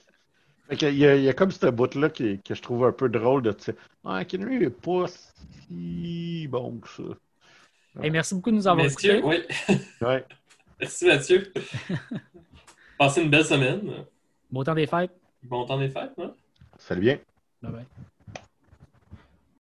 Fait 0.69 0.77
que, 0.77 0.85
il, 0.85 0.97
y 0.97 1.05
a, 1.07 1.15
il 1.15 1.23
y 1.23 1.29
a 1.29 1.33
comme 1.33 1.51
ce 1.51 1.67
bout-là 1.67 2.09
qui- 2.09 2.39
que 2.41 2.53
je 2.53 2.61
trouve 2.61 2.85
un 2.85 2.91
peu 2.91 3.09
drôle 3.09 3.41
de, 3.41 3.55
ah, 4.05 4.25
Ken 4.25 4.43
Reeves 4.45 4.63
est 4.63 4.69
pas 4.69 5.05
si 5.07 6.47
bon 6.49 6.79
que 6.79 6.87
ça. 6.89 8.03
Hey, 8.03 8.11
merci 8.11 8.35
beaucoup 8.35 8.51
de 8.51 8.55
nous 8.55 8.67
avoir 8.67 8.85
Messieurs, 8.85 9.17
écoutés. 9.17 9.45
oui. 9.69 9.77
Ouais. 10.01 10.25
Merci 10.79 11.05
Mathieu. 11.05 11.51
Passez 12.97 13.21
une 13.21 13.29
belle 13.29 13.45
semaine. 13.45 14.05
Bon 14.51 14.63
temps 14.63 14.75
des 14.75 14.87
fêtes. 14.87 15.11
Bon 15.43 15.65
temps 15.65 15.77
des 15.77 15.89
fêtes. 15.89 16.11
Hein? 16.17 16.33
Salut 16.77 17.01
bien. 17.01 17.19
Bye 17.61 17.71
bye. 17.71 17.85